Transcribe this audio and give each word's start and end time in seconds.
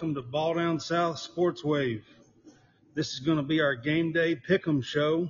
Welcome 0.00 0.14
to 0.14 0.22
Ball 0.22 0.54
Down 0.54 0.80
South 0.80 1.18
Sports 1.18 1.62
Wave. 1.62 2.06
This 2.94 3.12
is 3.12 3.20
going 3.20 3.36
to 3.36 3.42
be 3.42 3.60
our 3.60 3.74
game 3.74 4.12
day 4.12 4.34
pick'em 4.34 4.82
show, 4.82 5.28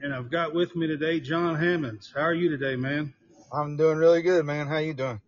and 0.00 0.14
I've 0.14 0.30
got 0.30 0.54
with 0.54 0.76
me 0.76 0.86
today 0.86 1.18
Jon 1.18 1.56
Hammonds. 1.56 2.12
How 2.14 2.20
are 2.20 2.32
you 2.32 2.48
today, 2.48 2.76
man? 2.76 3.12
I'm 3.52 3.76
doing 3.76 3.98
really 3.98 4.22
good, 4.22 4.44
man. 4.46 4.68
How 4.68 4.76
you 4.76 4.94
doing? 4.94 5.20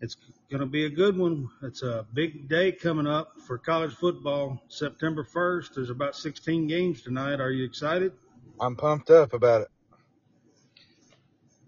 It's 0.00 0.16
going 0.50 0.62
to 0.62 0.66
be 0.66 0.86
a 0.86 0.90
good 0.90 1.16
one. 1.16 1.48
It's 1.62 1.84
a 1.84 2.04
big 2.12 2.48
day 2.48 2.72
coming 2.72 3.06
up 3.06 3.34
for 3.46 3.58
college 3.58 3.94
football, 3.94 4.60
September 4.66 5.22
1st. 5.22 5.74
There's 5.76 5.90
about 5.90 6.16
16 6.16 6.66
games 6.66 7.02
tonight. 7.02 7.38
Are 7.40 7.52
you 7.52 7.64
excited? 7.64 8.10
I'm 8.60 8.74
pumped 8.74 9.08
up 9.10 9.34
about 9.34 9.60
it. 9.60 9.68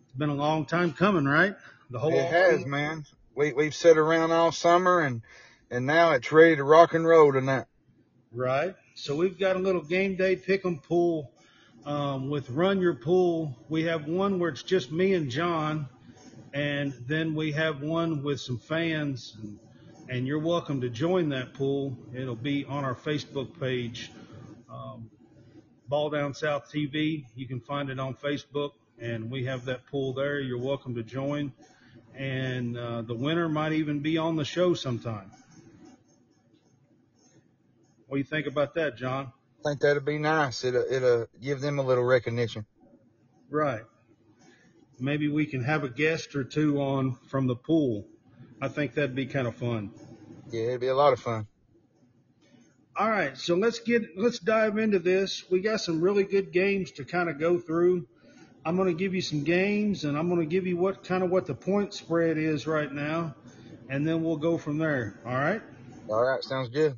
It's 0.09 0.19
been 0.19 0.31
a 0.31 0.35
long 0.35 0.67
time 0.67 0.93
coming, 0.93 1.25
right? 1.25 1.55
The 1.91 2.01
whole 2.01 2.13
it 2.13 2.27
has, 2.33 2.67
man 2.67 3.05
we 3.35 3.53
we've 3.53 3.75
sat 3.75 3.99
around 3.99 4.33
all 4.33 4.53
summer 4.53 5.01
and 5.01 5.23
and 5.75 5.87
now 5.87 6.13
it's 6.13 6.31
ready 6.31 6.55
to 6.55 6.63
rock 6.63 6.95
and 6.95 7.05
roll 7.05 7.33
tonight. 7.33 7.65
Right. 8.33 8.77
So 8.95 9.17
we've 9.17 9.39
got 9.39 9.57
a 9.57 9.59
little 9.59 9.83
game 9.83 10.15
day 10.15 10.37
pick 10.37 10.65
'em 10.65 10.79
pool 10.79 11.33
um, 11.85 12.31
with 12.31 12.49
Run 12.51 12.81
Your 12.81 12.95
Pool. 12.95 13.57
We 13.69 13.83
have 13.85 14.07
one 14.07 14.39
where 14.39 14.51
it's 14.51 14.63
just 14.63 14.93
me 14.93 15.15
and 15.15 15.29
Jon, 15.29 15.89
and 16.53 16.95
then 17.09 17.35
we 17.35 17.51
have 17.53 17.83
one 17.83 18.23
with 18.23 18.41
some 18.41 18.59
fans, 18.59 19.37
and, 19.43 19.59
and 20.09 20.27
you're 20.29 20.39
welcome 20.39 20.81
to 20.81 20.89
join 20.89 21.29
that 21.31 21.55
pool. 21.55 21.99
It'll 22.15 22.37
be 22.37 22.65
on 22.65 22.85
our 22.85 22.95
Facebook 22.95 23.59
page, 23.59 24.13
um, 24.71 25.11
Ball 25.89 26.11
Down 26.11 26.35
South 26.35 26.71
TV. 26.73 27.27
You 27.35 27.49
can 27.49 27.61
find 27.61 27.91
it 27.91 27.99
on 27.99 28.15
Facebook, 28.15 28.73
and 29.01 29.29
we 29.29 29.45
have 29.47 29.65
that 29.65 29.87
pool 29.89 30.13
there. 30.13 30.39
You're 30.39 30.63
welcome 30.63 30.95
to 30.95 31.03
join 31.03 31.53
and 32.17 32.79
uh, 32.79 33.03
the 33.03 33.15
winner 33.15 33.49
might 33.49 33.73
even 33.73 33.99
be 33.99 34.19
on 34.19 34.37
the 34.37 34.45
show 34.45 34.73
sometime. 34.73 35.33
What 38.07 38.17
do 38.17 38.19
you 38.19 38.25
think 38.25 38.47
about 38.47 38.75
that, 38.75 38.97
Jon? 38.97 39.33
I 39.65 39.69
think 39.69 39.81
that'd 39.81 40.05
be 40.05 40.19
nice. 40.19 40.65
It'll, 40.65 40.85
it'll 40.91 41.27
give 41.41 41.61
them 41.61 41.79
a 41.79 41.83
little 41.83 42.05
recognition. 42.05 42.67
Right. 43.51 43.83
Maybe 44.99 45.29
we 45.29 45.47
can 45.47 45.63
have 45.65 45.85
a 45.85 45.89
guest 45.89 46.37
or 46.37 46.45
two 46.45 46.81
on 46.81 47.17
from 47.29 47.47
the 47.47 47.57
pool. 47.57 48.07
I 48.61 48.69
think 48.69 48.95
that'd 48.95 49.15
be 49.15 49.27
kind 49.27 49.47
of 49.47 49.57
fun. 49.57 49.91
Yeah, 50.51 50.69
it'd 50.69 50.81
be 50.81 50.89
a 50.89 50.95
lot 50.95 51.13
of 51.13 51.21
fun. 51.21 51.47
All 52.97 53.11
right, 53.11 53.37
so 53.37 53.57
let's 53.57 53.81
get 53.81 54.17
let's 54.17 54.39
dive 54.39 54.79
into 54.79 55.01
this. 55.01 55.51
We 55.51 55.61
got 55.61 55.81
some 55.81 56.01
really 56.01 56.23
good 56.23 56.53
games 56.53 56.93
to 56.93 57.05
kind 57.05 57.29
of 57.29 57.41
go 57.41 57.59
through. 57.59 58.07
I'm 58.65 58.77
going 58.77 58.89
to 58.89 58.95
give 58.95 59.15
you 59.15 59.21
some 59.21 59.43
games 59.43 60.05
and 60.05 60.17
I'm 60.17 60.29
going 60.29 60.41
to 60.41 60.47
give 60.47 60.67
you 60.67 60.77
what 60.77 61.03
kind 61.03 61.25
of 61.25 61.31
what 61.31 61.47
the 61.47 61.55
point 61.55 61.93
spread 61.93 62.39
is 62.39 62.69
right 62.69 62.91
now, 62.91 63.35
and 63.91 64.07
then 64.07 64.23
we'll 64.23 64.37
go 64.37 64.59
from 64.59 64.79
there. 64.79 65.21
All 65.27 65.35
right? 65.35 65.61
All 66.09 66.23
right, 66.23 66.43
sounds 66.45 66.69
good. 66.69 66.97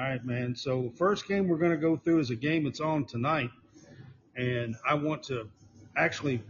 All 0.00 0.06
right, 0.06 0.24
man. 0.24 0.56
So 0.56 0.84
the 0.84 0.96
first 0.96 1.28
game 1.28 1.46
we're 1.46 1.58
going 1.58 1.72
to 1.72 1.76
go 1.76 1.94
through 1.94 2.20
is 2.20 2.30
a 2.30 2.34
game 2.34 2.64
that's 2.64 2.80
on 2.80 3.04
tonight, 3.04 3.50
and 4.34 4.74
I 4.88 4.94
want 4.94 5.24
to 5.24 5.46
actually 5.94 6.42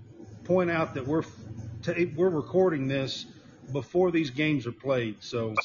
point 0.45 0.71
out 0.71 0.95
that 0.95 1.05
we're 1.05 1.25
we're 2.15 2.29
recording 2.29 2.87
this 2.87 3.27
before 3.73 4.13
these 4.13 4.31
games 4.31 4.69
are 4.69 4.73
played. 4.73 5.17
So 5.19 5.57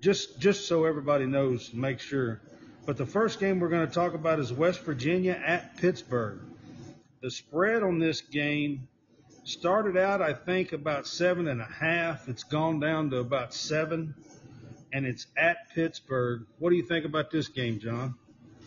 just 0.00 0.40
just 0.40 0.66
so 0.66 0.84
everybody 0.84 1.26
knows, 1.26 1.72
make 1.72 2.00
sure. 2.00 2.40
But 2.86 2.96
the 2.96 3.06
first 3.06 3.38
game 3.38 3.60
we're 3.60 3.68
going 3.68 3.86
to 3.86 3.94
talk 3.94 4.14
about 4.14 4.40
is 4.40 4.52
West 4.52 4.80
Virginia 4.80 5.40
at 5.46 5.76
Pittsburgh. 5.76 6.40
The 7.20 7.30
spread 7.30 7.84
on 7.84 8.00
this 8.00 8.20
game 8.20 8.88
started 9.44 9.96
out, 9.96 10.20
I 10.20 10.32
think, 10.32 10.72
about 10.72 11.06
seven 11.06 11.46
and 11.46 11.60
a 11.60 11.66
half. 11.66 12.28
It's 12.28 12.42
gone 12.42 12.80
down 12.80 13.10
to 13.10 13.18
about 13.18 13.54
seven, 13.54 14.16
and 14.92 15.06
it's 15.06 15.26
at 15.36 15.56
Pittsburgh. 15.74 16.46
What 16.58 16.70
do 16.70 16.76
you 16.76 16.82
think 16.82 17.04
about 17.04 17.30
this 17.30 17.48
game, 17.48 17.78
Jon? 17.78 18.14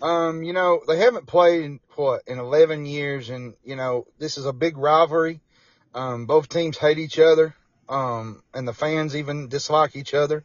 Um, 0.02 0.44
you 0.44 0.54
know, 0.54 0.82
they 0.88 0.98
haven't 0.98 1.28
played 1.28 1.64
in 1.64 1.80
what 1.96 2.24
in 2.28 2.40
11 2.40 2.86
years, 2.86 3.30
and 3.30 3.54
you 3.64 3.76
know 3.76 4.08
this 4.18 4.38
is 4.38 4.46
a 4.46 4.54
big 4.54 4.78
rivalry. 4.78 5.42
Um, 5.94 6.26
both 6.26 6.50
teams 6.50 6.78
hate 6.78 6.98
each 6.98 7.20
other, 7.20 7.56
um, 7.90 8.42
and 8.54 8.68
the 8.68 8.74
fans 8.74 9.16
even 9.16 9.50
dislike 9.50 9.96
each 9.96 10.14
other. 10.14 10.44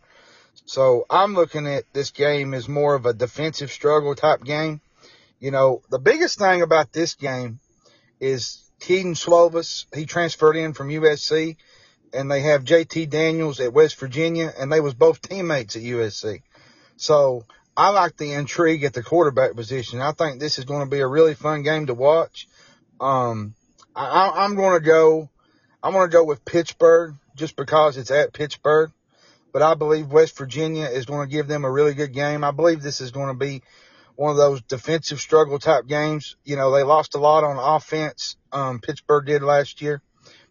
So 0.65 1.07
I'm 1.09 1.35
looking 1.35 1.67
at 1.67 1.85
this 1.93 2.11
game 2.11 2.53
as 2.53 2.69
more 2.69 2.95
of 2.95 3.07
a 3.07 3.15
defensive 3.15 3.71
struggle 3.71 4.15
type 4.15 4.43
game. 4.43 4.81
You 5.39 5.51
know, 5.51 5.83
the 5.91 5.99
biggest 5.99 6.39
thing 6.39 6.63
about 6.63 6.93
this 6.93 7.15
game 7.15 7.61
is 8.21 8.63
Kedon 8.81 9.15
Slovis. 9.15 9.85
He 9.95 10.07
transferred 10.07 10.57
in 10.57 10.73
from 10.73 10.89
USC 10.89 11.57
and 12.13 12.31
they 12.31 12.41
have 12.41 12.65
JT 12.65 13.11
Daniels 13.11 13.61
at 13.61 13.73
West 13.73 13.99
Virginia 13.99 14.53
and 14.59 14.73
they 14.73 14.81
was 14.81 14.95
both 14.95 15.21
teammates 15.21 15.77
at 15.77 15.83
USC. 15.83 16.43
So 16.97 17.45
I 17.77 17.91
like 17.91 18.17
the 18.17 18.33
intrigue 18.33 18.85
at 18.85 18.95
the 18.95 19.03
quarterback 19.03 19.55
position. 19.55 20.01
I 20.01 20.13
think 20.13 20.41
this 20.41 20.59
is 20.59 20.65
going 20.65 20.81
to 20.81 20.91
be 20.91 21.01
a 21.01 21.07
really 21.07 21.35
fun 21.35 21.63
game 21.63 21.87
to 21.87 21.95
watch. 21.95 22.49
Um, 23.01 23.55
I, 23.95 24.45
am 24.45 24.57
going 24.57 24.79
to 24.79 24.85
go, 24.85 25.29
I'm 25.83 25.93
going 25.93 26.09
to 26.09 26.13
go 26.13 26.25
with 26.25 26.45
Pittsburgh 26.45 27.15
just 27.35 27.55
because 27.57 27.99
it's 27.99 28.11
at 28.11 28.33
Pittsburgh. 28.33 28.91
But 29.53 29.63
I 29.63 29.75
believe 29.75 30.13
West 30.13 30.37
Virginia 30.37 30.87
is 30.87 31.07
going 31.07 31.27
to 31.27 31.33
give 31.33 31.49
them 31.49 31.65
a 31.65 31.71
really 31.71 31.95
good 31.95 32.13
game. 32.13 32.45
I 32.45 32.51
believe 32.51 32.83
this 32.83 33.01
is 33.01 33.11
going 33.11 33.29
to 33.29 33.35
be 33.35 33.63
one 34.15 34.31
of 34.31 34.37
those 34.37 34.63
defensive 34.63 35.21
struggle 35.21 35.59
type 35.59 35.87
games. 35.87 36.37
You 36.45 36.57
know, 36.57 36.73
they 36.73 36.83
lost 36.83 37.15
a 37.15 37.19
lot 37.19 37.45
on 37.45 37.57
offense. 37.57 38.37
Um, 38.53 38.81
Pittsburgh 38.81 39.25
did 39.25 39.43
last 39.43 39.81
year, 39.81 40.03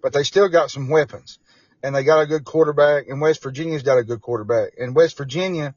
but 0.02 0.14
they 0.14 0.24
still 0.24 0.50
got 0.50 0.72
some 0.72 0.90
weapons 0.90 1.40
and 1.84 1.96
they 1.96 2.04
got 2.04 2.22
a 2.22 2.26
good 2.26 2.44
quarterback 2.44 3.08
and 3.08 3.22
West 3.22 3.44
Virginia's 3.44 3.84
got 3.84 3.98
a 3.98 4.04
good 4.04 4.22
quarterback 4.22 4.74
and 4.78 4.96
West 4.96 5.18
Virginia 5.18 5.76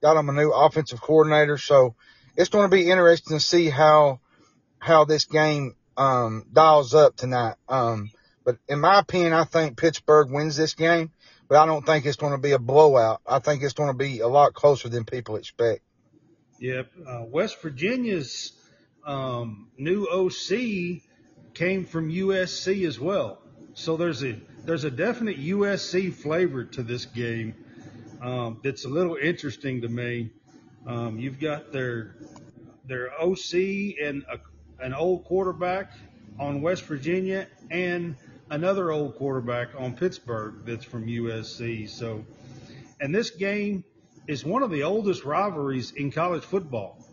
got 0.00 0.14
them 0.14 0.28
a 0.28 0.32
new 0.32 0.50
offensive 0.50 1.00
coordinator. 1.00 1.56
So 1.58 1.94
it's 2.36 2.50
going 2.50 2.68
to 2.68 2.76
be 2.76 2.90
interesting 2.90 3.38
to 3.38 3.44
see 3.44 3.70
how, 3.70 4.20
how 4.78 5.04
this 5.04 5.24
game, 5.24 5.76
um, 5.96 6.46
dials 6.52 6.94
up 6.94 7.16
tonight. 7.16 7.54
Um, 7.68 8.10
but 8.44 8.58
in 8.68 8.80
my 8.80 8.98
opinion, 8.98 9.32
I 9.32 9.44
think 9.44 9.78
Pittsburgh 9.78 10.30
wins 10.30 10.56
this 10.56 10.74
game, 10.74 11.10
but 11.48 11.56
I 11.56 11.66
don't 11.66 11.86
think 11.86 12.04
it's 12.04 12.16
going 12.16 12.32
to 12.32 12.38
be 12.38 12.52
a 12.52 12.58
blowout. 12.58 13.22
I 13.26 13.38
think 13.38 13.62
it's 13.62 13.72
going 13.72 13.90
to 13.90 13.96
be 13.96 14.20
a 14.20 14.28
lot 14.28 14.54
closer 14.54 14.88
than 14.88 15.04
people 15.04 15.36
expect. 15.36 15.82
Yep. 16.58 16.90
Uh, 17.06 17.24
West 17.26 17.60
Virginia's 17.62 18.52
um, 19.06 19.68
new 19.78 20.06
OC 20.06 21.02
came 21.54 21.84
from 21.84 22.10
USC 22.10 22.86
as 22.86 22.98
well. 22.98 23.40
So 23.74 23.96
there's 23.96 24.22
a 24.22 24.36
there's 24.64 24.84
a 24.84 24.90
definite 24.90 25.38
USC 25.38 26.12
flavor 26.12 26.64
to 26.64 26.82
this 26.82 27.04
game 27.04 27.54
um, 28.22 28.60
that's 28.64 28.86
a 28.86 28.88
little 28.88 29.16
interesting 29.16 29.82
to 29.82 29.88
me. 29.88 30.30
Um, 30.86 31.18
you've 31.18 31.38
got 31.38 31.70
their 31.70 32.16
their 32.86 33.10
OC 33.20 33.54
and 34.02 34.24
a, 34.30 34.38
an 34.80 34.94
old 34.94 35.24
quarterback 35.24 35.92
on 36.38 36.62
West 36.62 36.84
Virginia 36.84 37.46
and 37.70 38.16
another 38.50 38.90
old 38.90 39.16
quarterback 39.16 39.68
on 39.78 39.96
Pittsburgh 39.96 40.64
that's 40.64 40.84
from 40.84 41.06
USC. 41.06 41.88
So, 41.88 42.24
and 43.00 43.14
this 43.14 43.30
game 43.30 43.84
is 44.26 44.44
one 44.44 44.62
of 44.62 44.70
the 44.70 44.82
oldest 44.82 45.24
rivalries 45.24 45.92
in 45.92 46.10
college 46.10 46.44
football. 46.44 47.04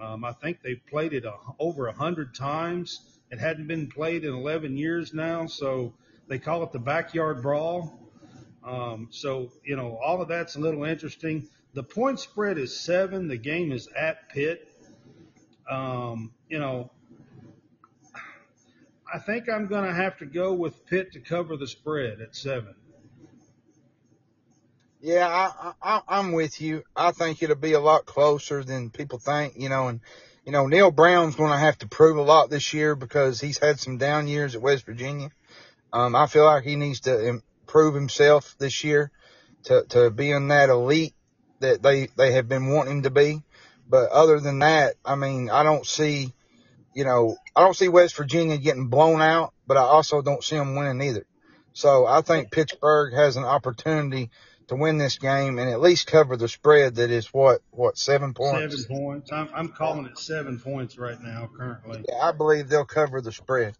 Um, 0.00 0.24
I 0.24 0.32
think 0.32 0.60
they've 0.62 0.80
played 0.90 1.14
it 1.14 1.24
a, 1.24 1.34
over 1.58 1.88
a 1.88 1.92
hundred 1.92 2.34
times. 2.34 3.00
It 3.30 3.38
hadn't 3.38 3.66
been 3.66 3.88
played 3.88 4.24
in 4.24 4.34
11 4.34 4.76
years 4.76 5.14
now, 5.14 5.46
so 5.46 5.94
they 6.28 6.38
call 6.38 6.62
it 6.62 6.72
the 6.72 6.78
backyard 6.78 7.42
brawl. 7.42 7.98
Um, 8.64 9.08
so 9.10 9.50
you 9.64 9.76
know 9.76 9.98
all 10.04 10.22
of 10.22 10.28
that's 10.28 10.56
a 10.56 10.60
little 10.60 10.84
interesting. 10.84 11.48
The 11.74 11.82
point 11.82 12.20
spread 12.20 12.58
is 12.58 12.78
seven. 12.78 13.28
The 13.28 13.38
game 13.38 13.72
is 13.72 13.88
at 13.96 14.28
Pitt. 14.28 14.68
Um, 15.70 16.32
you 16.48 16.58
know, 16.58 16.90
I 19.12 19.18
think 19.18 19.48
I'm 19.48 19.66
going 19.66 19.84
to 19.84 19.94
have 19.94 20.18
to 20.18 20.26
go 20.26 20.52
with 20.52 20.86
Pitt 20.86 21.12
to 21.12 21.20
cover 21.20 21.56
the 21.56 21.66
spread 21.66 22.20
at 22.20 22.34
seven. 22.34 22.74
Yeah, 25.00 25.26
I, 25.28 25.72
I, 25.82 26.00
I'm 26.06 26.32
with 26.32 26.60
you. 26.60 26.84
I 26.94 27.10
think 27.12 27.42
it'll 27.42 27.56
be 27.56 27.72
a 27.72 27.80
lot 27.80 28.06
closer 28.06 28.62
than 28.62 28.90
people 28.90 29.18
think, 29.18 29.54
you 29.56 29.68
know, 29.68 29.88
and, 29.88 30.00
you 30.46 30.52
know, 30.52 30.66
Neal 30.66 30.90
Brown's 30.90 31.34
going 31.34 31.50
to 31.50 31.58
have 31.58 31.78
to 31.78 31.88
prove 31.88 32.16
a 32.16 32.22
lot 32.22 32.50
this 32.50 32.72
year 32.72 32.94
because 32.94 33.40
he's 33.40 33.58
had 33.58 33.80
some 33.80 33.98
down 33.98 34.28
years 34.28 34.54
at 34.54 34.62
West 34.62 34.86
Virginia. 34.86 35.30
Um, 35.92 36.14
I 36.14 36.26
feel 36.26 36.44
like 36.44 36.64
he 36.64 36.76
needs 36.76 37.00
to 37.00 37.26
improve 37.26 37.94
himself 37.94 38.56
this 38.58 38.84
year 38.84 39.10
to, 39.64 39.84
to 39.90 40.10
be 40.10 40.30
in 40.30 40.48
that 40.48 40.68
elite 40.68 41.14
that 41.60 41.82
they, 41.82 42.08
they 42.16 42.32
have 42.32 42.48
been 42.48 42.68
wanting 42.68 43.02
to 43.02 43.10
be. 43.10 43.42
But 43.88 44.10
other 44.10 44.40
than 44.40 44.60
that, 44.60 44.94
I 45.04 45.16
mean, 45.16 45.50
I 45.50 45.62
don't 45.62 45.86
see, 45.86 46.32
you 46.94 47.04
know, 47.04 47.36
I 47.54 47.60
don't 47.62 47.76
see 47.76 47.88
West 47.88 48.16
Virginia 48.16 48.56
getting 48.56 48.88
blown 48.88 49.20
out, 49.20 49.52
but 49.66 49.76
I 49.76 49.82
also 49.82 50.22
don't 50.22 50.42
see 50.42 50.56
them 50.56 50.76
winning 50.76 51.06
either. 51.06 51.26
So 51.74 52.06
I 52.06 52.22
think 52.22 52.50
Pittsburgh 52.50 53.14
has 53.14 53.36
an 53.36 53.44
opportunity 53.44 54.30
to 54.68 54.76
win 54.76 54.98
this 54.98 55.18
game 55.18 55.58
and 55.58 55.68
at 55.68 55.80
least 55.80 56.06
cover 56.06 56.36
the 56.36 56.48
spread 56.48 56.96
that 56.96 57.10
is 57.10 57.26
what 57.32 57.60
what 57.70 57.98
seven 57.98 58.34
points. 58.34 58.82
Seven 58.82 58.98
points. 58.98 59.32
I'm 59.32 59.48
I'm 59.54 59.68
calling 59.68 60.06
it 60.06 60.18
seven 60.18 60.58
points 60.58 60.98
right 60.98 61.20
now 61.20 61.48
currently. 61.54 62.04
Yeah, 62.08 62.22
I 62.22 62.32
believe 62.32 62.68
they'll 62.68 62.84
cover 62.84 63.20
the 63.20 63.32
spread. 63.32 63.74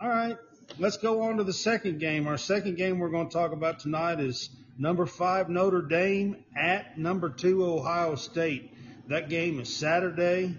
All 0.00 0.08
right, 0.08 0.36
let's 0.78 0.96
go 0.96 1.22
on 1.22 1.36
to 1.38 1.44
the 1.44 1.52
second 1.52 2.00
game. 2.00 2.26
Our 2.26 2.38
second 2.38 2.76
game 2.76 2.98
we're 2.98 3.10
going 3.10 3.28
to 3.28 3.32
talk 3.32 3.52
about 3.52 3.80
tonight 3.80 4.20
is 4.20 4.50
Number 4.80 5.04
five 5.04 5.50
Notre 5.50 5.82
Dame 5.82 6.42
at 6.56 6.96
number 6.96 7.28
two 7.28 7.66
Ohio 7.66 8.14
State. 8.14 8.72
That 9.08 9.28
game 9.28 9.60
is 9.60 9.76
Saturday. 9.76 10.56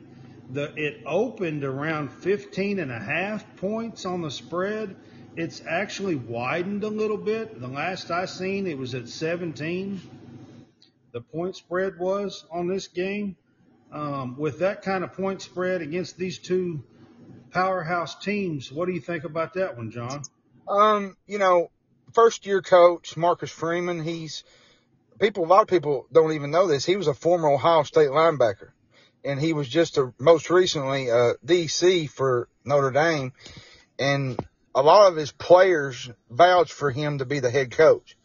The, 0.52 0.72
it 0.76 1.02
opened 1.08 1.64
around 1.64 2.14
15 2.14 2.78
and 2.78 2.92
a 2.92 3.00
half 3.00 3.44
points 3.56 4.06
on 4.06 4.22
the 4.22 4.30
spread. 4.30 4.96
It's 5.36 5.64
actually 5.68 6.18
widened 6.18 6.84
a 6.84 6.88
little 6.88 7.18
bit. 7.18 7.60
The 7.60 7.68
last 7.68 8.12
I 8.12 8.26
seen, 8.26 8.68
it 8.68 8.78
was 8.78 8.94
at 8.94 9.10
17. 9.10 10.00
The 11.14 11.22
point 11.22 11.56
spread 11.56 11.98
was 11.98 12.46
on 12.52 12.68
this 12.68 12.90
game. 12.90 13.36
Um, 13.92 14.38
with 14.38 14.60
that 14.60 14.84
kind 14.84 15.04
of 15.04 15.14
point 15.14 15.42
spread 15.42 15.82
against 15.82 16.16
these 16.16 16.38
two 16.38 16.84
powerhouse 17.52 18.16
teams, 18.16 18.72
what 18.72 18.88
do 18.88 18.94
you 18.94 19.02
think 19.02 19.24
about 19.24 19.54
that 19.56 19.78
one, 19.78 19.92
Jon? 19.92 20.24
Um, 20.68 21.16
you 21.28 21.38
know, 21.38 21.70
first 22.14 22.46
year 22.46 22.62
coach 22.62 23.18
Marcus 23.18 23.52
Freeman, 23.52 24.04
he's 24.04 24.44
people. 25.20 25.46
A 25.46 25.48
lot 25.48 25.62
of 25.62 25.68
people 25.68 26.08
don't 26.12 26.34
even 26.34 26.52
know 26.52 26.68
this. 26.68 26.86
He 26.86 26.96
was 26.96 27.08
a 27.08 27.14
former 27.14 27.50
Ohio 27.50 27.84
State 27.84 28.10
linebacker, 28.10 28.72
and 29.24 29.40
he 29.40 29.54
was 29.54 29.68
just 29.68 29.98
a, 29.98 30.14
most 30.20 30.50
recently 30.50 31.10
a 31.10 31.36
DC 31.46 32.10
for 32.10 32.48
Notre 32.66 32.92
Dame, 32.92 33.34
and 34.00 34.40
a 34.74 34.82
lot 34.82 35.12
of 35.12 35.18
his 35.18 35.32
players 35.32 36.10
vouch 36.30 36.72
for 36.72 36.92
him 36.92 37.20
to 37.20 37.26
be 37.26 37.40
the 37.40 37.52
head 37.52 37.72
coach. 37.72 38.18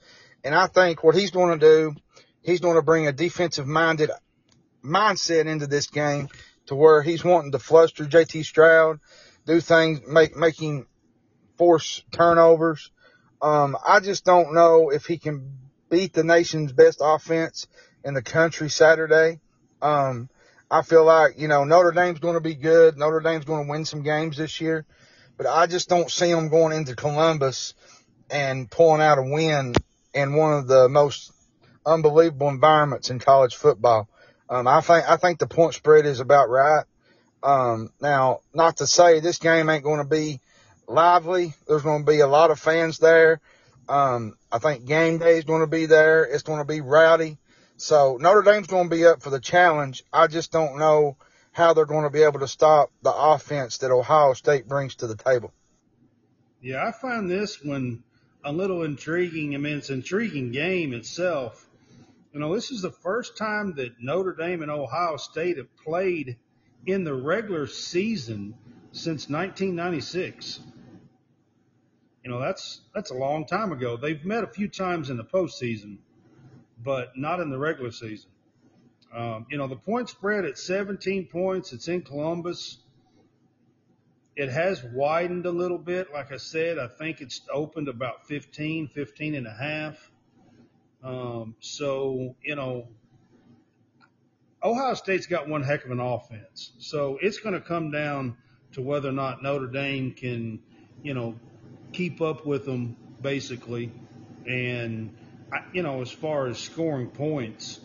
And 0.45 0.55
I 0.55 0.69
think 0.69 1.03
what 1.03 1.17
he's 1.17 1.33
going 1.33 1.59
to 1.59 1.67
do, 1.67 1.95
he's 2.43 2.61
going 2.61 2.77
to 2.77 2.83
bring 2.83 3.07
a 3.07 3.13
defensive 3.13 3.67
minded 3.67 4.11
mindset 4.85 5.47
into 5.47 5.67
this 5.67 5.89
game 5.89 6.29
to 6.67 6.75
where 6.75 7.03
he's 7.03 7.25
wanting 7.25 7.53
to 7.53 7.59
fluster 7.59 8.05
JT 8.05 8.45
Stroud, 8.45 9.01
do 9.47 9.61
things, 9.61 10.01
make, 10.07 10.37
making 10.37 10.87
force 11.57 12.03
turnovers. 12.11 12.91
Um, 13.41 13.77
I 13.87 14.01
just 14.01 14.25
don't 14.25 14.55
know 14.55 14.91
if 14.91 15.07
he 15.07 15.19
can 15.19 15.59
beat 15.89 16.13
the 16.13 16.25
nation's 16.25 16.73
best 16.73 16.99
offense 17.03 17.67
in 18.05 18.15
the 18.15 18.23
country 18.23 18.71
Saturday. 18.71 19.41
Um, 19.81 20.29
I 20.71 20.83
feel 20.83 21.05
like, 21.05 21.39
you 21.39 21.49
know, 21.49 21.65
Notre 21.65 21.93
Dame's 21.93 22.19
going 22.19 22.35
to 22.35 22.41
be 22.41 22.55
good. 22.55 22.97
Notre 22.97 23.21
Dame's 23.21 23.45
going 23.45 23.67
to 23.67 23.71
win 23.71 23.85
some 23.85 24.03
games 24.03 24.37
this 24.37 24.61
year, 24.61 24.85
but 25.37 25.47
I 25.47 25.67
just 25.67 25.89
don't 25.89 26.11
see 26.11 26.33
them 26.33 26.49
going 26.49 26.73
into 26.73 26.97
Columbus 26.97 27.75
and 28.31 28.71
pulling 28.71 29.01
out 29.01 29.19
a 29.19 29.23
win 29.23 29.75
in 30.13 30.35
one 30.35 30.55
of 30.55 30.67
the 30.67 30.89
most 30.89 31.31
unbelievable 31.85 32.49
environments 32.49 33.11
in 33.11 33.21
college 33.21 33.55
football. 33.55 34.09
Um, 34.49 34.69
I 34.69 34.81
think, 34.81 35.09
I 35.09 35.17
think 35.17 35.39
the 35.39 35.47
point 35.47 35.75
spread 35.75 36.07
is 36.07 36.21
about 36.21 36.49
right. 36.49 36.85
Um, 37.43 37.91
now, 38.01 38.41
not 38.55 38.79
to 38.79 38.87
say 38.87 39.21
this 39.21 39.39
game 39.39 39.69
ain't 39.69 39.85
going 39.85 40.03
to 40.03 40.09
be 40.09 40.41
lively. 40.89 41.55
There's 41.67 41.83
going 41.83 42.05
to 42.05 42.11
be 42.11 42.21
a 42.21 42.27
lot 42.27 42.51
of 42.51 42.59
fans 42.59 42.99
there. 42.99 43.41
Um, 43.89 44.37
I 44.51 44.59
think 44.59 44.85
game 44.85 45.19
day 45.19 45.39
is 45.39 45.45
going 45.45 45.61
to 45.61 45.67
be 45.67 45.87
there. 45.87 46.25
It's 46.25 46.43
going 46.43 46.59
to 46.59 46.65
be 46.65 46.81
rowdy. 46.81 47.39
So 47.77 48.17
Notre 48.21 48.43
Dame's 48.43 48.67
going 48.67 48.89
to 48.89 48.97
be 48.97 49.05
up 49.05 49.23
for 49.23 49.31
the 49.31 49.41
challenge. 49.41 50.03
I 50.13 50.27
just 50.27 50.51
don't 50.51 50.79
know 50.79 51.17
how 51.53 51.75
they're 51.75 51.87
going 51.87 52.05
to 52.05 52.11
be 52.11 52.23
able 52.23 52.41
to 52.41 52.49
stop 52.49 52.91
the 53.03 53.13
offense 53.13 53.79
that 53.79 53.91
Ohio 53.91 54.33
State 54.33 54.67
brings 54.67 54.97
to 54.97 55.07
the 55.07 55.17
table. 55.17 55.53
Yeah, 56.61 56.85
I 56.87 56.93
find 56.93 57.31
this 57.31 57.63
one 57.63 58.03
a 58.45 58.53
little 58.53 58.83
intriguing. 58.83 59.55
I 59.55 59.59
mean, 59.59 59.79
it's 59.79 59.91
an 59.91 59.97
intriguing 59.97 60.53
game 60.53 60.93
itself. 60.95 61.67
You 62.37 62.43
know, 62.43 62.55
this 62.55 62.71
is 62.71 62.83
the 62.83 62.91
first 62.91 63.39
time 63.39 63.77
that 63.77 63.99
Notre 63.99 64.35
Dame 64.35 64.61
and 64.61 64.71
Ohio 64.71 65.17
State 65.17 65.57
have 65.57 65.75
played 65.79 66.37
in 66.85 67.03
the 67.03 67.15
regular 67.15 67.67
season 67.67 68.53
since 68.93 69.31
1996. 69.31 70.61
You 72.23 72.31
know, 72.31 72.39
that's 72.39 72.83
that's 72.95 73.11
a 73.11 73.15
long 73.15 73.47
time 73.47 73.73
ago. 73.73 73.97
They've 73.97 74.23
met 74.23 74.45
a 74.45 74.49
few 74.49 74.69
times 74.69 75.09
in 75.09 75.17
the 75.17 75.25
postseason, 75.25 75.97
but 76.85 77.17
not 77.17 77.41
in 77.41 77.49
the 77.49 77.57
regular 77.57 77.91
season. 77.91 78.29
Um, 79.15 79.47
you 79.51 79.57
know, 79.57 79.67
the 79.67 79.77
point 79.77 80.11
spread 80.11 80.45
at 80.45 80.59
17 80.59 81.29
points. 81.29 81.73
It's 81.73 81.89
in 81.89 82.03
Columbus. 82.03 82.77
It 84.37 84.51
has 84.51 84.85
widened 84.85 85.47
a 85.47 85.53
little 85.53 85.79
bit. 85.79 86.13
Like 86.13 86.33
I 86.33 86.37
said, 86.37 86.79
I 86.79 86.89
think 86.89 87.23
it's 87.23 87.41
opened 87.51 87.89
about 87.89 88.27
15, 88.27 88.89
15 88.89 89.35
and 89.37 89.47
a 89.47 89.55
half. 89.55 90.11
Um, 91.07 91.55
so, 91.61 92.35
you 92.43 92.57
know, 92.57 92.89
Ohio 94.63 94.95
State's 94.95 95.27
got 95.27 95.49
one 95.49 95.63
heck 95.63 95.85
of 95.85 95.91
an 95.93 96.01
offense. 96.01 96.73
So 96.79 97.19
it's 97.23 97.39
going 97.39 97.55
to 97.55 97.61
come 97.61 97.91
down 97.91 98.37
to 98.73 98.83
whether 98.83 99.09
or 99.09 99.13
not 99.13 99.43
Notre 99.43 99.69
Dame 99.69 100.13
can, 100.13 100.61
you 101.03 101.15
know, 101.15 101.39
keep 101.93 102.21
up 102.21 102.45
with 102.45 102.65
them 102.65 102.97
basically. 103.23 103.93
And 104.47 105.17
you 105.73 105.83
know, 105.83 106.03
as 106.03 106.11
far 106.11 106.49
as 106.49 106.59
scoring 106.59 107.09
points, 107.09 107.81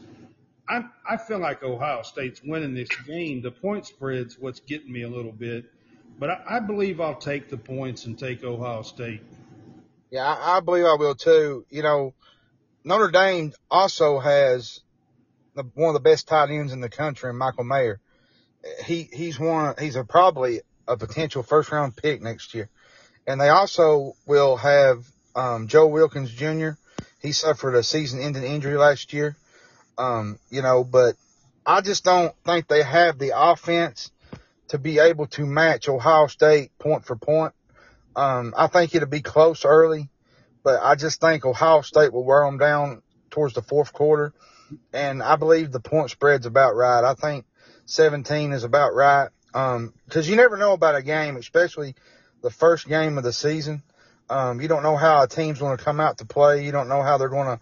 I 0.68 0.84
I 1.10 1.18
feel 1.18 1.40
like 1.40 1.64
Ohio 1.64 2.02
State's 2.04 2.42
winning 2.44 2.74
this 2.74 2.90
game. 3.08 3.42
The 3.42 3.52
point 3.52 3.86
spread's 3.86 4.38
what's 4.40 4.60
getting 4.60 4.92
me 4.92 5.04
a 5.04 5.10
little 5.10 5.32
bit, 5.32 5.66
but 6.20 6.30
I, 6.30 6.58
I 6.58 6.60
believe 6.60 7.00
I'll 7.00 7.20
take 7.20 7.50
the 7.50 7.58
points 7.58 8.06
and 8.06 8.18
take 8.18 8.44
Ohio 8.44 8.82
State. 8.82 9.22
Yeah, 10.10 10.26
I, 10.26 10.58
I 10.58 10.60
believe 10.60 10.86
I 10.86 10.96
will 10.96 11.16
too. 11.16 11.66
You 11.70 11.84
know, 11.84 12.14
Notre 12.84 13.12
Dame 13.12 13.54
also 13.70 14.20
has 14.20 14.82
the, 15.56 15.64
one 15.76 15.90
of 15.90 15.94
the 15.94 16.10
best 16.10 16.28
tight 16.28 16.50
ends 16.50 16.74
in 16.74 16.82
the 16.82 16.90
country, 16.90 17.34
Michael 17.34 17.64
Mayer. 17.64 18.00
He 18.86 19.04
he's 19.12 19.40
one. 19.40 19.76
He's 19.80 19.96
a 19.96 20.04
probably 20.04 20.62
a 20.88 20.98
potential 20.98 21.44
first 21.44 21.72
round 21.72 21.96
pick 21.96 22.22
next 22.22 22.54
year. 22.54 22.70
And 23.26 23.40
they 23.40 23.50
also 23.50 24.14
will 24.26 24.56
have 24.58 25.06
um, 25.36 25.68
Joe 25.68 25.88
Wilkins 25.88 26.32
Jr. 26.32 26.72
He 27.22 27.32
suffered 27.32 27.76
a 27.76 27.84
season-ending 27.84 28.44
injury 28.44 28.78
last 28.78 29.14
year. 29.14 29.36
Um, 29.98 30.40
you 30.50 30.62
know, 30.62 30.84
but 30.84 31.16
I 31.66 31.82
just 31.82 32.04
don't 32.04 32.34
think 32.44 32.68
they 32.68 32.82
have 32.82 33.20
the 33.20 33.34
offense 33.36 34.12
to 34.70 34.80
be 34.80 35.00
able 35.00 35.28
to 35.28 35.46
match 35.46 35.90
Ohio 35.90 36.28
State 36.28 36.72
point 36.80 37.06
for 37.06 37.16
point. 37.16 37.54
Um, 38.16 38.54
I 38.58 38.68
think 38.68 38.94
it'll 38.96 39.08
be 39.08 39.22
close 39.22 39.66
early, 39.66 40.10
but 40.64 40.80
I 40.82 40.96
just 40.96 41.22
think 41.22 41.46
Ohio 41.46 41.82
State 41.82 42.14
will 42.14 42.24
wear 42.24 42.46
them 42.46 42.58
down 42.58 43.02
towards 43.30 43.54
the 43.54 43.62
fourth 43.62 43.94
quarter. 43.94 44.34
And 44.94 45.22
I 45.22 45.36
believe 45.36 45.72
the 45.72 45.80
point 45.80 46.12
spread's 46.12 46.46
about 46.46 46.76
right. 46.76 47.04
I 47.04 47.14
think 47.14 47.46
17 47.86 48.52
is 48.54 48.64
about 48.64 48.94
right. 48.94 49.30
Um, 49.54 49.94
cause 50.10 50.30
you 50.30 50.38
never 50.38 50.56
know 50.56 50.74
about 50.74 50.96
a 50.96 51.02
game, 51.02 51.36
especially 51.36 51.96
the 52.42 52.52
first 52.52 52.88
game 52.88 53.18
of 53.18 53.24
the 53.24 53.34
season. 53.34 53.84
Um, 54.30 54.62
you 54.62 54.70
don't 54.70 54.84
know 54.84 54.96
how 54.96 55.24
a 55.24 55.28
team's 55.28 55.60
going 55.60 55.78
to 55.78 55.84
come 55.84 56.00
out 56.00 56.20
to 56.20 56.26
play. 56.26 56.64
You 56.64 56.72
don't 56.72 56.88
know 56.88 57.02
how 57.02 57.18
they're 57.18 57.28
going 57.28 57.58
to, 57.58 57.60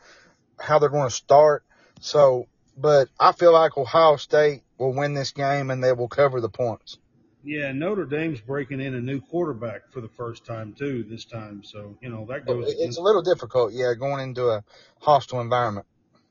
how 0.59 0.77
they're 0.77 0.89
going 0.89 1.09
to 1.09 1.15
start. 1.15 1.63
So, 1.99 2.47
but 2.77 3.09
I 3.19 3.31
feel 3.31 3.53
like 3.53 3.75
Ohio 3.75 4.17
State 4.17 4.61
will 4.77 4.93
win 4.93 5.15
this 5.15 5.31
game 5.31 5.71
and 5.71 5.83
they 5.83 5.93
will 5.93 6.07
cover 6.07 6.41
the 6.41 6.49
points. 6.49 6.97
Yeah, 7.43 7.71
Notre 7.71 8.05
Dame's 8.05 8.41
breaking 8.41 8.81
in 8.81 8.95
a 8.95 9.01
new 9.01 9.21
quarterback 9.21 9.91
for 9.91 10.01
the 10.01 10.09
first 10.09 10.45
time 10.45 10.73
too 10.73 11.03
this 11.03 11.23
time. 11.23 11.63
So, 11.63 11.97
you 12.01 12.09
know, 12.09 12.25
that 12.29 12.45
goes. 12.45 12.73
It's 12.77 12.97
a 12.97 13.01
little 13.01 13.21
difficult. 13.21 13.73
Yeah. 13.73 13.93
Going 13.93 14.21
into 14.21 14.49
a 14.49 14.63
hostile 14.99 15.39
environment. 15.39 15.85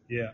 Yeah. 0.09 0.33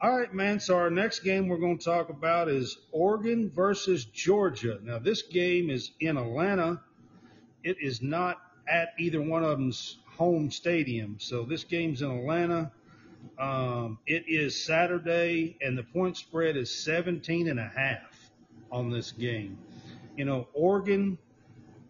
All 0.00 0.16
right, 0.16 0.32
man. 0.32 0.60
So 0.60 0.76
our 0.76 0.90
next 0.90 1.20
game 1.20 1.48
we're 1.48 1.58
going 1.58 1.78
to 1.78 1.84
talk 1.84 2.08
about 2.08 2.48
is 2.48 2.78
Oregon 2.92 3.50
versus 3.54 4.04
Georgia. 4.04 4.78
Now 4.82 4.98
this 4.98 5.22
game 5.22 5.70
is 5.70 5.90
in 5.98 6.18
Atlanta. 6.18 6.80
It 7.64 7.78
is 7.80 8.00
not 8.00 8.38
at 8.68 8.90
either 8.98 9.20
one 9.20 9.42
of 9.42 9.58
them's 9.58 9.98
home 10.16 10.50
stadium. 10.50 11.16
So 11.18 11.44
this 11.44 11.64
game's 11.64 12.02
in 12.02 12.10
Atlanta. 12.10 12.70
Um, 13.38 13.98
it 14.06 14.24
is 14.28 14.64
Saturday, 14.64 15.56
and 15.60 15.76
the 15.76 15.82
point 15.82 16.16
spread 16.16 16.56
is 16.56 16.84
17 16.84 17.48
and 17.48 17.58
a 17.58 17.70
half 17.74 18.13
on 18.74 18.90
this 18.90 19.12
game. 19.12 19.56
You 20.16 20.24
know, 20.24 20.48
Oregon 20.52 21.16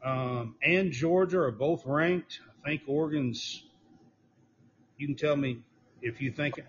um, 0.04 0.54
and 0.62 0.92
Georgia 0.92 1.40
are 1.40 1.50
both 1.50 1.84
ranked. 1.86 2.40
I 2.64 2.68
think 2.68 2.82
Oregon's. 2.86 3.64
You 4.98 5.08
can 5.08 5.16
tell 5.16 5.34
me 5.34 5.58
if 6.02 6.20
you 6.20 6.30
think 6.30 6.60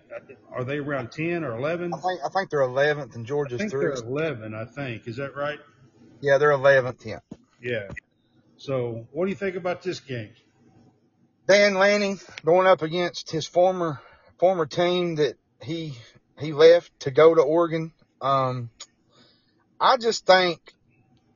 are 0.50 0.64
they 0.64 0.78
around 0.78 1.12
ten 1.12 1.44
or 1.44 1.56
eleven? 1.56 1.92
I 1.94 1.98
think 1.98 2.20
I 2.24 2.28
think 2.30 2.50
they're 2.50 2.62
eleventh 2.62 3.14
and 3.14 3.26
Georgia's 3.26 3.60
I 3.60 3.64
think 3.64 3.70
three. 3.70 3.84
They're 3.84 4.04
eleven, 4.04 4.54
I 4.54 4.64
think. 4.64 5.06
Is 5.06 5.16
that 5.16 5.36
right? 5.36 5.60
Yeah, 6.20 6.38
they're 6.38 6.50
eleventh. 6.50 7.04
Yeah. 7.04 7.20
Yeah. 7.62 7.88
So, 8.56 9.06
what 9.12 9.26
do 9.26 9.30
you 9.30 9.36
think 9.36 9.56
about 9.56 9.82
this 9.82 10.00
game? 10.00 10.30
Dan 11.46 11.74
Lanning 11.74 12.18
going 12.44 12.66
up 12.66 12.82
against 12.82 13.30
his 13.30 13.46
former 13.46 14.00
former 14.38 14.66
team 14.66 15.16
that 15.16 15.36
he 15.62 15.94
he 16.38 16.52
left 16.52 16.90
to 17.00 17.10
go 17.10 17.34
to 17.34 17.42
Oregon. 17.42 17.92
Um, 18.20 18.70
I 19.80 19.96
just 19.96 20.26
think 20.26 20.60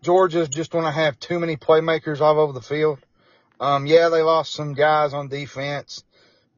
Georgia's 0.02 0.48
just 0.48 0.70
going 0.70 0.84
to 0.84 0.90
have 0.90 1.18
too 1.18 1.38
many 1.38 1.56
playmakers 1.56 2.20
all 2.20 2.40
over 2.40 2.52
the 2.52 2.62
field. 2.62 2.98
Um, 3.58 3.86
yeah, 3.86 4.08
they 4.08 4.22
lost 4.22 4.54
some 4.54 4.72
guys 4.72 5.12
on 5.12 5.28
defense. 5.28 6.04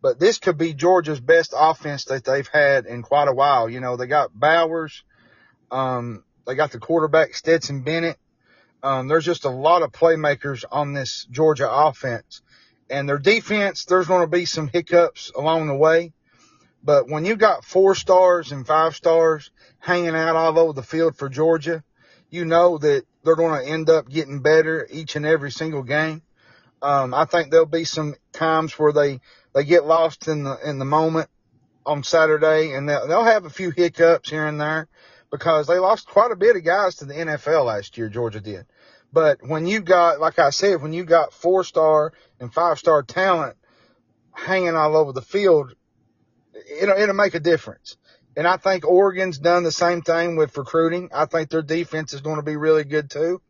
But 0.00 0.18
this 0.18 0.38
could 0.38 0.58
be 0.58 0.74
Georgia's 0.74 1.20
best 1.20 1.54
offense 1.56 2.06
that 2.06 2.24
they've 2.24 2.48
had 2.48 2.86
in 2.86 3.02
quite 3.02 3.28
a 3.28 3.32
while. 3.32 3.68
You 3.68 3.80
know, 3.80 3.96
they 3.96 4.06
got 4.06 4.38
Bowers. 4.38 5.04
Um, 5.70 6.24
they 6.46 6.54
got 6.54 6.72
the 6.72 6.80
quarterback 6.80 7.34
Stetson 7.34 7.82
Bennett. 7.82 8.18
Um, 8.82 9.06
there's 9.06 9.24
just 9.24 9.44
a 9.44 9.50
lot 9.50 9.82
of 9.82 9.92
playmakers 9.92 10.64
on 10.70 10.92
this 10.92 11.26
Georgia 11.30 11.70
offense 11.70 12.42
and 12.90 13.08
their 13.08 13.18
defense. 13.18 13.84
There's 13.84 14.08
going 14.08 14.22
to 14.22 14.26
be 14.26 14.44
some 14.44 14.66
hiccups 14.66 15.30
along 15.36 15.68
the 15.68 15.76
way. 15.76 16.12
But 16.82 17.08
when 17.08 17.24
you've 17.24 17.38
got 17.38 17.64
four 17.64 17.94
stars 17.94 18.52
and 18.52 18.66
five 18.66 18.96
stars 18.96 19.50
hanging 19.78 20.16
out 20.16 20.36
all 20.36 20.58
over 20.58 20.72
the 20.72 20.82
field 20.82 21.16
for 21.16 21.28
Georgia, 21.28 21.84
you 22.30 22.44
know 22.44 22.78
that 22.78 23.04
they're 23.22 23.36
going 23.36 23.62
to 23.64 23.70
end 23.70 23.88
up 23.88 24.08
getting 24.08 24.40
better 24.40 24.86
each 24.90 25.14
and 25.16 25.24
every 25.24 25.50
single 25.50 25.82
game. 25.82 26.22
Um, 26.80 27.14
I 27.14 27.26
think 27.26 27.50
there'll 27.50 27.66
be 27.66 27.84
some 27.84 28.14
times 28.32 28.76
where 28.78 28.92
they, 28.92 29.20
they 29.54 29.64
get 29.64 29.84
lost 29.84 30.26
in 30.26 30.42
the, 30.42 30.58
in 30.64 30.78
the 30.78 30.84
moment 30.84 31.28
on 31.86 32.02
Saturday 32.02 32.72
and 32.72 32.88
they'll, 32.88 33.06
they'll 33.06 33.24
have 33.24 33.44
a 33.44 33.50
few 33.50 33.70
hiccups 33.70 34.30
here 34.30 34.46
and 34.46 34.60
there 34.60 34.88
because 35.30 35.66
they 35.66 35.78
lost 35.78 36.08
quite 36.08 36.32
a 36.32 36.36
bit 36.36 36.56
of 36.56 36.64
guys 36.64 36.96
to 36.96 37.04
the 37.04 37.14
NFL 37.14 37.66
last 37.66 37.96
year, 37.96 38.08
Georgia 38.08 38.40
did. 38.40 38.66
But 39.12 39.38
when 39.46 39.66
you 39.66 39.80
got, 39.80 40.20
like 40.20 40.38
I 40.38 40.50
said, 40.50 40.82
when 40.82 40.92
you 40.92 41.04
got 41.04 41.32
four 41.32 41.64
star 41.64 42.12
and 42.40 42.52
five 42.52 42.78
star 42.78 43.02
talent 43.02 43.56
hanging 44.32 44.74
all 44.74 44.96
over 44.96 45.12
the 45.12 45.22
field, 45.22 45.74
it'll, 46.80 46.96
it'll 46.96 47.14
make 47.14 47.34
a 47.34 47.40
difference. 47.40 47.96
And 48.36 48.46
I 48.46 48.56
think 48.56 48.86
Oregon's 48.86 49.38
done 49.38 49.62
the 49.62 49.72
same 49.72 50.02
thing 50.02 50.36
with 50.36 50.56
recruiting. 50.56 51.10
I 51.12 51.26
think 51.26 51.50
their 51.50 51.62
defense 51.62 52.14
is 52.14 52.22
going 52.22 52.36
to 52.36 52.42
be 52.42 52.56
really 52.56 52.84
good 52.84 53.10
too. 53.10 53.42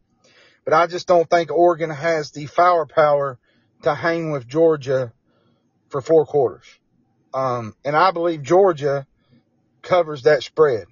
But 0.64 0.74
I 0.74 0.86
just 0.86 1.06
don't 1.06 1.28
think 1.28 1.50
Oregon 1.50 1.90
has 1.90 2.30
the 2.30 2.46
firepower 2.46 3.38
to 3.82 3.94
hang 3.94 4.30
with 4.30 4.46
Georgia 4.46 5.12
for 5.88 6.00
four 6.00 6.24
quarters. 6.26 6.66
Um, 7.34 7.74
and 7.84 7.96
I 7.96 8.10
believe 8.10 8.42
Georgia 8.42 9.06
covers 9.82 10.22
that 10.22 10.42
spread. 10.42 10.86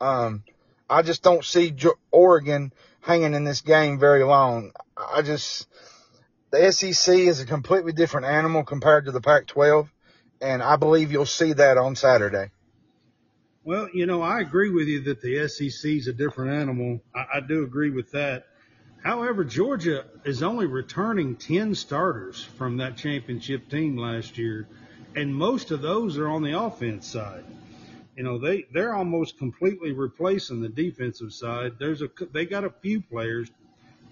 Um, 0.00 0.44
I 0.88 1.02
just 1.02 1.22
don't 1.22 1.44
see 1.44 1.74
Oregon 2.10 2.72
hanging 3.00 3.34
in 3.34 3.44
this 3.44 3.60
game 3.60 3.98
very 3.98 4.24
long. 4.24 4.72
I 4.96 5.22
just, 5.22 5.66
the 6.50 6.70
SEC 6.70 7.16
is 7.16 7.40
a 7.40 7.46
completely 7.46 7.92
different 7.92 8.26
animal 8.26 8.64
compared 8.64 9.06
to 9.06 9.12
the 9.12 9.20
Pac 9.20 9.46
12. 9.46 9.88
And 10.40 10.62
I 10.62 10.76
believe 10.76 11.12
you'll 11.12 11.26
see 11.26 11.52
that 11.54 11.78
on 11.78 11.96
Saturday. 11.96 12.50
Well, 13.64 13.88
you 13.92 14.06
know, 14.06 14.22
I 14.22 14.40
agree 14.40 14.70
with 14.70 14.86
you 14.86 15.00
that 15.02 15.20
the 15.20 15.48
SEC 15.48 15.90
is 15.90 16.06
a 16.06 16.12
different 16.12 16.52
animal. 16.52 17.00
I, 17.14 17.24
I 17.34 17.40
do 17.40 17.64
agree 17.64 17.90
with 17.90 18.12
that. 18.12 18.46
However, 19.02 19.44
Georgia 19.44 20.04
is 20.24 20.42
only 20.42 20.66
returning 20.66 21.36
10 21.36 21.74
starters 21.74 22.44
from 22.44 22.76
that 22.78 22.96
championship 22.96 23.68
team 23.68 23.96
last 23.96 24.38
year, 24.38 24.68
and 25.14 25.34
most 25.34 25.70
of 25.70 25.82
those 25.82 26.18
are 26.18 26.28
on 26.28 26.42
the 26.42 26.58
offense 26.58 27.06
side. 27.06 27.44
You 28.16 28.22
know, 28.22 28.38
they, 28.38 28.66
they're 28.72 28.94
almost 28.94 29.38
completely 29.38 29.92
replacing 29.92 30.60
the 30.60 30.68
defensive 30.68 31.32
side. 31.32 31.74
There's 31.78 32.02
a, 32.02 32.08
they 32.32 32.46
got 32.46 32.64
a 32.64 32.70
few 32.70 33.00
players, 33.00 33.50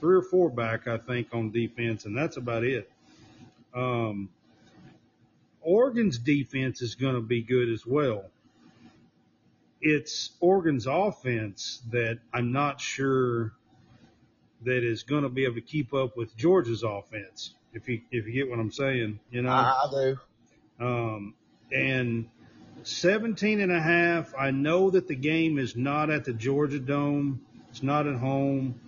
three 0.01 0.17
or 0.17 0.23
four 0.23 0.51
back, 0.51 0.87
I 0.87 0.99
think, 0.99 1.29
on 1.33 1.51
defense, 1.51 2.05
and 2.05 2.17
that's 2.17 2.37
about 2.37 2.65
it. 2.65 2.91
Um, 3.75 4.29
Oregon's 5.65 6.19
defense 6.19 6.83
is 6.83 6.95
going 6.95 7.15
to 7.15 7.21
be 7.21 7.43
good 7.43 7.69
as 7.69 7.87
well. 7.87 8.25
It's 9.81 10.31
Oregon's 10.41 10.87
offense 10.87 11.83
that 11.91 12.19
I'm 12.33 12.53
not 12.53 12.81
sure 12.81 13.53
that 14.63 14.83
is 14.83 15.03
going 15.03 15.25
to 15.25 15.29
be 15.29 15.45
able 15.45 15.57
to 15.57 15.61
keep 15.61 15.93
up 15.93 16.17
with 16.17 16.37
Georgia's 16.37 16.83
offense. 16.83 17.55
If 17.73 17.89
you 17.89 18.01
if 18.11 18.27
you 18.27 18.33
get 18.33 18.49
what 18.49 18.59
I'm 18.59 18.71
saying, 18.71 19.19
you 19.31 19.43
know. 19.43 19.51
I 19.51 19.87
do. 19.91 20.19
Um, 20.81 21.35
and 21.73 22.29
17 22.83 23.61
and 23.61 23.73
a 23.73 23.81
half. 23.81 24.35
I 24.39 24.51
know 24.51 24.91
that 24.91 25.09
the 25.09 25.15
game 25.15 25.59
is 25.59 25.77
not 25.77 26.11
at 26.11 26.25
the 26.25 26.33
Georgia 26.33 26.79
Dome. 26.79 27.41
It's 27.71 27.83
not 27.83 28.07
at 28.07 28.17
home. 28.17 28.79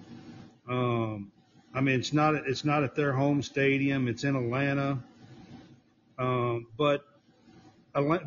Um, 0.68 1.32
I 1.74 1.80
mean, 1.80 1.98
it's 1.98 2.12
not 2.12 2.34
it's 2.34 2.64
not 2.64 2.84
at 2.84 2.94
their 2.94 3.12
home 3.12 3.42
stadium. 3.42 4.08
It's 4.08 4.24
in 4.24 4.36
Atlanta. 4.36 4.98
Um, 6.18 6.66
but 6.76 7.04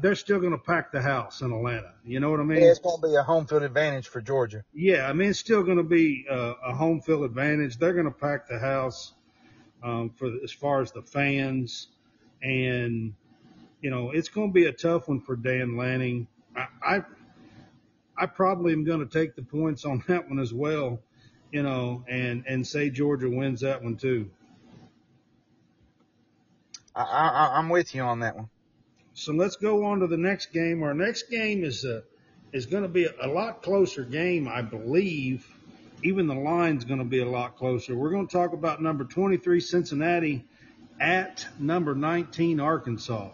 they're 0.02 0.16
still 0.16 0.40
going 0.40 0.52
to 0.52 0.58
pack 0.58 0.92
the 0.92 1.02
house 1.02 1.42
in 1.42 1.52
Atlanta. 1.52 1.94
You 2.04 2.20
know 2.20 2.32
what 2.32 2.40
I 2.40 2.44
mean? 2.44 2.62
Yeah, 2.62 2.70
it's 2.72 2.80
going 2.80 3.02
to 3.02 3.08
be 3.08 3.16
a 3.16 3.24
home 3.24 3.46
field 3.46 3.64
advantage 3.64 4.08
for 4.08 4.22
Georgia. 4.22 4.64
Yeah, 4.74 5.08
I 5.08 5.14
mean 5.14 5.30
it's 5.30 5.40
still 5.40 5.64
going 5.64 5.78
to 5.78 5.84
be 5.84 6.26
a, 6.30 6.54
a 6.68 6.76
home 6.76 7.02
field 7.02 7.24
advantage. 7.24 7.78
They're 7.78 7.94
going 7.94 8.06
to 8.06 8.12
pack 8.12 8.48
the 8.48 8.58
house 8.60 9.14
um, 9.84 10.10
for 10.10 10.32
as 10.44 10.52
far 10.52 10.82
as 10.82 10.92
the 10.92 11.02
fans, 11.02 11.88
and 12.42 13.14
you 13.82 13.90
know 13.92 14.12
it's 14.12 14.30
going 14.30 14.50
to 14.50 14.54
be 14.54 14.66
a 14.66 14.74
tough 14.74 15.08
one 15.08 15.22
for 15.22 15.36
Dan 15.36 15.78
Lanning. 15.78 16.28
I 16.56 16.68
I, 16.82 17.02
I 18.18 18.26
probably 18.26 18.74
am 18.74 18.86
going 18.86 19.08
to 19.08 19.20
take 19.20 19.36
the 19.36 19.44
points 19.44 19.86
on 19.86 20.04
that 20.08 20.28
one 20.28 20.40
as 20.40 20.54
well. 20.54 21.00
You 21.52 21.64
know, 21.64 22.04
and 22.08 22.44
and 22.48 22.66
say 22.66 22.90
Georgia 22.90 23.30
wins 23.30 23.62
that 23.62 23.84
one 23.84 23.98
too. 23.98 24.32
I, 26.96 27.04
I 27.04 27.58
I'm 27.58 27.70
with 27.70 27.94
you 27.96 28.02
on 28.02 28.20
that 28.20 28.36
one. 28.36 28.50
So 29.14 29.34
let's 29.34 29.58
go 29.58 29.86
on 29.86 30.00
to 30.00 30.08
the 30.08 30.18
next 30.18 30.54
game. 30.54 30.82
Our 30.82 30.94
next 30.94 31.30
game 31.30 31.64
is 31.64 31.84
a, 31.84 32.04
is 32.54 32.66
going 32.68 32.84
to 32.84 32.90
be 32.90 33.06
a, 33.06 33.28
lot 33.28 33.62
closer 33.62 34.04
game, 34.04 34.48
I 34.48 34.62
believe. 34.62 35.46
Even 36.04 36.28
the 36.28 36.36
line's 36.36 36.86
going 36.86 37.00
to 37.00 37.06
be 37.06 37.20
a 37.20 37.30
lot 37.30 37.58
closer. 37.58 37.96
We're 37.98 38.12
going 38.12 38.28
to 38.28 38.32
talk 38.32 38.54
about 38.54 38.82
number 38.82 39.04
23 39.04 39.60
Cincinnati 39.60 40.46
at 41.02 41.46
number 41.60 41.96
19 41.96 42.62
Arkansas. 42.62 43.30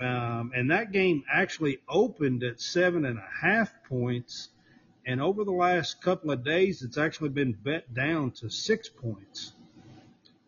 Um, 0.00 0.52
and 0.54 0.70
that 0.70 0.92
game 0.92 1.24
actually 1.32 1.78
opened 1.88 2.42
at 2.42 2.60
seven 2.60 3.06
and 3.06 3.18
a 3.18 3.28
half 3.40 3.72
points. 3.88 4.50
And 5.06 5.20
over 5.20 5.44
the 5.44 5.52
last 5.52 6.02
couple 6.02 6.30
of 6.30 6.44
days, 6.44 6.82
it's 6.82 6.98
actually 6.98 7.30
been 7.30 7.52
bet 7.52 7.94
down 7.94 8.32
to 8.32 8.50
six 8.50 8.88
points. 8.88 9.52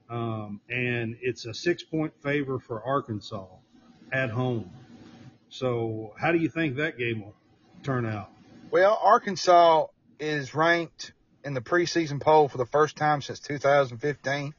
Um, 0.08 0.60
and 0.68 1.16
it's 1.20 1.46
a 1.46 1.54
six 1.54 1.82
point 1.82 2.12
favor 2.22 2.58
for 2.58 2.82
Arkansas 2.82 3.46
at 4.12 4.30
home. 4.30 4.70
So, 5.48 6.14
how 6.18 6.32
do 6.32 6.38
you 6.38 6.48
think 6.48 6.76
that 6.76 6.98
game 6.98 7.22
will 7.22 7.34
turn 7.82 8.06
out? 8.06 8.30
Well, 8.70 8.98
Arkansas 9.02 9.86
is 10.18 10.54
ranked 10.54 11.12
in 11.44 11.54
the 11.54 11.60
preseason 11.60 12.20
poll 12.20 12.48
for 12.48 12.58
the 12.58 12.66
first 12.66 12.96
time 12.96 13.22
since 13.22 13.40
2015. 13.40 14.54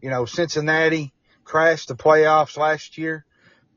You 0.00 0.10
know, 0.10 0.24
Cincinnati 0.24 1.12
crashed 1.44 1.88
the 1.88 1.94
playoffs 1.94 2.56
last 2.56 2.98
year. 2.98 3.24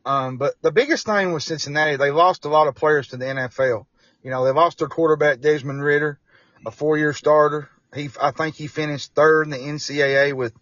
Um, 0.06 0.38
but 0.38 0.56
the 0.62 0.72
biggest 0.72 1.06
thing 1.06 1.32
with 1.32 1.44
Cincinnati, 1.44 1.96
they 1.96 2.12
lost 2.12 2.46
a 2.46 2.50
lot 2.50 2.68
of 2.68 2.76
players 2.76 3.10
to 3.10 3.18
the 3.18 3.26
NFL. 3.26 3.86
You 4.24 4.32
know, 4.32 4.44
they 4.44 4.52
lost 4.52 4.80
their 4.80 4.88
quarterback, 4.88 5.42
Desmond 5.42 5.84
Ridder, 5.84 6.20
a 6.66 6.72
four 6.72 6.98
year 6.98 7.14
starter. 7.14 7.70
He, 7.96 8.10
I 8.22 8.32
think 8.32 8.56
he 8.56 8.68
finished 8.68 9.14
third 9.14 9.44
in 9.44 9.50
the 9.52 9.58
NCAA 9.58 10.34
with 10.34 10.54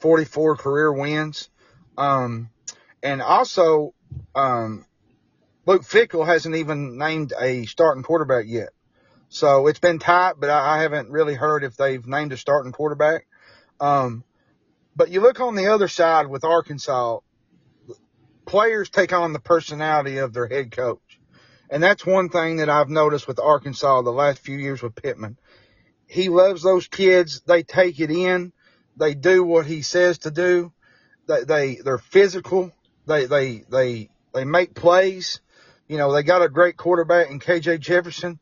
44 0.00 0.56
career 0.56 0.92
wins. 0.92 1.48
Um, 1.96 2.50
and 3.02 3.22
also, 3.22 3.94
um, 4.34 4.86
Luke 5.66 5.82
Fickell 5.82 6.26
hasn't 6.26 6.54
even 6.54 6.98
named 6.98 7.32
a 7.38 7.66
starting 7.66 8.02
quarterback 8.02 8.46
yet. 8.46 8.70
So 9.28 9.66
it's 9.66 9.80
been 9.80 9.98
tight, 9.98 10.34
but 10.38 10.50
I, 10.50 10.78
I 10.78 10.82
haven't 10.82 11.10
really 11.10 11.34
heard 11.34 11.64
if 11.64 11.76
they've 11.76 12.06
named 12.06 12.32
a 12.32 12.36
starting 12.36 12.72
quarterback. 12.72 13.26
Um, 13.80 14.24
but 14.96 15.10
you 15.10 15.20
look 15.20 15.40
on 15.40 15.54
the 15.54 15.68
other 15.68 15.88
side 15.88 16.26
with 16.26 16.44
Arkansas, 16.44 17.20
players 18.46 18.88
take 18.88 19.12
on 19.12 19.32
the 19.32 19.38
personality 19.38 20.16
of 20.18 20.32
their 20.32 20.48
head 20.48 20.72
coach. 20.72 21.20
And 21.70 21.82
that's 21.82 22.06
one 22.06 22.30
thing 22.30 22.56
that 22.56 22.70
I've 22.70 22.88
noticed 22.88 23.28
with 23.28 23.38
Arkansas 23.38 24.02
the 24.02 24.10
last 24.10 24.38
few 24.38 24.56
years 24.56 24.82
with 24.82 24.94
Pittman. 24.94 25.36
He 26.06 26.30
loves 26.30 26.62
those 26.62 26.88
kids. 26.88 27.42
They 27.46 27.62
take 27.62 28.00
it 28.00 28.10
in. 28.10 28.52
They 28.98 29.14
do 29.14 29.44
what 29.44 29.66
he 29.66 29.82
says 29.82 30.18
to 30.18 30.30
do. 30.30 30.72
They, 31.26 31.44
they, 31.44 31.74
they're 31.76 31.98
physical. 31.98 32.72
They 33.06 33.26
they 33.26 33.64
they 33.70 34.10
they 34.34 34.44
make 34.44 34.74
plays. 34.74 35.40
You 35.88 35.96
know, 35.96 36.12
they 36.12 36.22
got 36.22 36.42
a 36.42 36.48
great 36.48 36.76
quarterback 36.76 37.30
in 37.30 37.40
KJ 37.40 37.80
Jefferson. 37.80 38.38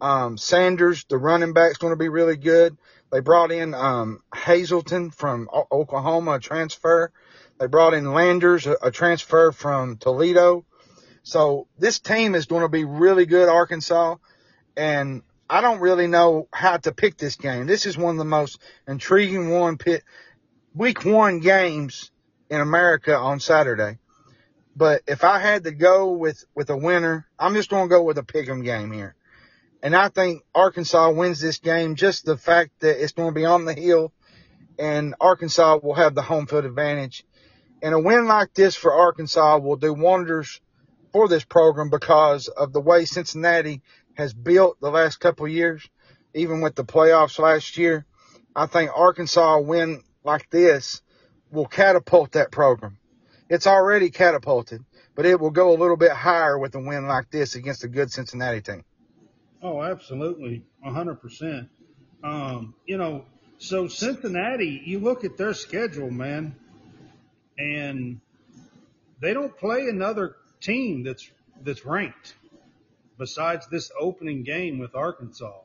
Um, 0.00 0.36
Sanders, 0.36 1.04
the 1.08 1.16
running 1.16 1.52
back's 1.52 1.78
going 1.78 1.92
to 1.92 1.96
be 1.96 2.08
really 2.08 2.36
good. 2.36 2.76
They 3.12 3.20
brought 3.20 3.52
in 3.52 3.72
um, 3.74 4.20
Hazelton 4.34 5.10
from 5.10 5.48
o- 5.52 5.68
Oklahoma, 5.70 6.32
a 6.32 6.40
transfer. 6.40 7.12
They 7.58 7.68
brought 7.68 7.94
in 7.94 8.12
Landers, 8.12 8.66
a, 8.66 8.76
a 8.82 8.90
transfer 8.90 9.52
from 9.52 9.98
Toledo. 9.98 10.64
So 11.22 11.68
this 11.78 12.00
team 12.00 12.34
is 12.34 12.46
going 12.46 12.62
to 12.62 12.68
be 12.68 12.84
really 12.84 13.26
good, 13.26 13.48
Arkansas. 13.48 14.16
And 14.76 15.22
I 15.52 15.60
don't 15.60 15.80
really 15.80 16.06
know 16.06 16.48
how 16.50 16.78
to 16.78 16.92
pick 16.92 17.18
this 17.18 17.36
game. 17.36 17.66
This 17.66 17.84
is 17.84 17.98
one 17.98 18.14
of 18.14 18.18
the 18.18 18.24
most 18.24 18.58
intriguing 18.88 19.50
one 19.50 19.76
pit 19.76 20.02
week 20.74 21.04
one 21.04 21.40
games 21.40 22.10
in 22.48 22.58
America 22.58 23.14
on 23.14 23.38
Saturday. 23.38 23.98
But 24.74 25.02
if 25.06 25.24
I 25.24 25.40
had 25.40 25.64
to 25.64 25.70
go 25.72 26.12
with, 26.12 26.42
with 26.54 26.70
a 26.70 26.76
winner, 26.78 27.28
I'm 27.38 27.52
just 27.52 27.68
going 27.68 27.84
to 27.86 27.94
go 27.94 28.02
with 28.02 28.16
a 28.16 28.22
pick'em 28.22 28.64
game 28.64 28.92
here. 28.92 29.14
And 29.82 29.94
I 29.94 30.08
think 30.08 30.42
Arkansas 30.54 31.10
wins 31.10 31.38
this 31.38 31.58
game 31.58 31.96
just 31.96 32.24
the 32.24 32.38
fact 32.38 32.70
that 32.80 33.02
it's 33.02 33.12
going 33.12 33.28
to 33.28 33.38
be 33.38 33.44
on 33.44 33.66
the 33.66 33.74
hill 33.74 34.10
and 34.78 35.14
Arkansas 35.20 35.80
will 35.82 35.96
have 35.96 36.14
the 36.14 36.22
home 36.22 36.46
field 36.46 36.64
advantage. 36.64 37.26
And 37.82 37.92
a 37.94 37.98
win 37.98 38.24
like 38.24 38.54
this 38.54 38.74
for 38.74 38.94
Arkansas 38.94 39.58
will 39.58 39.76
do 39.76 39.92
wonders 39.92 40.62
for 41.12 41.28
this 41.28 41.44
program 41.44 41.90
because 41.90 42.48
of 42.48 42.72
the 42.72 42.80
way 42.80 43.04
Cincinnati 43.04 43.82
has 44.14 44.34
built 44.34 44.80
the 44.80 44.90
last 44.90 45.20
couple 45.20 45.46
years, 45.48 45.88
even 46.34 46.60
with 46.60 46.74
the 46.74 46.84
playoffs 46.84 47.38
last 47.38 47.76
year. 47.76 48.04
I 48.54 48.66
think 48.66 48.90
Arkansas 48.94 49.60
win 49.60 50.02
like 50.24 50.50
this 50.50 51.02
will 51.50 51.66
catapult 51.66 52.32
that 52.32 52.50
program. 52.50 52.98
It's 53.48 53.66
already 53.66 54.10
catapulted, 54.10 54.84
but 55.14 55.26
it 55.26 55.38
will 55.40 55.50
go 55.50 55.72
a 55.74 55.78
little 55.78 55.96
bit 55.96 56.12
higher 56.12 56.58
with 56.58 56.74
a 56.74 56.80
win 56.80 57.06
like 57.06 57.30
this 57.30 57.54
against 57.54 57.84
a 57.84 57.88
good 57.88 58.10
Cincinnati 58.10 58.60
team. 58.60 58.84
Oh, 59.62 59.82
absolutely, 59.82 60.64
hundred 60.82 61.16
percent. 61.16 61.68
Um, 62.24 62.74
you 62.86 62.98
know, 62.98 63.24
so 63.58 63.88
Cincinnati, 63.88 64.82
you 64.84 64.98
look 64.98 65.24
at 65.24 65.36
their 65.36 65.54
schedule, 65.54 66.10
man, 66.10 66.56
and 67.58 68.20
they 69.20 69.34
don't 69.34 69.56
play 69.56 69.88
another 69.88 70.36
team 70.60 71.04
that's 71.04 71.30
that's 71.62 71.84
ranked 71.84 72.34
besides 73.22 73.68
this 73.68 73.92
opening 74.00 74.42
game 74.42 74.80
with 74.80 74.96
Arkansas. 74.96 75.60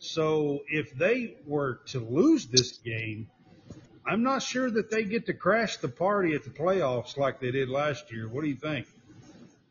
So 0.00 0.64
if 0.68 0.92
they 0.98 1.36
were 1.46 1.78
to 1.92 2.00
lose 2.00 2.46
this 2.46 2.78
game, 2.78 3.28
I'm 4.04 4.24
not 4.24 4.42
sure 4.42 4.68
that 4.68 4.90
they 4.90 5.04
get 5.04 5.26
to 5.26 5.32
crash 5.32 5.76
the 5.76 5.86
party 5.86 6.34
at 6.34 6.42
the 6.42 6.50
playoffs 6.50 7.16
like 7.16 7.38
they 7.38 7.52
did 7.52 7.68
last 7.68 8.10
year. 8.10 8.28
What 8.28 8.42
do 8.42 8.48
you 8.48 8.56
think? 8.56 8.88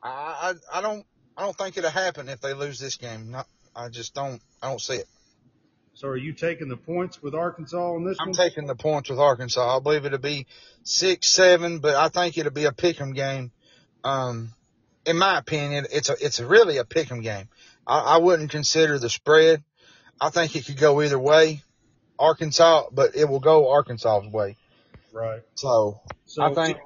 I 0.02 0.54
I, 0.74 0.78
I 0.78 0.82
don't 0.82 1.06
I 1.36 1.42
don't 1.42 1.58
think 1.58 1.76
it'll 1.76 1.90
happen 1.90 2.30
if 2.30 2.40
they 2.40 2.54
lose 2.54 2.80
this 2.80 2.96
game. 2.96 3.32
Not, 3.32 3.46
I 3.76 3.90
just 3.90 4.14
don't 4.14 4.42
I 4.64 4.70
don't 4.70 4.80
see 4.80 4.96
it. 4.96 5.08
So 5.96 6.08
are 6.08 6.16
you 6.16 6.32
taking 6.32 6.70
the 6.70 6.78
points 6.78 7.22
with 7.22 7.36
Arkansas 7.36 7.94
on 7.96 8.06
this 8.06 8.16
I'm 8.22 8.28
one? 8.28 8.36
taking 8.36 8.68
the 8.68 8.76
points 8.76 9.10
with 9.10 9.20
Arkansas. 9.20 9.76
I 9.76 9.82
believe 9.82 10.06
it'll 10.06 10.18
be 10.18 10.48
six 10.84 11.28
seven, 11.28 11.80
but 11.80 11.96
I 11.96 12.08
think 12.08 12.38
it'll 12.38 12.54
be 12.54 12.64
a 12.64 12.72
pick'em 12.72 13.14
game. 13.14 13.52
Um, 14.06 14.54
in 15.06 15.18
my 15.18 15.38
opinion, 15.38 15.88
it's 15.92 16.10
a 16.10 16.16
it's 16.20 16.40
really 16.40 16.78
a 16.78 16.84
pick'em 16.84 17.22
game. 17.24 17.48
I, 17.86 18.00
I 18.00 18.18
wouldn't 18.18 18.52
consider 18.52 19.00
the 19.00 19.10
spread. 19.10 19.64
I 20.20 20.30
think 20.30 20.56
it 20.56 20.66
could 20.66 20.78
go 20.78 21.02
either 21.02 21.20
way. 21.20 21.64
Arkansas, 22.20 22.86
but 22.92 23.16
it 23.16 23.28
will 23.28 23.40
go 23.40 23.72
Arkansas's 23.72 24.32
way. 24.32 24.58
right. 25.12 25.42
So 25.56 26.02
So 26.26 26.44
I 26.44 26.54
think 26.54 26.78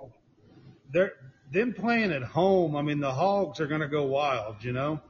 they're 0.92 1.14
them 1.52 1.74
playing 1.74 2.12
at 2.12 2.24
home. 2.24 2.76
I 2.76 2.82
mean, 2.82 3.00
the 3.00 3.12
Hogs 3.12 3.60
are 3.60 3.68
going 3.68 3.82
to 3.82 3.88
go 3.88 4.04
wild. 4.04 4.64
You 4.64 4.72
know. 4.72 5.02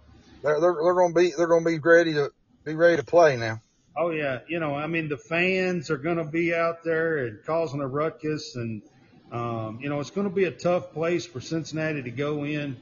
they're 0.42 0.60
they're, 0.60 0.74
they're 0.74 0.94
going 0.96 1.14
to 1.14 1.20
be 1.20 1.34
they're 1.38 1.48
going 1.48 1.64
to 1.64 1.70
be 1.70 1.80
ready 1.80 2.14
to 2.14 2.32
be 2.64 2.74
ready 2.74 2.98
to 2.98 3.04
play 3.04 3.38
now. 3.38 3.62
Oh 3.98 4.10
yeah, 4.10 4.40
you 4.48 4.60
know, 4.60 4.76
I 4.76 4.88
mean, 4.88 5.08
the 5.08 5.18
fans 5.18 5.90
are 5.90 5.98
going 5.98 6.18
to 6.18 6.26
be 6.26 6.54
out 6.54 6.84
there 6.84 7.28
and 7.28 7.40
causing 7.46 7.80
a 7.80 7.88
ruckus, 7.88 8.56
and 8.56 8.82
um, 9.32 9.80
you 9.82 9.90
know, 9.90 10.00
it's 10.00 10.10
going 10.10 10.28
to 10.28 10.34
be 10.34 10.46
a 10.46 10.52
tough 10.52 10.92
place 10.92 11.26
for 11.26 11.40
Cincinnati 11.40 12.02
to 12.02 12.12
go 12.12 12.44
in. 12.44 12.76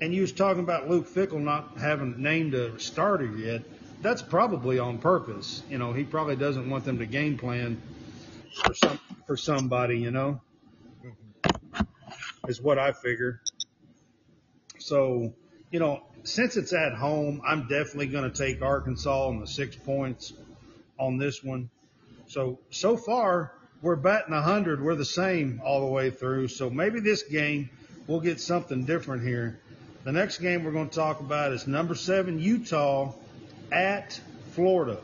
And 0.00 0.14
you 0.14 0.22
was 0.22 0.32
talking 0.32 0.62
about 0.62 0.88
Luke 0.88 1.08
Fickell 1.08 1.40
not 1.40 1.78
having 1.78 2.22
named 2.22 2.54
a 2.54 2.78
starter 2.80 3.36
yet. 3.36 3.62
That's 4.00 4.22
probably 4.22 4.78
on 4.78 4.98
purpose. 4.98 5.62
You 5.68 5.76
know, 5.76 5.92
he 5.92 6.04
probably 6.04 6.36
doesn't 6.36 6.70
want 6.70 6.84
them 6.84 6.98
to 6.98 7.06
game 7.06 7.36
plan 7.36 7.80
for 8.64 8.72
some 8.74 8.98
for 9.26 9.36
somebody. 9.36 9.98
You 9.98 10.10
know, 10.10 10.40
is 12.48 12.62
what 12.62 12.78
I 12.78 12.92
figure. 12.92 13.42
So, 14.78 15.34
you 15.70 15.78
know, 15.78 16.02
since 16.24 16.56
it's 16.56 16.72
at 16.72 16.94
home, 16.94 17.42
I'm 17.46 17.68
definitely 17.68 18.06
going 18.06 18.30
to 18.30 18.36
take 18.36 18.62
Arkansas 18.62 19.28
on 19.28 19.40
the 19.40 19.46
six 19.46 19.76
points 19.76 20.32
on 20.98 21.18
this 21.18 21.44
one. 21.44 21.68
So, 22.26 22.58
so 22.70 22.96
far, 22.96 23.52
we're 23.82 23.96
batting 23.96 24.34
100. 24.34 24.82
We're 24.82 24.94
the 24.94 25.04
same 25.04 25.60
all 25.64 25.80
the 25.80 25.92
way 25.92 26.10
through. 26.10 26.48
So 26.48 26.70
maybe 26.70 27.00
this 27.00 27.22
game 27.24 27.70
we'll 28.06 28.20
get 28.20 28.40
something 28.40 28.84
different 28.84 29.22
here. 29.22 29.60
The 30.02 30.12
next 30.12 30.38
game 30.38 30.64
we're 30.64 30.72
going 30.72 30.88
to 30.88 30.94
talk 30.94 31.20
about 31.20 31.52
is 31.52 31.66
number 31.66 31.94
seven, 31.94 32.38
Utah 32.38 33.12
at 33.70 34.18
Florida. 34.52 34.98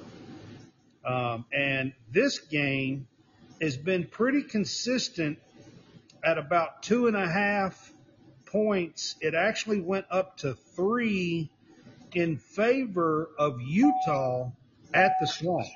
Um, 1.05 1.45
and 1.53 1.93
this 2.11 2.39
game 2.39 3.07
has 3.61 3.77
been 3.77 4.07
pretty 4.07 4.43
consistent 4.43 5.39
at 6.25 6.39
about 6.39 6.83
two 6.83 7.09
and 7.09 7.17
a 7.17 7.29
half 7.29 7.93
points. 8.47 9.17
It 9.21 9.35
actually 9.35 9.81
went 9.81 10.07
up 10.11 10.39
to 10.39 10.55
three 10.55 11.51
in 12.15 12.39
favor 12.39 13.29
of 13.39 13.61
Utah 13.61 14.51
at 14.95 15.13
the 15.21 15.27
swamp. 15.27 15.67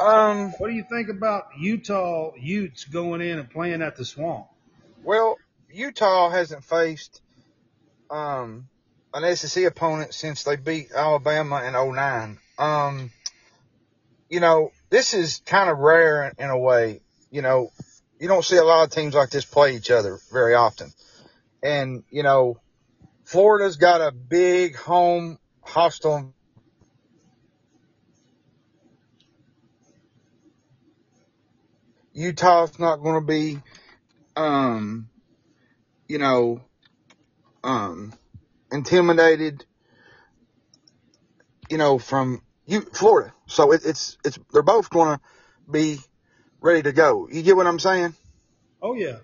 Um, 0.00 0.52
What 0.58 0.68
do 0.68 0.74
you 0.74 0.84
think 0.84 1.08
about 1.08 1.48
Utah 1.58 2.32
Utes 2.38 2.84
going 2.84 3.20
in 3.20 3.40
and 3.40 3.50
playing 3.50 3.82
at 3.82 3.96
the 3.96 4.04
swamp? 4.04 4.46
well, 5.02 5.36
Utah 5.70 6.30
hasn't 6.30 6.64
faced 6.64 7.20
um 8.10 8.68
an 9.14 9.36
SEC 9.36 9.64
opponent 9.64 10.14
since 10.14 10.44
they 10.44 10.56
beat 10.56 10.92
Alabama 10.92 11.62
in 11.64 11.72
09. 11.72 12.38
Um, 12.58 13.10
you 14.28 14.40
know, 14.40 14.70
this 14.90 15.14
is 15.14 15.40
kind 15.46 15.70
of 15.70 15.78
rare 15.78 16.32
in 16.38 16.50
a 16.50 16.58
way. 16.58 17.00
You 17.30 17.42
know, 17.42 17.70
you 18.20 18.28
don't 18.28 18.44
see 18.44 18.56
a 18.56 18.64
lot 18.64 18.84
of 18.84 18.90
teams 18.90 19.14
like 19.14 19.30
this 19.30 19.44
play 19.44 19.76
each 19.76 19.90
other 19.90 20.18
very 20.30 20.54
often. 20.54 20.92
And, 21.62 22.04
you 22.10 22.22
know, 22.22 22.60
Florida's 23.24 23.76
got 23.76 24.00
a 24.00 24.12
big 24.12 24.76
home 24.76 25.38
hostile 25.62 26.34
Utah's 32.12 32.78
not 32.80 32.96
going 32.96 33.14
to 33.14 33.26
be, 33.26 33.62
um, 34.34 35.08
you 36.08 36.18
know, 36.18 36.62
um, 37.62 38.12
intimidated, 38.72 39.64
you 41.70 41.78
know, 41.78 41.98
from 41.98 42.42
you, 42.66 42.80
Florida. 42.80 43.32
So 43.46 43.72
it, 43.72 43.82
it's, 43.84 44.16
it's, 44.24 44.38
they're 44.52 44.62
both 44.62 44.90
going 44.90 45.16
to 45.16 45.20
be 45.70 45.98
ready 46.60 46.82
to 46.82 46.92
go. 46.92 47.28
You 47.30 47.42
get 47.42 47.56
what 47.56 47.66
I'm 47.66 47.78
saying? 47.78 48.14
Oh 48.82 48.94
yeah. 48.94 49.18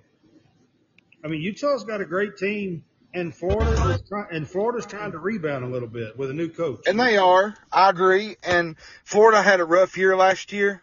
I 1.25 1.29
mean, 1.29 1.41
Utah's 1.41 1.85
got 1.85 2.03
a 2.03 2.05
great 2.05 2.37
team, 2.37 2.85
and 3.15 3.35
Florida 3.35 3.73
is 3.91 4.03
try- 4.07 4.27
and 4.31 4.47
Florida's 4.47 4.85
trying 4.85 5.13
to 5.13 5.19
rebound 5.19 5.65
a 5.65 5.69
little 5.69 5.89
bit 5.89 6.19
with 6.19 6.31
a 6.31 6.35
new 6.35 6.49
coach. 6.49 6.81
And 6.87 7.01
they 7.01 7.17
are. 7.17 7.55
I 7.73 7.89
agree. 7.89 8.37
And 8.43 8.77
Florida 9.05 9.41
had 9.41 9.61
a 9.61 9.65
rough 9.65 9.97
year 9.97 10.17
last 10.17 10.53
year. 10.53 10.83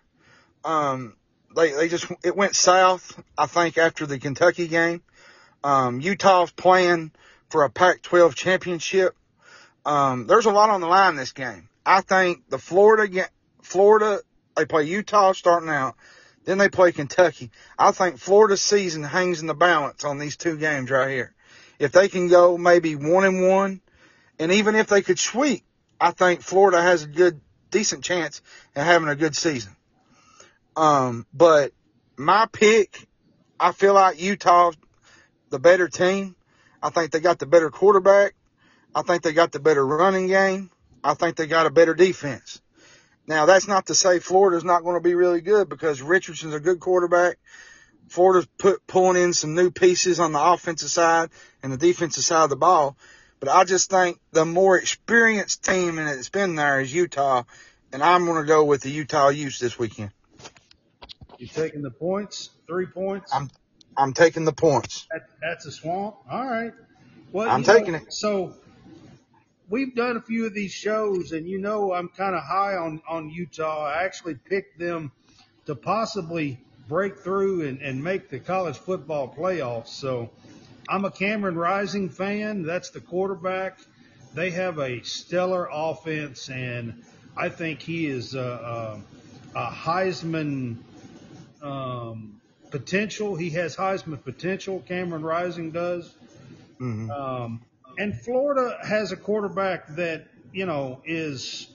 Um, 0.63 1.15
they, 1.55 1.73
they 1.73 1.89
just, 1.89 2.11
it 2.23 2.35
went 2.35 2.55
south, 2.55 3.21
I 3.37 3.45
think, 3.45 3.77
after 3.77 4.05
the 4.07 4.17
Kentucky 4.17 4.67
game. 4.67 5.03
Um, 5.63 6.02
Utah's 6.02 6.52
playing 6.52 7.12
for 7.50 7.63
a 7.63 7.69
Pac-12 7.69 8.36
championship. 8.36 9.15
Um, 9.86 10.28
there's 10.28 10.45
a 10.45 10.52
lot 10.52 10.69
on 10.69 10.82
the 10.82 10.88
line 10.88 11.15
this 11.15 11.34
game. 11.34 11.69
I 11.86 12.02
think 12.02 12.50
the 12.50 12.58
Florida, 12.58 13.28
Florida, 13.62 14.21
they 14.56 14.65
play 14.65 14.84
Utah 14.84 15.34
starting 15.34 15.69
out. 15.69 15.95
Then 16.43 16.58
they 16.58 16.69
play 16.69 16.91
Kentucky. 16.91 17.52
I 17.78 17.91
think 17.91 18.17
Florida's 18.17 18.62
season 18.62 19.04
hangs 19.04 19.41
in 19.41 19.47
the 19.47 19.54
balance 19.54 20.04
on 20.04 20.17
these 20.17 20.38
two 20.38 20.58
games 20.58 20.89
right 20.89 21.10
here. 21.10 21.34
If 21.78 21.91
they 21.91 22.10
can 22.10 22.28
go 22.28 22.58
maybe 22.58 22.95
one 22.95 23.26
and 23.26 23.47
one, 23.47 23.82
and 24.39 24.52
even 24.52 24.76
if 24.76 24.88
they 24.88 25.02
could 25.02 25.19
sweep, 25.19 25.63
I 26.00 26.12
think 26.12 26.41
Florida 26.41 26.82
has 26.82 27.04
a 27.04 27.08
good, 27.08 27.41
decent 27.69 28.04
chance 28.04 28.41
at 28.76 28.86
having 28.86 29.08
a 29.08 29.15
good 29.15 29.36
season. 29.36 29.76
Um, 30.76 31.28
but 31.34 31.74
my 32.17 32.47
pick, 32.52 33.08
I 33.60 33.71
feel 33.71 33.93
like 33.93 34.19
Utah's 34.19 34.76
the 35.51 35.59
better 35.59 35.87
team. 35.87 36.35
I 36.81 36.89
think 36.89 37.11
they 37.11 37.19
got 37.19 37.37
the 37.37 37.45
better 37.45 37.69
quarterback. 37.69 38.33
I 38.95 39.03
think 39.03 39.21
they 39.21 39.33
got 39.33 39.51
the 39.51 39.59
better 39.59 39.85
running 39.85 40.27
game. 40.27 40.71
I 41.03 41.13
think 41.13 41.35
they 41.35 41.47
got 41.47 41.67
a 41.67 41.69
better 41.69 41.93
defense. 41.93 42.61
Now 43.27 43.45
that's 43.45 43.67
not 43.67 43.87
to 43.87 43.95
say 43.95 44.19
Florida's 44.19 44.63
not 44.63 44.83
going 44.83 44.95
to 44.95 45.01
be 45.01 45.13
really 45.13 45.41
good 45.41 45.69
because 45.69 46.01
Richardson's 46.01 46.55
a 46.55 46.59
good 46.59 46.79
quarterback. 46.79 47.37
Florida's 48.09 48.47
put 48.57 48.85
pulling 48.87 49.21
in 49.21 49.33
some 49.33 49.55
new 49.55 49.71
pieces 49.71 50.19
on 50.19 50.33
the 50.33 50.41
offensive 50.41 50.89
side 50.89 51.29
and 51.63 51.71
the 51.71 51.77
defensive 51.77 52.23
side 52.23 52.43
of 52.43 52.49
the 52.49 52.55
ball. 52.55 52.97
But 53.39 53.49
I 53.49 53.63
just 53.63 53.89
think 53.89 54.19
the 54.31 54.45
more 54.45 54.77
experienced 54.77 55.63
team 55.63 55.97
and 55.97 56.09
it's 56.09 56.29
been 56.29 56.55
there 56.55 56.81
is 56.81 56.93
Utah, 56.93 57.43
and 57.93 58.03
I'm 58.03 58.25
going 58.25 58.41
to 58.41 58.47
go 58.47 58.65
with 58.65 58.81
the 58.81 58.89
Utah 58.89 59.29
Utes 59.29 59.59
this 59.59 59.79
weekend. 59.79 60.11
You 61.37 61.47
taking 61.47 61.81
the 61.81 61.89
points? 61.89 62.51
Three 62.67 62.85
points? 62.85 63.33
I'm 63.33 63.49
I'm 63.97 64.13
taking 64.13 64.45
the 64.45 64.54
points. 64.54 65.08
That, 65.12 65.27
that's 65.41 65.65
a 65.65 65.71
swamp. 65.71 66.15
All 66.30 66.45
right. 66.45 66.73
Well, 67.32 67.49
I'm 67.49 67.62
you 67.62 67.67
know, 67.67 67.80
taking 67.80 67.95
it. 67.95 68.13
So 68.13 68.56
we've 69.69 69.95
done 69.95 70.17
a 70.17 70.21
few 70.21 70.45
of 70.45 70.54
these 70.54 70.71
shows, 70.71 71.32
and 71.32 71.47
you 71.47 71.60
know 71.60 71.93
I'm 71.93 72.10
kind 72.10 72.36
of 72.36 72.43
high 72.43 72.75
on 72.75 73.01
on 73.08 73.30
Utah. 73.30 73.86
I 73.86 74.04
actually 74.04 74.36
picked 74.36 74.80
them 74.80 75.12
to 75.65 75.75
possibly 75.75 76.60
break 76.88 77.19
through 77.19 77.67
and, 77.67 77.82
and 77.82 78.04
make 78.04 78.30
the 78.30 78.39
college 78.39 78.77
football 78.77 79.34
playoffs. 79.34 79.88
So 79.88 80.30
I'm 80.89 81.06
a 81.06 81.12
Cameron 81.12 81.56
Rising 81.56 82.10
fan. 82.10 82.63
That's 82.63 82.89
the 82.89 82.99
quarterback. 82.99 83.80
They 84.34 84.51
have 84.51 84.80
a 84.80 85.01
stellar 85.04 85.69
offense, 85.71 86.49
and 86.49 87.04
I 87.38 87.49
think 87.49 87.82
he 87.82 88.08
is 88.08 88.36
a, 88.36 89.01
a, 89.56 89.58
a 89.58 89.71
Heisman 89.71 90.77
um, 91.62 92.40
potential. 92.71 93.36
He 93.36 93.51
has 93.51 93.75
Heisman 93.75 94.23
potential. 94.23 94.81
Cameron 94.88 95.23
Rising 95.23 95.71
does. 95.71 96.15
hmm 96.79 97.10
Um, 97.12 97.62
and 97.97 98.19
Florida 98.21 98.77
has 98.84 99.12
a 99.12 99.17
quarterback 99.17 99.88
that, 99.97 100.27
you 100.53 100.65
know, 100.65 101.01
is 101.05 101.67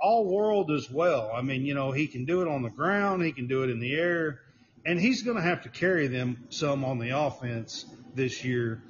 all 0.00 0.24
world 0.26 0.70
as 0.70 0.90
well. 0.90 1.32
I 1.34 1.42
mean, 1.42 1.64
you 1.64 1.74
know, 1.74 1.92
he 1.92 2.06
can 2.08 2.24
do 2.24 2.42
it 2.42 2.48
on 2.48 2.62
the 2.62 2.70
ground, 2.70 3.22
he 3.22 3.32
can 3.32 3.46
do 3.48 3.62
it 3.64 3.70
in 3.70 3.80
the 3.80 3.94
air. 3.94 4.40
and 4.84 5.00
he's 5.00 5.22
going 5.22 5.36
to 5.36 5.42
have 5.42 5.62
to 5.62 5.68
carry 5.68 6.08
them 6.08 6.46
some 6.50 6.84
on 6.84 6.98
the 6.98 7.10
offense 7.10 7.86
this 8.14 8.44
year. 8.44 8.82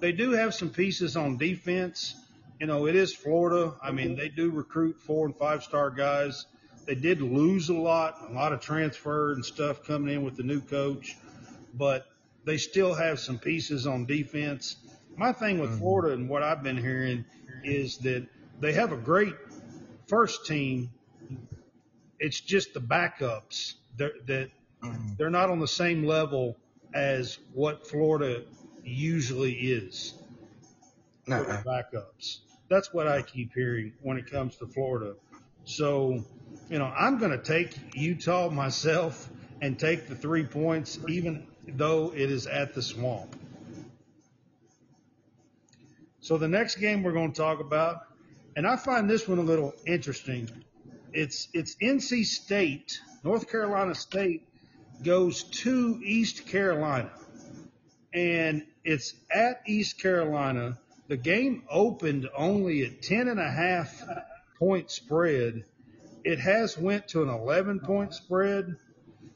They 0.00 0.12
do 0.12 0.32
have 0.32 0.54
some 0.54 0.70
pieces 0.70 1.16
on 1.16 1.38
defense. 1.38 2.14
You 2.60 2.66
know, 2.66 2.86
it 2.86 2.96
is 2.96 3.14
Florida. 3.14 3.74
I 3.82 3.92
mean, 3.92 4.16
they 4.16 4.28
do 4.28 4.50
recruit 4.50 5.00
four 5.00 5.26
and 5.26 5.36
five 5.36 5.62
star 5.62 5.90
guys. 5.90 6.46
They 6.86 6.94
did 6.94 7.20
lose 7.20 7.68
a 7.68 7.74
lot, 7.74 8.18
a 8.28 8.32
lot 8.32 8.52
of 8.52 8.60
transfer 8.60 9.32
and 9.32 9.44
stuff 9.44 9.84
coming 9.84 10.14
in 10.14 10.24
with 10.24 10.36
the 10.36 10.42
new 10.42 10.60
coach, 10.60 11.16
but 11.74 12.06
they 12.44 12.56
still 12.56 12.94
have 12.94 13.18
some 13.18 13.38
pieces 13.38 13.86
on 13.86 14.06
defense. 14.06 14.76
My 15.16 15.32
thing 15.32 15.58
with 15.58 15.70
mm-hmm. 15.70 15.80
Florida 15.80 16.14
and 16.14 16.28
what 16.28 16.42
I've 16.42 16.62
been 16.62 16.76
hearing 16.76 17.24
is 17.64 17.98
that 17.98 18.26
they 18.60 18.72
have 18.72 18.92
a 18.92 18.96
great 18.96 19.34
first 20.06 20.46
team. 20.46 20.90
It's 22.20 22.40
just 22.40 22.72
the 22.72 22.80
backups 22.80 23.74
that, 23.96 24.26
that 24.26 24.50
mm-hmm. 24.82 25.14
they're 25.18 25.30
not 25.30 25.50
on 25.50 25.58
the 25.58 25.68
same 25.68 26.04
level 26.04 26.56
as 26.94 27.38
what 27.52 27.86
Florida 27.86 28.44
usually 28.84 29.52
is. 29.52 30.14
No. 31.26 31.42
for 31.42 31.52
the 31.52 31.58
backups. 31.58 32.38
That's 32.68 32.92
what 32.92 33.08
I 33.08 33.22
keep 33.22 33.52
hearing 33.52 33.92
when 34.02 34.16
it 34.16 34.30
comes 34.30 34.56
to 34.56 34.66
Florida. 34.66 35.14
So, 35.64 36.24
you 36.68 36.78
know, 36.78 36.86
I'm 36.86 37.18
going 37.18 37.30
to 37.30 37.42
take 37.42 37.94
Utah 37.94 38.50
myself 38.50 39.28
and 39.60 39.78
take 39.78 40.08
the 40.08 40.14
three 40.14 40.44
points, 40.44 40.98
even 41.08 41.46
though 41.66 42.12
it 42.14 42.30
is 42.30 42.46
at 42.46 42.74
the 42.74 42.82
swamp. 42.82 43.34
So 46.20 46.38
the 46.38 46.48
next 46.48 46.76
game 46.76 47.02
we're 47.02 47.12
going 47.12 47.32
to 47.32 47.40
talk 47.40 47.60
about, 47.60 48.00
and 48.56 48.66
I 48.66 48.76
find 48.76 49.08
this 49.08 49.28
one 49.28 49.38
a 49.38 49.42
little 49.42 49.74
interesting. 49.86 50.50
It's 51.12 51.48
it's 51.52 51.76
NC 51.76 52.24
State, 52.24 53.00
North 53.22 53.50
Carolina 53.50 53.94
State 53.94 54.46
goes 55.02 55.44
to 55.44 56.00
East 56.04 56.46
Carolina, 56.46 57.10
and 58.12 58.66
it's 58.84 59.14
at 59.30 59.62
East 59.66 60.00
Carolina. 60.00 60.78
The 61.08 61.16
game 61.16 61.62
opened 61.70 62.28
only 62.36 62.84
at 62.84 63.02
ten 63.02 63.28
and 63.28 63.38
a 63.38 63.50
half 63.50 64.02
point 64.58 64.90
spread. 64.90 65.64
It 66.26 66.40
has 66.40 66.76
went 66.76 67.06
to 67.10 67.22
an 67.22 67.28
11 67.28 67.78
point 67.80 68.12
spread. 68.12 68.74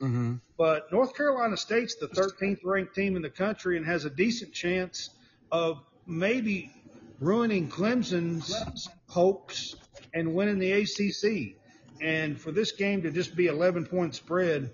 hmm 0.00 0.34
But 0.58 0.90
North 0.90 1.14
Carolina 1.16 1.56
State's 1.56 1.94
the 1.94 2.08
13th 2.08 2.58
ranked 2.64 2.96
team 2.96 3.14
in 3.14 3.22
the 3.22 3.30
country 3.30 3.76
and 3.76 3.86
has 3.86 4.04
a 4.04 4.10
decent 4.10 4.52
chance 4.52 5.10
of 5.52 5.80
maybe 6.04 6.72
ruining 7.20 7.68
Clemson's 7.68 8.88
hopes 9.06 9.76
and 10.12 10.34
winning 10.34 10.58
the 10.58 10.72
ACC. 10.72 11.54
And 12.00 12.40
for 12.40 12.50
this 12.50 12.72
game 12.72 13.02
to 13.02 13.12
just 13.12 13.36
be 13.36 13.46
11 13.46 13.86
point 13.86 14.16
spread, 14.16 14.72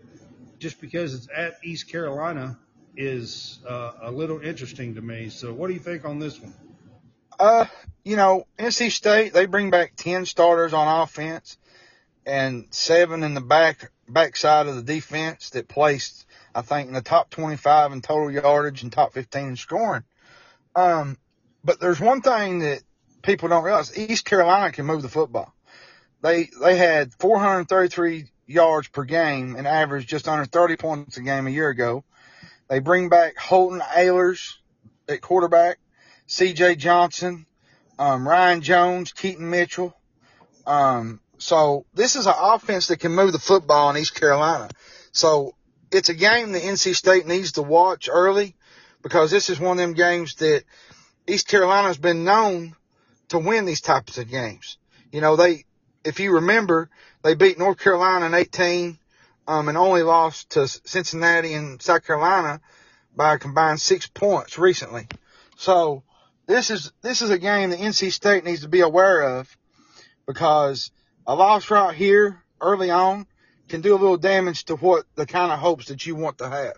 just 0.58 0.80
because 0.80 1.12
it's 1.12 1.28
at 1.36 1.58
East 1.62 1.90
Carolina, 1.90 2.58
is 2.96 3.58
uh, 3.68 3.92
a 4.04 4.10
little 4.10 4.40
interesting 4.40 4.94
to 4.94 5.02
me. 5.02 5.28
So, 5.28 5.52
what 5.52 5.66
do 5.68 5.74
you 5.74 5.80
think 5.80 6.06
on 6.06 6.18
this 6.18 6.40
one? 6.40 6.54
Uh, 7.38 7.66
you 8.04 8.16
know, 8.16 8.46
NC 8.58 8.90
State 8.90 9.34
they 9.34 9.44
bring 9.44 9.68
back 9.68 9.92
ten 9.96 10.24
starters 10.24 10.72
on 10.72 11.02
offense 11.02 11.58
and 12.26 12.66
seven 12.70 13.22
in 13.22 13.34
the 13.34 13.40
back 13.40 13.90
backside 14.08 14.66
of 14.66 14.76
the 14.76 14.82
defense 14.82 15.50
that 15.50 15.68
placed, 15.68 16.26
I 16.54 16.62
think, 16.62 16.88
in 16.88 16.94
the 16.94 17.00
top 17.00 17.30
twenty-five 17.30 17.92
in 17.92 18.02
total 18.02 18.30
yardage 18.30 18.82
and 18.82 18.92
top 18.92 19.14
fifteen 19.14 19.48
in 19.48 19.56
scoring. 19.56 20.04
Um, 20.74 21.16
but 21.64 21.80
there's 21.80 22.00
one 22.00 22.20
thing 22.20 22.58
that 22.58 22.82
people 23.22 23.48
don't 23.48 23.64
realize: 23.64 23.96
East 23.96 24.24
Carolina 24.24 24.72
can 24.72 24.84
move 24.84 25.02
the 25.02 25.08
football. 25.08 25.54
They 26.22 26.50
they 26.60 26.76
had 26.76 27.12
433 27.14 28.26
yards 28.46 28.88
per 28.88 29.04
game 29.04 29.56
and 29.56 29.66
averaged 29.66 30.08
just 30.08 30.28
under 30.28 30.44
30 30.44 30.76
points 30.76 31.16
a 31.16 31.22
game 31.22 31.46
a 31.46 31.50
year 31.50 31.68
ago. 31.68 32.04
They 32.68 32.80
bring 32.80 33.08
back 33.08 33.36
Holton 33.36 33.80
Ahlers 33.80 34.54
at 35.08 35.20
quarterback, 35.20 35.78
C.J. 36.26 36.76
Johnson, 36.76 37.46
um, 37.98 38.26
Ryan 38.26 38.60
Jones, 38.60 39.12
Keaton 39.12 39.48
Mitchell. 39.48 39.94
Um, 40.66 41.20
so 41.38 41.86
this 41.94 42.16
is 42.16 42.26
an 42.26 42.34
offense 42.36 42.88
that 42.88 43.00
can 43.00 43.12
move 43.12 43.32
the 43.32 43.38
football 43.38 43.90
in 43.90 43.96
East 43.96 44.14
Carolina. 44.14 44.68
So 45.12 45.54
it's 45.90 46.08
a 46.08 46.14
game 46.14 46.52
that 46.52 46.62
NC 46.62 46.94
State 46.94 47.26
needs 47.26 47.52
to 47.52 47.62
watch 47.62 48.08
early 48.10 48.56
because 49.02 49.30
this 49.30 49.50
is 49.50 49.60
one 49.60 49.78
of 49.78 49.82
them 49.82 49.94
games 49.94 50.34
that 50.36 50.64
East 51.26 51.48
Carolina's 51.48 51.98
been 51.98 52.24
known 52.24 52.74
to 53.28 53.38
win 53.38 53.64
these 53.64 53.80
types 53.80 54.18
of 54.18 54.30
games. 54.30 54.78
You 55.12 55.20
know, 55.20 55.36
they, 55.36 55.64
if 56.04 56.20
you 56.20 56.32
remember, 56.32 56.90
they 57.22 57.34
beat 57.34 57.58
North 57.58 57.78
Carolina 57.78 58.26
in 58.26 58.34
18, 58.34 58.98
um, 59.48 59.68
and 59.68 59.78
only 59.78 60.02
lost 60.02 60.50
to 60.50 60.66
Cincinnati 60.66 61.54
and 61.54 61.80
South 61.80 62.04
Carolina 62.04 62.60
by 63.14 63.34
a 63.34 63.38
combined 63.38 63.80
six 63.80 64.06
points 64.06 64.58
recently. 64.58 65.06
So 65.56 66.02
this 66.46 66.70
is, 66.70 66.92
this 67.02 67.22
is 67.22 67.30
a 67.30 67.38
game 67.38 67.70
that 67.70 67.78
NC 67.78 68.12
State 68.12 68.44
needs 68.44 68.62
to 68.62 68.68
be 68.68 68.80
aware 68.80 69.38
of 69.38 69.56
because 70.26 70.90
a 71.26 71.34
loss 71.34 71.70
right 71.70 71.94
here 71.94 72.42
early 72.60 72.90
on 72.90 73.26
can 73.68 73.80
do 73.80 73.92
a 73.94 73.98
little 73.98 74.16
damage 74.16 74.64
to 74.66 74.76
what 74.76 75.04
the 75.16 75.26
kind 75.26 75.50
of 75.52 75.58
hopes 75.58 75.86
that 75.86 76.06
you 76.06 76.14
want 76.14 76.38
to 76.38 76.48
have. 76.48 76.76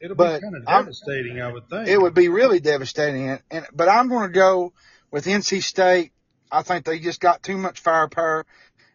It'll 0.00 0.16
But 0.16 0.40
be 0.40 0.42
kind 0.42 0.56
of 0.56 0.68
I'm- 0.68 0.84
devastating, 0.84 1.40
I 1.40 1.52
would 1.52 1.68
think. 1.70 1.88
It 1.88 2.00
would 2.00 2.14
be 2.14 2.28
really 2.28 2.60
devastating. 2.60 3.28
And, 3.30 3.42
and 3.50 3.66
but 3.72 3.88
I'm 3.88 4.08
going 4.08 4.28
to 4.30 4.34
go 4.34 4.72
with 5.10 5.24
NC 5.26 5.62
State. 5.62 6.12
I 6.50 6.62
think 6.62 6.84
they 6.84 6.98
just 6.98 7.20
got 7.20 7.42
too 7.42 7.56
much 7.56 7.80
firepower, 7.80 8.44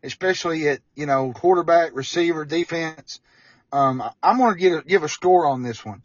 especially 0.03 0.67
at 0.69 0.79
you 0.95 1.05
know 1.05 1.31
quarterback, 1.33 1.91
receiver, 1.95 2.45
defense. 2.45 3.19
Um, 3.71 4.03
I'm 4.21 4.37
going 4.37 4.53
to 4.53 4.59
give 4.59 4.73
a, 4.73 4.81
give 4.83 5.03
a 5.03 5.09
score 5.09 5.45
on 5.47 5.63
this 5.63 5.83
one. 5.85 6.03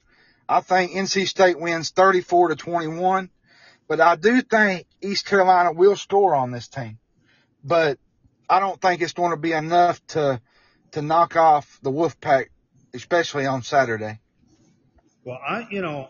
I 0.48 0.60
think 0.60 0.92
NC 0.92 1.26
State 1.26 1.58
wins 1.58 1.90
34 1.90 2.50
to 2.50 2.56
21, 2.56 3.30
but 3.88 4.00
I 4.00 4.14
do 4.14 4.40
think 4.42 4.86
East 5.02 5.26
Carolina 5.26 5.72
will 5.72 5.96
score 5.96 6.36
on 6.36 6.52
this 6.52 6.68
team. 6.68 6.98
But 7.64 7.98
I 8.48 8.60
don't 8.60 8.80
think 8.80 9.02
it's 9.02 9.12
going 9.12 9.30
to 9.30 9.36
be 9.36 9.52
enough 9.52 10.04
to 10.08 10.40
to 10.92 11.02
knock 11.02 11.36
off 11.36 11.78
the 11.82 11.90
Wolfpack, 11.90 12.46
especially 12.94 13.46
on 13.46 13.62
Saturday. 13.62 14.20
Well, 15.24 15.40
I, 15.46 15.66
you 15.70 15.82
know, 15.82 16.08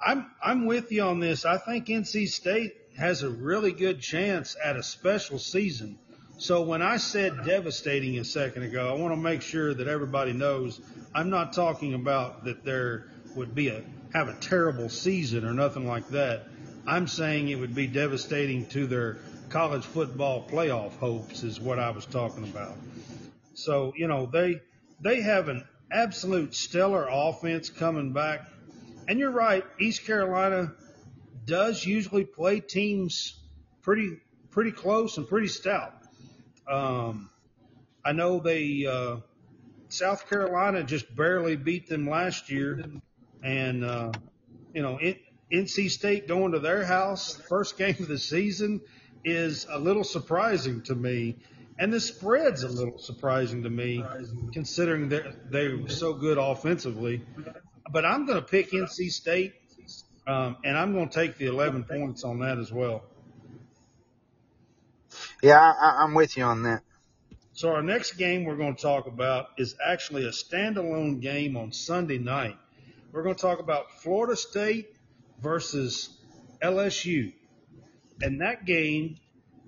I'm 0.00 0.30
I'm 0.42 0.66
with 0.66 0.90
you 0.90 1.02
on 1.02 1.20
this. 1.20 1.44
I 1.44 1.58
think 1.58 1.86
NC 1.86 2.28
State 2.28 2.74
has 2.98 3.22
a 3.22 3.30
really 3.30 3.72
good 3.72 4.00
chance 4.00 4.56
at 4.62 4.76
a 4.76 4.82
special 4.82 5.38
season. 5.38 5.98
So 6.38 6.62
when 6.62 6.80
I 6.80 6.96
said 6.96 7.44
devastating 7.44 8.18
a 8.18 8.24
second 8.24 8.62
ago, 8.62 8.88
I 8.88 8.98
want 8.98 9.12
to 9.12 9.20
make 9.20 9.42
sure 9.42 9.74
that 9.74 9.86
everybody 9.88 10.32
knows 10.32 10.80
I'm 11.14 11.28
not 11.28 11.52
talking 11.52 11.92
about 11.92 12.44
that 12.44 12.64
there 12.64 13.08
would 13.36 13.54
be 13.54 13.68
a 13.68 13.82
have 14.14 14.28
a 14.28 14.34
terrible 14.34 14.88
season 14.88 15.44
or 15.44 15.52
nothing 15.52 15.86
like 15.86 16.08
that. 16.08 16.46
I'm 16.86 17.06
saying 17.06 17.48
it 17.48 17.56
would 17.56 17.74
be 17.74 17.86
devastating 17.86 18.66
to 18.68 18.86
their 18.86 19.18
college 19.50 19.84
football 19.84 20.46
playoff 20.48 20.92
hopes 20.98 21.42
is 21.42 21.60
what 21.60 21.80
I 21.80 21.90
was 21.90 22.06
talking 22.06 22.44
about. 22.44 22.76
So, 23.54 23.92
you 23.96 24.06
know, 24.06 24.26
they 24.26 24.60
they 25.00 25.20
have 25.22 25.48
an 25.48 25.66
absolute 25.90 26.54
stellar 26.54 27.08
offense 27.10 27.68
coming 27.68 28.12
back. 28.12 28.48
And 29.08 29.18
you're 29.18 29.32
right, 29.32 29.64
East 29.80 30.06
Carolina 30.06 30.72
does 31.46 31.84
usually 31.84 32.24
play 32.24 32.60
teams 32.60 33.40
pretty 33.82 34.18
pretty 34.50 34.70
close 34.70 35.18
and 35.18 35.28
pretty 35.28 35.48
stout. 35.48 35.94
Um, 36.68 37.28
I 38.04 38.12
know 38.12 38.38
they 38.38 38.86
uh, 38.86 39.16
South 39.88 40.30
Carolina 40.30 40.84
just 40.84 41.14
barely 41.16 41.56
beat 41.56 41.88
them 41.88 42.08
last 42.08 42.50
year, 42.50 42.84
and 43.42 43.84
uh, 43.84 44.12
you 44.72 44.82
know 44.82 44.98
it, 44.98 45.20
NC 45.52 45.90
State 45.90 46.28
going 46.28 46.52
to 46.52 46.60
their 46.60 46.84
house 46.84 47.34
first 47.48 47.76
game 47.76 47.96
of 47.98 48.06
the 48.06 48.18
season 48.18 48.80
is 49.24 49.66
a 49.70 49.78
little 49.78 50.04
surprising 50.04 50.82
to 50.82 50.94
me, 50.94 51.36
and 51.78 51.92
the 51.92 52.00
spread's 52.00 52.62
a 52.62 52.68
little 52.68 52.98
surprising 52.98 53.62
to 53.64 53.70
me 53.70 54.04
considering 54.52 55.08
they're 55.08 55.34
they're 55.50 55.88
so 55.88 56.12
good 56.14 56.38
offensively. 56.38 57.22
But 57.90 58.04
I'm 58.04 58.26
going 58.26 58.38
to 58.40 58.46
pick 58.46 58.70
NC 58.72 59.10
State, 59.10 59.54
um, 60.26 60.56
and 60.64 60.76
I'm 60.78 60.92
going 60.92 61.08
to 61.08 61.14
take 61.14 61.38
the 61.38 61.46
11 61.46 61.84
points 61.84 62.24
on 62.24 62.40
that 62.40 62.58
as 62.58 62.72
well. 62.72 63.02
Yeah, 65.42 65.58
I, 65.60 65.70
I- 65.70 66.02
I'm 66.04 66.14
with 66.14 66.36
you 66.36 66.44
on 66.44 66.62
that. 66.64 66.82
So 67.52 67.70
our 67.70 67.82
next 67.82 68.12
game 68.12 68.44
we're 68.44 68.56
going 68.56 68.76
to 68.76 68.80
talk 68.82 69.06
about 69.06 69.48
is 69.58 69.74
actually 69.84 70.24
a 70.24 70.30
standalone 70.30 71.20
game 71.20 71.56
on 71.56 71.72
Sunday 71.72 72.18
night. 72.18 72.56
We're 73.12 73.22
going 73.22 73.34
to 73.34 73.40
talk 73.40 73.58
about 73.58 74.00
Florida 74.02 74.36
State 74.36 74.94
versus 75.42 76.08
LSU. 76.62 77.32
And 78.22 78.40
that 78.40 78.64
game 78.64 79.16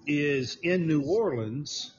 is 0.06 0.58
in 0.62 0.86
New 0.86 1.02
Orleans. 1.02 1.92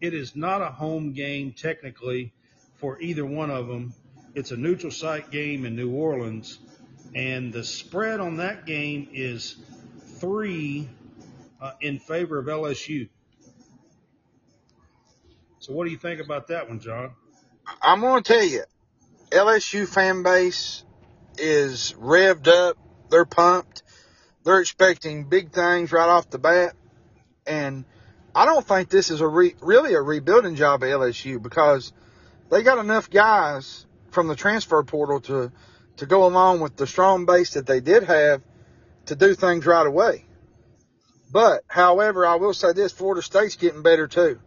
It 0.00 0.14
is 0.14 0.36
not 0.36 0.62
a 0.62 0.70
home 0.70 1.12
game 1.12 1.52
technically 1.52 2.32
for 2.76 3.00
either 3.00 3.26
one 3.26 3.50
of 3.50 3.66
them. 3.66 3.92
It's 4.34 4.50
a 4.50 4.56
neutral 4.56 4.92
site 4.92 5.30
game 5.30 5.64
in 5.64 5.76
New 5.76 5.90
Orleans. 5.90 6.58
And 7.14 7.52
the 7.52 7.64
spread 7.64 8.20
on 8.20 8.36
that 8.36 8.66
game 8.66 9.08
is 9.12 9.56
three 10.18 10.88
uh, 11.60 11.72
in 11.80 11.98
favor 11.98 12.38
of 12.38 12.46
LSU. 12.46 13.08
So 15.58 15.72
what 15.72 15.84
do 15.84 15.90
you 15.90 15.98
think 15.98 16.20
about 16.20 16.48
that 16.48 16.68
one, 16.68 16.80
Jon? 16.80 17.10
I'm 17.82 18.00
going 18.00 18.22
to 18.22 18.32
tell 18.32 18.44
you, 18.44 18.62
LSU 19.30 19.86
fan 19.86 20.22
base 20.22 20.84
is 21.36 21.94
revved 21.98 22.48
up. 22.48 22.76
They're 23.10 23.24
pumped. 23.24 23.82
They're 24.48 24.60
expecting 24.60 25.24
big 25.24 25.52
things 25.52 25.92
right 25.92 26.08
off 26.08 26.30
the 26.30 26.38
bat. 26.38 26.72
And 27.46 27.84
I 28.34 28.46
don't 28.46 28.66
think 28.66 28.88
this 28.88 29.10
is 29.10 29.20
a 29.20 29.28
re- 29.28 29.54
really 29.60 29.92
a 29.92 30.00
rebuilding 30.00 30.54
job 30.54 30.82
at 30.82 30.88
LSU 30.88 31.42
because 31.42 31.92
they 32.50 32.62
got 32.62 32.78
enough 32.78 33.10
guys 33.10 33.84
from 34.10 34.26
the 34.26 34.34
transfer 34.34 34.82
portal 34.84 35.20
to 35.20 35.52
to 35.98 36.06
go 36.06 36.24
along 36.24 36.60
with 36.60 36.76
the 36.76 36.86
strong 36.86 37.26
base 37.26 37.52
that 37.54 37.66
they 37.66 37.80
did 37.80 38.04
have 38.04 38.40
to 39.04 39.16
do 39.16 39.34
things 39.34 39.66
right 39.66 39.86
away. 39.86 40.24
But, 41.30 41.62
however, 41.68 42.24
I 42.24 42.36
will 42.36 42.54
say 42.54 42.72
this: 42.72 42.90
Florida 42.90 43.20
State's 43.20 43.56
getting 43.56 43.82
better 43.82 44.08
too. 44.08 44.40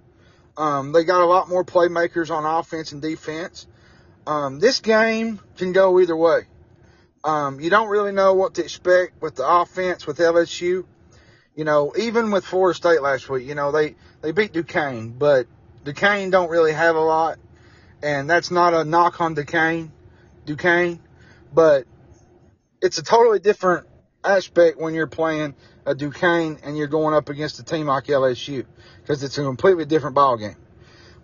Um, 0.58 0.94
they 0.94 1.04
got 1.04 1.22
a 1.22 1.26
lot 1.26 1.48
more 1.48 1.64
playmakers 1.64 2.32
on 2.36 2.44
offense 2.44 2.92
and 2.92 3.04
defense. 3.04 3.68
Um, 4.26 4.58
this 4.58 4.80
game 4.80 5.40
can 5.58 5.74
go 5.74 6.00
either 6.00 6.18
way. 6.18 6.48
Um, 7.24 7.60
you 7.60 7.70
don't 7.70 7.90
really 7.90 8.12
know 8.12 8.34
what 8.34 8.56
to 8.56 8.64
expect 8.64 9.22
with 9.22 9.36
the 9.36 9.48
offense 9.48 10.08
with 10.08 10.18
LSU. 10.18 10.86
You 11.56 11.66
know, 11.66 11.94
even 11.98 12.32
with 12.32 12.46
Florida 12.46 12.76
State 12.76 13.02
last 13.02 13.30
week, 13.30 13.48
you 13.48 13.56
know, 13.56 13.72
they, 13.72 13.96
they 14.22 14.32
beat 14.32 14.54
Duquesne, 14.54 15.10
but 15.12 15.48
Duquesne 15.84 16.30
don't 16.30 16.50
really 16.50 16.74
have 16.74 16.96
a 16.96 17.02
lot. 17.02 17.38
And 18.02 18.30
that's 18.30 18.50
not 18.50 18.74
a 18.74 18.84
knock 18.84 19.22
on 19.22 19.36
Duquesne, 19.36 19.92
Duquesne, 20.46 21.00
but 21.54 21.86
it's 22.82 22.98
a 22.98 23.04
totally 23.04 23.40
different 23.40 23.86
aspect 24.24 24.80
when 24.80 24.94
you're 24.94 25.08
playing 25.08 25.56
a 25.86 25.94
Duquesne 25.94 26.60
and 26.64 26.78
you're 26.78 26.88
going 26.88 27.14
up 27.14 27.30
against 27.30 27.60
a 27.60 27.64
team 27.64 27.88
like 27.88 28.06
LSU 28.06 28.66
because 29.02 29.24
it's 29.24 29.38
a 29.38 29.44
completely 29.44 29.86
different 29.86 30.16
ball 30.16 30.38
game. 30.38 30.56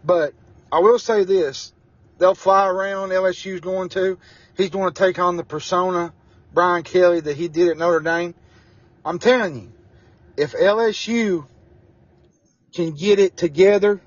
But 0.04 0.34
I 0.72 0.80
will 0.80 1.00
say 1.00 1.24
this: 1.24 1.74
they'll 2.18 2.36
fly 2.36 2.68
around. 2.68 3.10
LSU's 3.10 3.62
going 3.62 3.90
to. 3.90 4.18
He's 4.58 4.72
going 4.72 4.92
to 4.92 4.98
take 4.98 5.20
on 5.20 5.38
the 5.38 5.44
persona 5.44 6.14
Brian 6.54 6.84
Kelly 6.84 7.20
that 7.20 7.38
he 7.38 7.48
did 7.48 7.70
at 7.70 7.78
Notre 7.78 8.00
Dame. 8.00 8.34
I'm 9.06 9.20
telling 9.20 9.56
you, 9.56 9.72
if 10.36 10.54
LSU 10.54 11.46
can 12.74 12.96
get 12.96 13.20
it 13.20 13.38
together, 13.38 14.02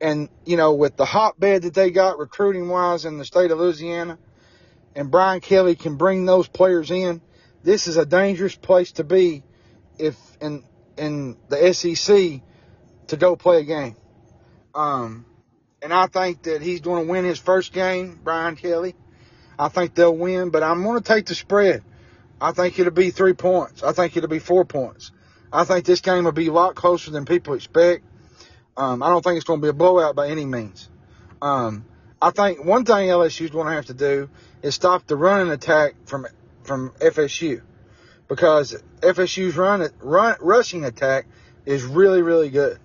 and 0.00 0.28
you 0.44 0.56
know, 0.56 0.74
with 0.74 0.96
the 0.96 1.06
hotbed 1.06 1.62
that 1.62 1.74
they 1.74 1.90
got 1.90 2.18
recruiting 2.18 2.68
wise 2.68 3.06
in 3.06 3.16
the 3.16 3.24
state 3.24 3.50
of 3.50 3.58
Louisiana, 3.58 4.18
and 4.94 5.10
Brian 5.10 5.40
Kelly 5.40 5.74
can 5.74 5.96
bring 5.96 6.26
those 6.26 6.46
players 6.46 6.90
in, 6.90 7.22
this 7.62 7.86
is 7.86 7.96
a 7.96 8.04
dangerous 8.04 8.54
place 8.54 8.92
to 8.92 9.04
be 9.04 9.42
if 9.98 10.16
in 10.40 10.62
in 10.98 11.36
the 11.48 11.72
SEC 11.72 12.42
to 13.08 13.16
go 13.16 13.34
play 13.36 13.60
a 13.60 13.64
game. 13.64 13.96
Um, 14.74 15.24
and 15.80 15.92
I 15.92 16.06
think 16.06 16.42
that 16.44 16.62
he's 16.62 16.80
going 16.80 17.06
to 17.06 17.10
win 17.10 17.24
his 17.24 17.38
first 17.38 17.72
game, 17.72 18.20
Brian 18.22 18.56
Kelly. 18.56 18.94
I 19.58 19.68
think 19.68 19.94
they'll 19.94 20.16
win, 20.16 20.50
but 20.50 20.62
I'm 20.62 20.82
going 20.82 21.00
to 21.00 21.04
take 21.04 21.26
the 21.26 21.34
spread. 21.34 21.82
I 22.40 22.52
think 22.52 22.78
it'll 22.78 22.92
be 22.92 23.10
three 23.10 23.34
points. 23.34 23.82
I 23.82 23.92
think 23.92 24.16
it'll 24.16 24.28
be 24.28 24.38
four 24.38 24.64
points. 24.64 25.12
I 25.52 25.64
think 25.64 25.84
this 25.84 26.00
game 26.00 26.24
will 26.24 26.32
be 26.32 26.48
a 26.48 26.52
lot 26.52 26.74
closer 26.74 27.10
than 27.10 27.24
people 27.24 27.54
expect. 27.54 28.04
Um, 28.76 29.02
I 29.02 29.08
don't 29.08 29.22
think 29.22 29.36
it's 29.36 29.44
going 29.44 29.60
to 29.60 29.64
be 29.64 29.68
a 29.68 29.72
blowout 29.72 30.16
by 30.16 30.28
any 30.28 30.44
means. 30.44 30.88
Um, 31.40 31.84
I 32.20 32.30
think 32.30 32.64
one 32.64 32.84
thing 32.84 33.08
LSU's 33.08 33.50
going 33.50 33.66
to 33.66 33.72
have 33.72 33.86
to 33.86 33.94
do 33.94 34.30
is 34.62 34.74
stop 34.74 35.06
the 35.06 35.16
running 35.16 35.52
attack 35.52 35.94
from 36.06 36.26
from 36.62 36.90
FSU 36.92 37.60
because 38.28 38.82
FSU's 39.00 39.54
run, 39.54 39.86
run 40.00 40.36
rushing 40.40 40.84
attack 40.84 41.26
is 41.66 41.84
really 41.84 42.22
really 42.22 42.48
good. 42.48 42.78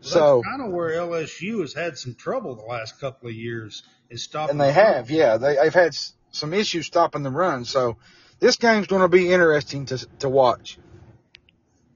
So 0.00 0.42
kind 0.42 0.62
of 0.62 0.72
where 0.72 0.90
LSU 0.90 1.60
has 1.60 1.74
had 1.74 1.98
some 1.98 2.14
trouble 2.14 2.54
the 2.54 2.62
last 2.62 3.00
couple 3.00 3.28
of 3.28 3.34
years 3.34 3.82
is 4.08 4.22
stopping. 4.22 4.52
And 4.52 4.60
they 4.60 4.72
have, 4.72 5.10
yeah, 5.10 5.36
they, 5.36 5.56
they've 5.56 5.74
had 5.74 5.94
some 6.30 6.54
issues 6.54 6.86
stopping 6.86 7.22
the 7.22 7.30
run. 7.30 7.64
So 7.64 7.96
this 8.38 8.56
game's 8.56 8.86
going 8.86 9.02
to 9.02 9.08
be 9.08 9.30
interesting 9.30 9.86
to 9.86 9.98
to 10.20 10.28
watch. 10.28 10.78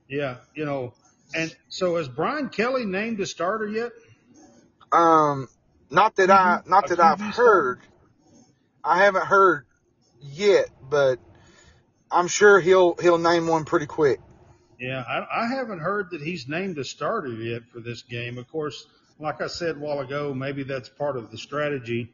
Yeah, 0.09 0.37
you 0.55 0.67
know, 0.67 0.93
and 1.35 1.55
so 1.69 1.97
has 1.97 2.09
Brian 2.09 2.51
Kelly 2.51 2.85
named 2.85 3.21
a 3.21 3.27
starter 3.27 3.67
yet? 3.67 3.93
Um, 4.93 5.49
not 5.91 6.17
that 6.17 6.31
I, 6.31 6.61
not 6.67 6.89
that 6.89 7.01
I've 7.01 7.21
heard. 7.21 7.81
I 8.85 8.99
haven't 9.03 9.25
heard 9.27 9.65
yet, 10.21 10.69
but 10.89 11.19
I'm 12.11 12.29
sure 12.29 12.61
he'll 12.61 12.95
he'll 12.97 13.19
name 13.19 13.47
one 13.47 13.65
pretty 13.65 13.87
quick. 13.87 14.21
Yeah, 14.79 15.03
I, 15.07 15.45
I 15.45 15.47
haven't 15.47 15.81
heard 15.81 16.11
that 16.11 16.21
he's 16.21 16.49
named 16.49 16.79
a 16.79 16.85
starter 16.85 17.33
yet 17.33 17.63
for 17.73 17.81
this 17.81 18.03
game. 18.03 18.39
Of 18.39 18.49
course, 18.49 18.87
like 19.19 19.41
I 19.41 19.47
said 19.47 19.77
a 19.77 19.79
while 19.79 20.01
ago, 20.01 20.35
maybe 20.35 20.65
that's 20.65 20.89
part 20.89 21.17
of 21.17 21.31
the 21.31 21.39
strategy, 21.39 22.13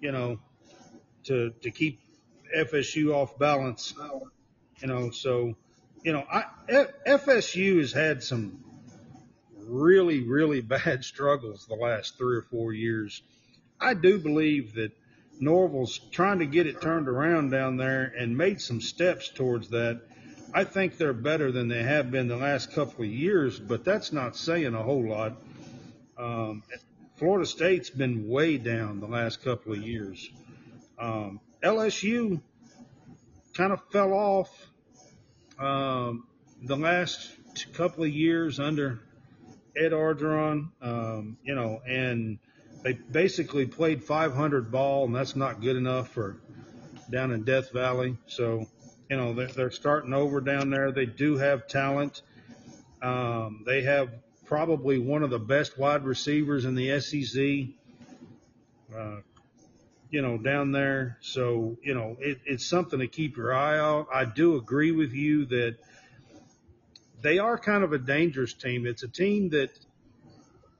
you 0.00 0.12
know, 0.12 0.38
to 1.24 1.50
to 1.62 1.70
keep 1.70 2.00
FSU 2.56 3.14
off 3.14 3.38
balance. 3.38 3.94
You 4.80 4.88
know, 4.88 5.10
so 5.10 5.54
you 6.02 6.12
know, 6.12 6.24
I 6.30 6.44
F, 6.68 6.88
FSU 7.06 7.78
has 7.78 7.92
had 7.92 8.22
some 8.22 8.64
really 9.56 10.22
really 10.22 10.60
bad 10.60 11.04
struggles 11.04 11.66
the 11.66 11.76
last 11.76 12.18
three 12.18 12.36
or 12.36 12.42
four 12.42 12.72
years. 12.72 13.22
I 13.80 13.94
do 13.94 14.18
believe 14.18 14.74
that 14.74 14.92
Norvell's 15.40 15.98
trying 15.98 16.38
to 16.38 16.46
get 16.46 16.66
it 16.66 16.80
turned 16.80 17.08
around 17.08 17.50
down 17.50 17.76
there 17.76 18.12
and 18.16 18.36
made 18.36 18.60
some 18.60 18.80
steps 18.80 19.28
towards 19.28 19.70
that. 19.70 20.02
I 20.54 20.64
think 20.64 20.98
they're 20.98 21.12
better 21.12 21.50
than 21.50 21.68
they 21.68 21.82
have 21.82 22.10
been 22.10 22.28
the 22.28 22.36
last 22.36 22.72
couple 22.72 23.04
of 23.04 23.10
years, 23.10 23.58
but 23.58 23.84
that's 23.84 24.12
not 24.12 24.36
saying 24.36 24.74
a 24.74 24.82
whole 24.82 25.08
lot. 25.08 25.40
Um, 26.18 26.62
Florida 27.16 27.46
State's 27.46 27.88
been 27.88 28.28
way 28.28 28.58
down 28.58 29.00
the 29.00 29.06
last 29.06 29.42
couple 29.42 29.72
of 29.72 29.78
years. 29.78 30.28
Um, 30.98 31.40
LSU 31.62 32.40
kind 33.54 33.72
of 33.72 33.80
fell 33.90 34.12
off 34.12 34.50
um, 35.58 36.26
the 36.62 36.76
last 36.76 37.30
couple 37.72 38.04
of 38.04 38.10
years 38.10 38.60
under 38.60 39.00
Ed 39.76 39.92
Orgeron, 39.92 40.70
um, 40.80 41.38
you 41.42 41.54
know, 41.54 41.80
and 41.86 42.38
they 42.82 42.92
basically 42.92 43.66
played 43.66 44.02
500 44.02 44.70
ball, 44.70 45.04
and 45.04 45.14
that's 45.14 45.36
not 45.36 45.60
good 45.60 45.76
enough 45.76 46.10
for 46.10 46.40
down 47.10 47.30
in 47.30 47.44
Death 47.44 47.72
Valley. 47.72 48.16
So, 48.26 48.66
you 49.12 49.18
know, 49.18 49.34
they're, 49.34 49.46
they're 49.48 49.70
starting 49.70 50.14
over 50.14 50.40
down 50.40 50.70
there. 50.70 50.90
They 50.90 51.04
do 51.04 51.36
have 51.36 51.68
talent. 51.68 52.22
Um, 53.02 53.62
they 53.66 53.82
have 53.82 54.08
probably 54.46 54.96
one 54.96 55.22
of 55.22 55.28
the 55.28 55.38
best 55.38 55.76
wide 55.76 56.02
receivers 56.02 56.64
in 56.64 56.74
the 56.74 56.98
SEC. 56.98 57.74
Uh, 58.96 59.20
you 60.08 60.22
know, 60.22 60.38
down 60.38 60.72
there. 60.72 61.18
So, 61.20 61.76
you 61.82 61.92
know, 61.92 62.16
it, 62.20 62.40
it's 62.46 62.64
something 62.64 63.00
to 63.00 63.06
keep 63.06 63.36
your 63.36 63.52
eye 63.52 63.78
out. 63.78 64.06
I 64.10 64.24
do 64.24 64.56
agree 64.56 64.92
with 64.92 65.12
you 65.12 65.44
that 65.44 65.76
they 67.20 67.38
are 67.38 67.58
kind 67.58 67.84
of 67.84 67.92
a 67.92 67.98
dangerous 67.98 68.54
team. 68.54 68.86
It's 68.86 69.02
a 69.02 69.08
team 69.08 69.50
that 69.50 69.78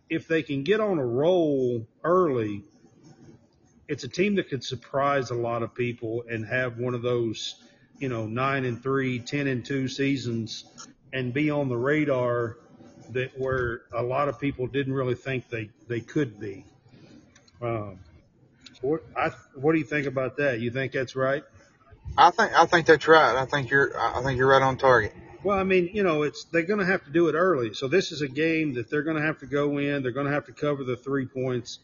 if 0.09 0.27
they 0.27 0.43
can 0.43 0.63
get 0.63 0.81
on 0.81 0.99
a 0.99 1.05
roll 1.05 1.87
early, 2.03 2.65
it's 3.89 4.05
a 4.05 4.09
team 4.09 4.37
that 4.37 4.49
could 4.49 4.65
surprise 4.65 5.31
a 5.31 5.35
lot 5.35 5.63
of 5.63 5.75
people 5.75 6.25
and 6.31 6.47
have 6.47 6.79
one 6.79 6.95
of 6.95 7.03
those, 7.03 7.57
you 8.03 8.09
know, 8.09 8.27
nine 8.27 8.65
and 8.65 8.83
three, 8.83 9.21
ten 9.21 9.47
and 9.47 9.65
two 9.65 9.87
seasons 9.87 10.65
and 11.13 11.33
be 11.33 11.51
on 11.51 11.69
the 11.69 11.77
radar 11.77 12.59
that 13.11 13.39
where 13.39 13.83
a 13.93 14.03
lot 14.03 14.29
of 14.29 14.41
people 14.41 14.67
didn't 14.67 14.93
really 14.93 15.15
think 15.15 15.49
they, 15.49 15.71
they 15.87 16.01
could 16.01 16.41
be. 16.41 16.65
Um, 17.61 18.01
what 18.81 19.05
I 19.17 19.31
what 19.55 19.73
do 19.73 19.79
you 19.79 19.85
think 19.85 20.09
about 20.09 20.39
that? 20.39 20.59
You 20.59 20.73
think 20.73 20.91
that's 20.91 21.15
right? 21.15 21.45
I 22.19 22.33
think 22.33 22.53
I 22.59 22.67
think 22.67 22.87
that's 22.87 23.07
right. 23.07 23.37
I 23.37 23.45
think 23.45 23.71
you're 23.71 23.97
I 23.97 24.21
think 24.25 24.37
you're 24.37 24.49
right 24.49 24.63
on 24.63 24.79
target. 24.79 25.15
Well, 25.45 25.57
I 25.57 25.63
mean, 25.63 25.91
you 25.93 26.03
know, 26.03 26.23
it's 26.23 26.43
they're 26.45 26.63
going 26.63 26.81
to 26.81 26.87
have 26.87 27.05
to 27.05 27.11
do 27.13 27.29
it 27.29 27.35
early. 27.35 27.73
So 27.73 27.87
this 27.87 28.11
is 28.11 28.21
a 28.21 28.29
game 28.29 28.75
that 28.75 28.91
they're 28.91 29.05
going 29.05 29.17
to 29.17 29.23
have 29.23 29.39
to 29.41 29.47
go 29.47 29.79
in. 29.79 30.03
They're 30.03 30.11
going 30.11 30.27
to 30.27 30.33
have 30.33 30.47
to 30.47 30.53
cover 30.53 30.83
the 30.83 30.97
three 30.97 31.27
points, 31.27 31.79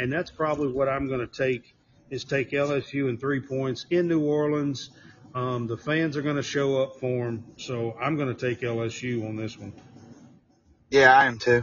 and 0.00 0.12
that's 0.12 0.32
probably 0.32 0.72
what 0.72 0.88
I'm 0.88 1.06
going 1.06 1.20
to 1.20 1.28
take 1.28 1.76
is 2.10 2.24
take 2.24 2.50
LSU 2.50 3.08
and 3.08 3.20
three 3.20 3.40
points 3.40 3.86
in 3.90 4.08
New 4.08 4.24
Orleans. 4.24 4.90
Um, 5.34 5.66
the 5.66 5.76
fans 5.76 6.16
are 6.16 6.22
going 6.22 6.36
to 6.36 6.42
show 6.42 6.82
up 6.82 6.96
for 6.96 7.26
them, 7.26 7.44
so 7.56 7.96
I'm 8.00 8.16
going 8.16 8.34
to 8.34 8.48
take 8.48 8.60
LSU 8.60 9.28
on 9.28 9.36
this 9.36 9.56
one. 9.58 9.72
Yeah, 10.90 11.16
I 11.16 11.26
am 11.26 11.38
too. 11.38 11.62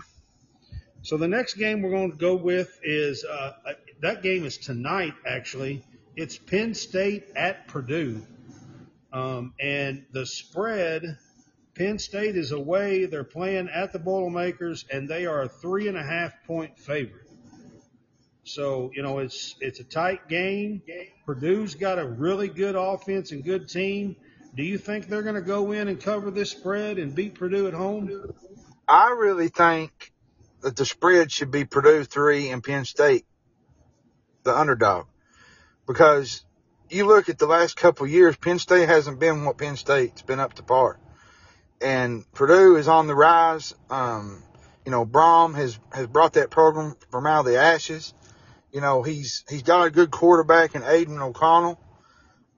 So 1.01 1.17
the 1.17 1.27
next 1.27 1.55
game 1.55 1.81
we're 1.81 1.91
going 1.91 2.11
to 2.11 2.17
go 2.17 2.35
with 2.35 2.79
is 2.83 3.25
uh, 3.25 3.53
that 4.01 4.23
game 4.23 4.45
is 4.45 4.57
tonight. 4.57 5.13
Actually, 5.25 5.83
it's 6.15 6.37
Penn 6.37 6.73
State 6.73 7.25
at 7.35 7.67
Purdue, 7.67 8.25
um, 9.11 9.53
and 9.59 10.05
the 10.11 10.25
spread 10.25 11.17
Penn 11.75 11.99
State 11.99 12.35
is 12.35 12.51
away. 12.53 13.05
They're 13.05 13.23
playing 13.23 13.69
at 13.69 13.93
the 13.93 13.99
Boilermakers, 13.99 14.85
and 14.91 15.07
they 15.07 15.25
are 15.25 15.43
a 15.43 15.49
three 15.49 15.87
and 15.87 15.97
a 15.97 16.03
half 16.03 16.33
point 16.45 16.79
favorite. 16.79 17.26
So 18.47 18.91
you 18.93 19.03
know 19.03 19.19
it's 19.19 19.55
it's 19.59 19.79
a 19.79 19.83
tight 19.83 20.27
game. 20.27 20.81
Purdue's 21.25 21.75
got 21.75 21.99
a 21.99 22.07
really 22.07 22.47
good 22.47 22.75
offense 22.75 23.31
and 23.31 23.43
good 23.43 23.69
team. 23.69 24.15
Do 24.55 24.63
you 24.63 24.77
think 24.77 25.07
they're 25.07 25.21
going 25.21 25.35
to 25.35 25.41
go 25.41 25.71
in 25.71 25.87
and 25.87 25.99
cover 25.99 26.31
this 26.31 26.49
spread 26.49 26.97
and 26.97 27.13
beat 27.13 27.35
Purdue 27.35 27.67
at 27.67 27.73
home? 27.73 28.33
I 28.87 29.11
really 29.11 29.49
think 29.49 30.11
that 30.61 30.75
the 30.75 30.85
spread 30.85 31.31
should 31.31 31.51
be 31.51 31.65
Purdue 31.65 32.05
three 32.05 32.49
and 32.49 32.63
Penn 32.63 32.85
State 32.85 33.25
the 34.43 34.57
underdog 34.57 35.05
because 35.85 36.43
you 36.89 37.05
look 37.05 37.29
at 37.29 37.37
the 37.37 37.45
last 37.45 37.75
couple 37.75 38.07
years, 38.07 38.35
Penn 38.37 38.59
State 38.59 38.87
hasn't 38.87 39.19
been 39.19 39.45
what 39.45 39.57
Penn 39.57 39.75
State's 39.75 40.21
been 40.21 40.39
up 40.39 40.53
to 40.53 40.63
par. 40.63 40.99
And 41.81 42.29
Purdue 42.31 42.77
is 42.77 42.87
on 42.87 43.07
the 43.07 43.15
rise. 43.15 43.75
Um, 43.89 44.41
you 44.85 44.91
know, 44.91 45.05
Brohm 45.05 45.53
has, 45.55 45.77
has 45.91 46.07
brought 46.07 46.33
that 46.33 46.49
program 46.49 46.95
from 47.11 47.27
out 47.27 47.41
of 47.41 47.45
the 47.45 47.59
ashes. 47.59 48.13
You 48.77 48.81
know, 48.81 49.01
he's, 49.01 49.43
he's 49.49 49.63
got 49.63 49.87
a 49.87 49.89
good 49.89 50.11
quarterback 50.11 50.75
in 50.75 50.83
Aidan 50.83 51.19
O'Connell. 51.19 51.79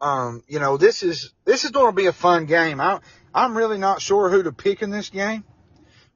Um, 0.01 0.43
you 0.49 0.59
know, 0.59 0.75
this 0.75 1.01
is, 1.01 1.31
this 1.45 1.63
is 1.63 1.71
going 1.71 1.85
to 1.85 1.95
be 1.95 2.07
a 2.07 2.11
fun 2.11 2.45
game. 2.45 2.81
I, 2.81 2.99
I'm 3.33 3.55
really 3.55 3.77
not 3.77 4.01
sure 4.01 4.29
who 4.29 4.43
to 4.43 4.51
pick 4.51 4.81
in 4.81 4.89
this 4.89 5.09
game 5.09 5.45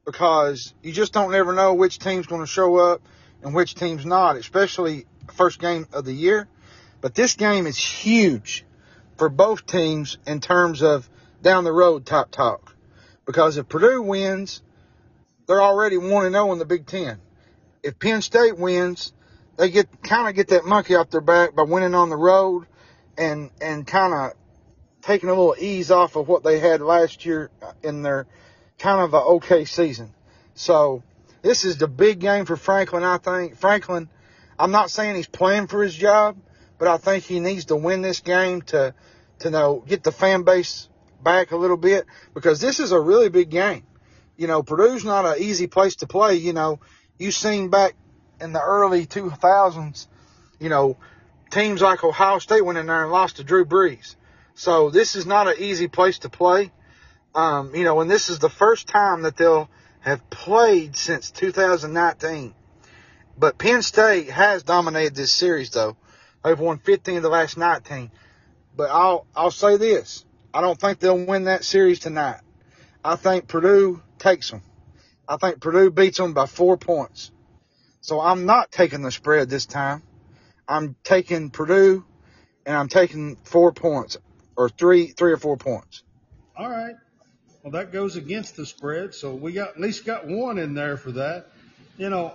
because 0.05 0.73
you 0.83 0.91
just 0.91 1.13
don't 1.13 1.33
ever 1.33 1.53
know 1.53 1.75
which 1.75 1.99
team's 1.99 2.27
going 2.27 2.41
to 2.41 2.47
show 2.47 2.75
up 2.75 3.01
and 3.43 3.53
which 3.53 3.75
team's 3.75 4.05
not, 4.05 4.35
especially 4.35 5.05
first 5.35 5.61
game 5.61 5.87
of 5.93 6.03
the 6.03 6.11
year. 6.11 6.49
But 6.99 7.15
this 7.15 7.35
game 7.35 7.65
is 7.65 7.77
huge 7.77 8.65
for 9.15 9.29
both 9.29 9.65
teams 9.65 10.17
in 10.27 10.41
terms 10.41 10.83
of 10.83 11.09
down 11.41 11.63
the 11.63 11.71
road 11.71 12.05
top 12.05 12.29
talk. 12.29 12.75
Because 13.25 13.55
if 13.55 13.69
Purdue 13.69 14.01
wins, 14.01 14.63
they're 15.47 15.61
already 15.61 15.95
1 15.95 16.29
0 16.29 16.51
in 16.51 16.59
the 16.59 16.65
Big 16.65 16.87
Ten. 16.87 17.21
If 17.81 17.99
Penn 17.99 18.21
State 18.21 18.57
wins, 18.57 19.13
they 19.57 19.69
get 19.69 20.03
kind 20.03 20.27
of 20.27 20.35
get 20.35 20.49
that 20.49 20.65
monkey 20.65 20.95
off 20.95 21.09
their 21.09 21.21
back 21.21 21.55
by 21.55 21.63
winning 21.63 21.95
on 21.95 22.09
the 22.09 22.17
road 22.17 22.65
and 23.17 23.51
and 23.61 23.85
kind 23.85 24.13
of 24.13 24.31
taking 25.01 25.29
a 25.29 25.33
little 25.33 25.55
ease 25.59 25.91
off 25.91 26.15
of 26.15 26.27
what 26.27 26.43
they 26.43 26.59
had 26.59 26.81
last 26.81 27.25
year 27.25 27.51
in 27.81 28.01
their 28.01 28.25
kind 28.79 29.01
of 29.01 29.13
a 29.13 29.17
okay 29.17 29.65
season. 29.65 30.13
So 30.55 31.03
this 31.41 31.65
is 31.65 31.77
the 31.77 31.87
big 31.87 32.19
game 32.19 32.45
for 32.45 32.55
Franklin. 32.55 33.03
I 33.03 33.17
think 33.17 33.57
Franklin. 33.57 34.09
I'm 34.57 34.71
not 34.71 34.91
saying 34.91 35.15
he's 35.15 35.27
playing 35.27 35.67
for 35.67 35.81
his 35.81 35.95
job, 35.95 36.37
but 36.77 36.87
I 36.87 36.97
think 36.97 37.23
he 37.23 37.39
needs 37.39 37.65
to 37.65 37.75
win 37.75 38.01
this 38.01 38.19
game 38.21 38.61
to 38.63 38.93
to 39.39 39.49
know 39.49 39.83
get 39.85 40.03
the 40.03 40.11
fan 40.11 40.43
base 40.43 40.89
back 41.21 41.51
a 41.51 41.57
little 41.57 41.77
bit 41.77 42.05
because 42.33 42.59
this 42.59 42.79
is 42.79 42.91
a 42.91 42.99
really 42.99 43.29
big 43.29 43.49
game. 43.49 43.83
You 44.37 44.47
know, 44.47 44.63
Purdue's 44.63 45.05
not 45.05 45.25
an 45.25 45.41
easy 45.43 45.67
place 45.67 45.97
to 45.97 46.07
play. 46.07 46.35
You 46.35 46.53
know, 46.53 46.79
you've 47.17 47.33
seen 47.33 47.69
back 47.69 47.95
in 48.43 48.53
the 48.53 48.61
early 48.61 49.05
2000s, 49.05 50.07
you 50.59 50.69
know, 50.69 50.97
teams 51.49 51.81
like 51.81 52.03
Ohio 52.03 52.39
State 52.39 52.63
went 52.63 52.77
in 52.77 52.87
there 52.87 53.03
and 53.03 53.11
lost 53.11 53.37
to 53.37 53.43
Drew 53.43 53.65
Brees. 53.65 54.15
So 54.53 54.89
this 54.89 55.15
is 55.15 55.25
not 55.25 55.47
an 55.47 55.55
easy 55.57 55.87
place 55.87 56.19
to 56.19 56.29
play. 56.29 56.71
Um, 57.33 57.73
you 57.73 57.83
know, 57.83 58.01
and 58.01 58.11
this 58.11 58.29
is 58.29 58.39
the 58.39 58.49
first 58.49 58.87
time 58.87 59.23
that 59.23 59.37
they'll 59.37 59.69
have 60.01 60.29
played 60.29 60.95
since 60.95 61.31
2019. 61.31 62.53
But 63.37 63.57
Penn 63.57 63.81
State 63.81 64.29
has 64.29 64.61
dominated 64.63 65.15
this 65.15 65.31
series 65.31 65.71
though. 65.71 65.95
They've 66.43 66.59
won 66.59 66.77
15 66.79 67.17
of 67.17 67.23
the 67.23 67.29
last 67.29 67.57
19. 67.57 68.11
But 68.75 68.91
I'll, 68.91 69.25
I'll 69.35 69.51
say 69.51 69.77
this. 69.77 70.25
I 70.53 70.61
don't 70.61 70.79
think 70.79 70.99
they'll 70.99 71.25
win 71.25 71.45
that 71.45 71.63
series 71.63 71.99
tonight. 71.99 72.41
I 73.03 73.15
think 73.15 73.47
Purdue 73.47 74.01
takes 74.19 74.51
them. 74.51 74.61
I 75.27 75.37
think 75.37 75.61
Purdue 75.61 75.89
beats 75.89 76.17
them 76.17 76.33
by 76.33 76.45
four 76.45 76.77
points. 76.77 77.31
So 78.03 78.19
I'm 78.19 78.45
not 78.45 78.69
taking 78.69 79.01
the 79.01 79.11
spread 79.11 79.49
this 79.49 79.65
time. 79.65 80.03
I'm 80.67 80.97
taking 81.05 81.51
Purdue 81.51 82.03
and 82.65 82.75
I'm 82.75 82.89
taking 82.89 83.37
four 83.45 83.71
points 83.71 84.17
or 84.57 84.67
three, 84.67 85.07
three 85.07 85.31
or 85.31 85.37
four 85.37 85.55
points. 85.55 86.03
All 86.57 86.69
right. 86.69 86.95
Well, 87.63 87.71
that 87.71 87.93
goes 87.93 88.17
against 88.17 88.57
the 88.57 88.65
spread, 88.65 89.15
so 89.15 89.33
we 89.33 89.53
got 89.53 89.69
at 89.69 89.79
least 89.79 90.03
got 90.03 90.27
one 90.27 90.57
in 90.57 90.73
there 90.73 90.97
for 90.97 91.13
that. 91.13 91.47
You 91.97 92.09
know, 92.09 92.33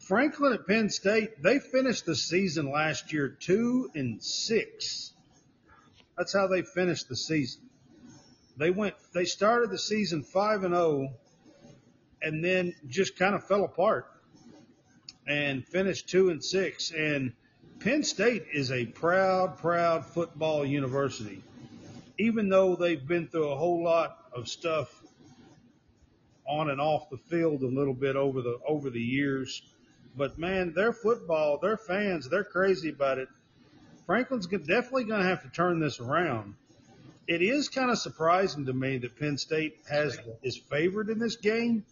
Franklin 0.00 0.54
at 0.54 0.66
Penn 0.66 0.90
State, 0.90 1.40
they 1.40 1.60
finished 1.60 2.04
the 2.04 2.16
season 2.16 2.72
last 2.72 3.12
year 3.12 3.28
two 3.28 3.92
and 3.94 4.20
six. 4.20 5.12
That's 6.18 6.32
how 6.34 6.48
they 6.48 6.62
finished 6.62 7.08
the 7.08 7.16
season. 7.16 7.62
They 8.56 8.70
went, 8.70 8.96
they 9.12 9.24
started 9.24 9.70
the 9.70 9.78
season 9.78 10.24
five 10.24 10.64
and 10.64 10.74
zero, 10.74 10.84
oh, 10.84 11.08
and 12.24 12.42
then 12.42 12.74
just 12.88 13.18
kind 13.18 13.34
of 13.34 13.46
fell 13.46 13.64
apart 13.64 14.06
and 15.26 15.66
finished 15.66 16.08
two 16.08 16.30
and 16.30 16.42
six. 16.42 16.90
And 16.90 17.32
Penn 17.80 18.02
State 18.02 18.46
is 18.52 18.72
a 18.72 18.86
proud, 18.86 19.58
proud 19.58 20.06
football 20.06 20.64
university. 20.64 21.42
Even 22.18 22.48
though 22.48 22.76
they've 22.76 23.06
been 23.06 23.28
through 23.28 23.50
a 23.50 23.56
whole 23.56 23.84
lot 23.84 24.16
of 24.32 24.48
stuff 24.48 24.88
on 26.48 26.70
and 26.70 26.80
off 26.80 27.10
the 27.10 27.16
field 27.16 27.62
a 27.62 27.66
little 27.66 27.94
bit 27.94 28.16
over 28.16 28.40
the 28.40 28.58
over 28.66 28.90
the 28.90 29.00
years, 29.00 29.62
but 30.16 30.38
man, 30.38 30.72
their 30.74 30.92
football, 30.92 31.58
their 31.58 31.76
fans, 31.76 32.28
they're 32.28 32.44
crazy 32.44 32.90
about 32.90 33.18
it. 33.18 33.28
Franklin's 34.06 34.46
definitely 34.46 35.04
going 35.04 35.22
to 35.22 35.28
have 35.28 35.42
to 35.42 35.48
turn 35.48 35.80
this 35.80 35.98
around. 35.98 36.54
It 37.26 37.40
is 37.40 37.68
kind 37.68 37.90
of 37.90 37.98
surprising 37.98 38.66
to 38.66 38.72
me 38.72 38.98
that 38.98 39.18
Penn 39.18 39.38
State 39.38 39.78
has 39.90 40.18
is 40.42 40.56
favored 40.56 41.08
in 41.08 41.18
this 41.18 41.36
game, 41.36 41.84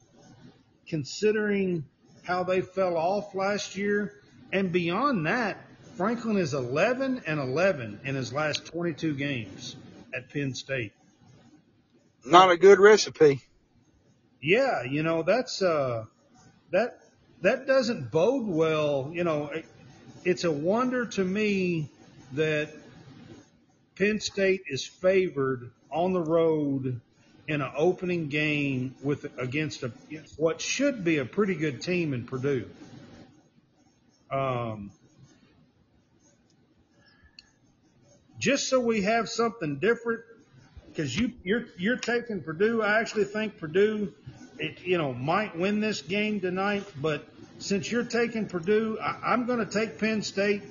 considering 0.88 1.85
how 2.25 2.45
they 2.45 2.61
fell 2.61 2.97
off 2.97 3.35
last 3.35 3.77
year, 3.77 4.14
and 4.53 4.73
beyond 4.73 5.27
that, 5.27 5.59
Franklin 5.97 6.37
is 6.37 6.55
11 6.55 7.23
and 7.27 7.40
11 7.40 8.01
in 8.05 8.14
his 8.14 8.33
last 8.33 8.66
22 8.66 9.14
games 9.14 9.77
at 10.14 10.31
Penn 10.31 10.55
State. 10.55 10.92
Not 12.25 12.51
a 12.51 12.57
good 12.57 12.79
recipe. 12.79 13.42
Yeah, 14.40 14.83
you 14.83 15.03
know 15.03 15.23
that's 15.23 15.62
uh, 15.62 16.05
that 16.71 16.99
that 17.42 17.66
doesn't 17.66 18.11
bode 18.11 18.47
well. 18.47 19.11
You 19.12 19.25
know, 19.25 19.49
it, 19.49 19.64
it's 20.25 20.45
a 20.45 20.51
wonder 20.51 21.07
to 21.07 21.25
me 21.25 21.90
that 22.33 22.71
Penn 23.97 24.21
State 24.21 24.62
is 24.66 24.87
favored 24.87 25.71
on 25.90 26.12
the 26.12 26.23
road 26.23 27.01
in 27.48 27.61
an 27.61 27.72
opening 27.76 28.28
game 28.28 28.94
with 29.02 29.26
against 29.38 29.83
a 29.83 29.92
what 30.37 30.61
should 30.61 31.05
be 31.05 31.18
a 31.18 31.24
pretty 31.24 31.55
good 31.55 31.83
team 31.83 32.14
in 32.14 32.24
Purdue. 32.26 32.68
Um, 34.31 34.90
just 38.38 38.68
so 38.68 38.81
we 38.81 39.02
have 39.02 39.28
something 39.28 39.78
different 39.78 40.22
because 40.88 41.16
you 41.16 41.33
you're 41.42 41.66
you're 41.76 41.96
taking 41.96 42.42
Purdue. 42.42 42.83
I 42.83 43.00
actually 43.00 43.24
think 43.24 43.59
Purdue, 43.59 44.12
it, 44.59 44.81
you 44.83 44.98
know, 44.98 45.12
might 45.12 45.57
win 45.57 45.81
this 45.81 46.02
game 46.02 46.40
tonight. 46.40 46.85
But 47.00 47.26
since 47.59 47.90
you're 47.90 48.05
taking 48.05 48.46
Purdue, 48.46 48.98
I, 49.00 49.33
I'm 49.33 49.46
going 49.46 49.59
to 49.59 49.70
take 49.70 49.98
Penn 49.98 50.22
State 50.22 50.62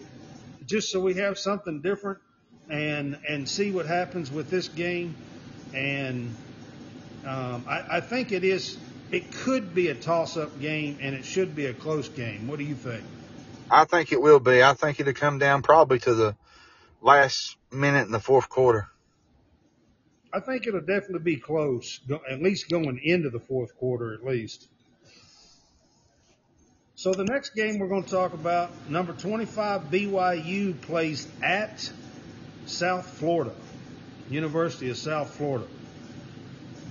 just 0.65 0.91
so 0.91 0.99
we 0.99 1.15
have 1.15 1.38
something 1.38 1.81
different 1.81 2.19
and 2.69 3.17
and 3.27 3.47
see 3.47 3.71
what 3.71 3.86
happens 3.86 4.31
with 4.31 4.49
this 4.49 4.67
game. 4.67 5.15
And 5.73 6.36
um, 7.25 7.65
I, 7.67 7.97
I 7.97 8.01
think 8.01 8.31
it 8.31 8.43
is. 8.43 8.77
It 9.12 9.31
could 9.31 9.75
be 9.75 9.89
a 9.89 9.95
toss-up 9.95 10.60
game, 10.62 10.97
and 11.01 11.13
it 11.13 11.25
should 11.25 11.55
be 11.55 11.65
a 11.65 11.73
close 11.73 12.07
game. 12.07 12.47
What 12.47 12.60
do 12.60 12.65
you 12.65 12.75
think? 12.75 13.03
I 13.69 13.86
think 13.86 14.12
it 14.12 14.21
will 14.21 14.39
be. 14.39 14.63
I 14.63 14.73
think 14.73 14.99
it'll 14.99 15.13
come 15.13 15.38
down 15.38 15.62
probably 15.62 15.99
to 15.99 16.13
the 16.13 16.36
last 17.01 17.57
minute 17.71 18.05
in 18.05 18.12
the 18.12 18.19
fourth 18.19 18.49
quarter. 18.49 18.88
I 20.33 20.39
think 20.39 20.65
it'll 20.65 20.79
definitely 20.79 21.19
be 21.19 21.37
close, 21.37 22.00
at 22.29 22.41
least 22.41 22.69
going 22.69 23.00
into 23.04 23.29
the 23.29 23.39
fourth 23.39 23.75
quarter, 23.77 24.13
at 24.13 24.23
least. 24.23 24.69
So 26.96 27.13
the 27.13 27.25
next 27.25 27.56
game 27.56 27.79
we're 27.79 27.87
going 27.87 28.04
to 28.04 28.10
talk 28.10 28.33
about, 28.33 28.71
number 28.89 29.13
25 29.13 29.83
BYU 29.85 30.79
plays 30.81 31.27
at 31.41 31.91
South 32.65 33.08
Florida, 33.17 33.54
University 34.29 34.89
of 34.89 34.98
South 34.98 35.33
Florida. 35.35 35.65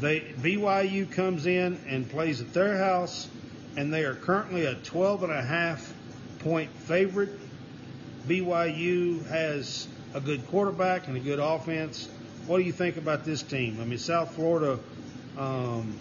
They 0.01 0.21
BYU 0.21 1.11
comes 1.11 1.47
in 1.47 1.79
and 1.89 2.09
plays 2.09 2.41
at 2.41 2.53
their 2.55 2.79
house, 2.79 3.29
and 3.77 3.93
they 3.93 4.05
are 4.05 4.15
currently 4.15 4.65
a 4.65 4.75
12 4.75 5.25
and 5.25 5.33
a 5.33 5.43
half 5.43 5.93
point 6.41 6.71
favorite. 6.71 7.39
BYU 8.27 9.27
has 9.29 9.87
a 10.15 10.21
good 10.21 10.47
quarterback 10.49 11.07
and 11.09 11.17
a 11.17 11.21
good 11.21 11.39
offense. 11.39 12.09
What 12.47 12.59
do 12.59 12.65
you 12.65 12.73
think 12.73 12.97
about 12.97 13.25
this 13.25 13.43
team? 13.43 13.79
I 13.81 13.85
mean, 13.85 13.99
South 13.99 14.35
Florida 14.35 14.79
um, 15.37 15.95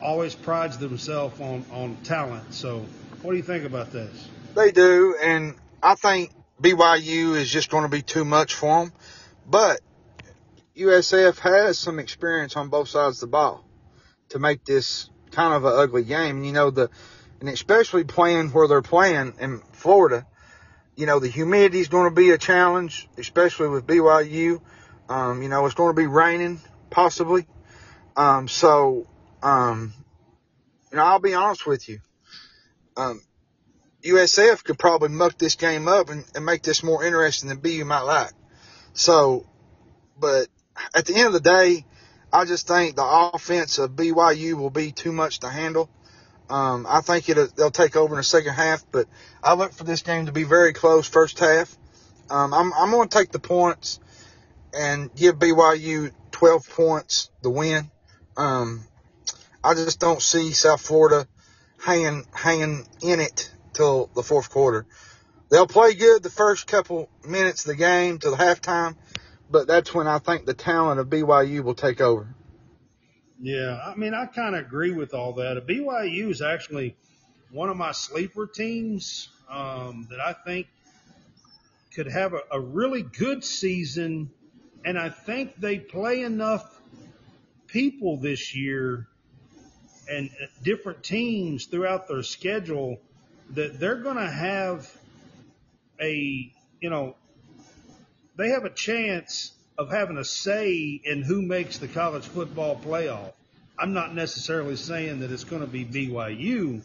always 0.00 0.34
prides 0.34 0.78
themselves 0.78 1.40
on, 1.40 1.64
on 1.72 1.96
talent. 2.04 2.54
So, 2.54 2.86
what 3.22 3.32
do 3.32 3.36
you 3.36 3.42
think 3.42 3.64
about 3.64 3.90
this? 3.90 4.28
They 4.54 4.70
do, 4.70 5.16
and 5.20 5.56
I 5.82 5.96
think 5.96 6.30
BYU 6.62 7.36
is 7.36 7.50
just 7.50 7.70
going 7.70 7.82
to 7.82 7.88
be 7.88 8.02
too 8.02 8.24
much 8.24 8.54
for 8.54 8.84
them. 8.84 8.92
But 9.50 9.80
USF 10.76 11.38
has 11.38 11.78
some 11.78 11.98
experience 11.98 12.56
on 12.56 12.68
both 12.68 12.88
sides 12.88 13.16
of 13.16 13.28
the 13.28 13.32
ball 13.32 13.64
to 14.30 14.38
make 14.38 14.64
this 14.64 15.08
kind 15.30 15.54
of 15.54 15.64
an 15.64 15.72
ugly 15.74 16.04
game. 16.04 16.42
You 16.42 16.52
know, 16.52 16.70
the 16.70 16.90
and 17.40 17.48
especially 17.48 18.04
playing 18.04 18.50
where 18.50 18.66
they're 18.66 18.82
playing 18.82 19.34
in 19.38 19.60
Florida, 19.72 20.26
you 20.96 21.06
know, 21.06 21.20
the 21.20 21.28
humidity 21.28 21.80
is 21.80 21.88
going 21.88 22.08
to 22.08 22.14
be 22.14 22.30
a 22.30 22.38
challenge, 22.38 23.08
especially 23.18 23.68
with 23.68 23.86
BYU. 23.86 24.60
Um, 25.08 25.42
you 25.42 25.48
know, 25.48 25.66
it's 25.66 25.74
going 25.74 25.94
to 25.94 26.00
be 26.00 26.06
raining 26.06 26.60
possibly. 26.90 27.46
Um, 28.16 28.48
so, 28.48 29.06
um, 29.42 29.92
you 30.90 30.96
know, 30.96 31.04
I'll 31.04 31.18
be 31.18 31.34
honest 31.34 31.66
with 31.66 31.88
you. 31.88 31.98
Um, 32.96 33.20
USF 34.04 34.62
could 34.62 34.78
probably 34.78 35.08
muck 35.08 35.36
this 35.38 35.56
game 35.56 35.88
up 35.88 36.10
and, 36.10 36.24
and 36.34 36.44
make 36.44 36.62
this 36.62 36.82
more 36.82 37.04
interesting 37.04 37.48
than 37.48 37.58
BU 37.58 37.84
might 37.84 38.02
like. 38.02 38.32
So, 38.92 39.46
but 40.18 40.46
at 40.94 41.06
the 41.06 41.14
end 41.14 41.28
of 41.28 41.32
the 41.32 41.40
day, 41.40 41.84
I 42.32 42.44
just 42.44 42.66
think 42.66 42.96
the 42.96 43.30
offense 43.32 43.78
of 43.78 43.92
BYU 43.92 44.54
will 44.54 44.70
be 44.70 44.92
too 44.92 45.12
much 45.12 45.40
to 45.40 45.48
handle. 45.48 45.88
Um, 46.50 46.86
I 46.88 47.00
think 47.00 47.26
they'll 47.26 47.70
take 47.70 47.96
over 47.96 48.14
in 48.14 48.18
the 48.18 48.24
second 48.24 48.54
half, 48.54 48.84
but 48.90 49.06
I 49.42 49.54
look 49.54 49.72
for 49.72 49.84
this 49.84 50.02
game 50.02 50.26
to 50.26 50.32
be 50.32 50.44
very 50.44 50.72
close 50.72 51.06
first 51.06 51.38
half. 51.38 51.74
Um, 52.28 52.52
I'm 52.52 52.72
I'm 52.74 52.90
going 52.90 53.08
to 53.08 53.18
take 53.18 53.32
the 53.32 53.38
points 53.38 54.00
and 54.76 55.14
give 55.14 55.36
BYU 55.36 56.12
12 56.32 56.68
points 56.70 57.30
the 57.42 57.50
win. 57.50 57.90
Um, 58.36 58.84
I 59.62 59.74
just 59.74 60.00
don't 60.00 60.20
see 60.20 60.52
South 60.52 60.80
Florida 60.80 61.26
hanging 61.78 62.26
hanging 62.32 62.86
in 63.02 63.20
it 63.20 63.50
till 63.72 64.10
the 64.14 64.22
fourth 64.22 64.50
quarter. 64.50 64.86
They'll 65.50 65.66
play 65.66 65.94
good 65.94 66.22
the 66.22 66.30
first 66.30 66.66
couple 66.66 67.08
minutes 67.26 67.64
of 67.64 67.68
the 67.68 67.76
game 67.76 68.18
till 68.18 68.32
the 68.36 68.42
halftime, 68.42 68.96
but 69.50 69.66
that's 69.66 69.94
when 69.94 70.06
I 70.06 70.18
think 70.18 70.46
the 70.46 70.54
talent 70.54 71.00
of 71.00 71.08
BYU 71.08 71.62
will 71.62 71.74
take 71.74 72.00
over. 72.00 72.34
Yeah, 73.40 73.78
I 73.84 73.94
mean, 73.96 74.14
I 74.14 74.26
kind 74.26 74.54
of 74.54 74.64
agree 74.64 74.92
with 74.92 75.12
all 75.12 75.34
that. 75.34 75.66
BYU 75.66 76.30
is 76.30 76.40
actually 76.40 76.96
one 77.50 77.68
of 77.68 77.76
my 77.76 77.92
sleeper 77.92 78.46
teams 78.46 79.28
um, 79.50 80.06
that 80.10 80.20
I 80.20 80.32
think 80.32 80.68
could 81.94 82.06
have 82.06 82.32
a, 82.32 82.40
a 82.50 82.60
really 82.60 83.02
good 83.02 83.44
season, 83.44 84.30
and 84.84 84.98
I 84.98 85.10
think 85.10 85.56
they 85.56 85.78
play 85.78 86.22
enough 86.22 86.80
people 87.66 88.16
this 88.16 88.54
year 88.54 89.08
and 90.08 90.30
different 90.62 91.02
teams 91.02 91.66
throughout 91.66 92.08
their 92.08 92.22
schedule 92.22 93.00
that 93.50 93.78
they're 93.78 94.02
going 94.02 94.16
to 94.16 94.30
have 94.30 94.90
a, 96.00 96.52
you 96.80 96.90
know, 96.90 97.16
they 98.36 98.50
have 98.50 98.64
a 98.64 98.70
chance 98.70 99.52
of 99.76 99.90
having 99.90 100.16
a 100.18 100.24
say 100.24 101.00
in 101.04 101.22
who 101.22 101.42
makes 101.42 101.78
the 101.78 101.88
college 101.88 102.26
football 102.26 102.76
playoff. 102.76 103.32
I'm 103.78 103.92
not 103.92 104.14
necessarily 104.14 104.76
saying 104.76 105.20
that 105.20 105.32
it's 105.32 105.44
going 105.44 105.62
to 105.62 105.66
be 105.66 105.84
BYU, 105.84 106.80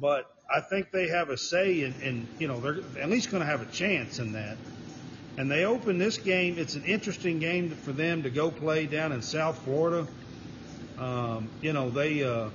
but 0.00 0.30
I 0.54 0.60
think 0.60 0.90
they 0.90 1.08
have 1.08 1.28
a 1.28 1.36
say 1.36 1.82
in, 1.82 1.94
in 2.02 2.28
you 2.38 2.48
know, 2.48 2.60
they're 2.60 2.78
at 3.00 3.10
least 3.10 3.30
going 3.30 3.42
to 3.42 3.46
have 3.46 3.62
a 3.62 3.70
chance 3.72 4.18
in 4.18 4.32
that. 4.32 4.56
And 5.36 5.50
they 5.50 5.66
open 5.66 5.98
this 5.98 6.16
game. 6.16 6.58
It's 6.58 6.76
an 6.76 6.84
interesting 6.84 7.38
game 7.38 7.70
for 7.70 7.92
them 7.92 8.22
to 8.22 8.30
go 8.30 8.50
play 8.50 8.86
down 8.86 9.12
in 9.12 9.20
South 9.20 9.58
Florida. 9.64 10.06
Um, 10.98 11.50
you 11.60 11.74
know, 11.74 11.90
they 11.90 12.24
uh, 12.24 12.48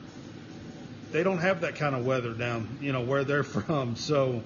they 1.11 1.21
don't 1.21 1.37
have 1.37 1.61
that 1.61 1.75
kind 1.75 1.93
of 1.93 2.05
weather 2.05 2.33
down, 2.33 2.79
you 2.81 2.91
know, 2.91 3.01
where 3.01 3.23
they're 3.23 3.43
from. 3.43 3.95
So, 3.95 4.41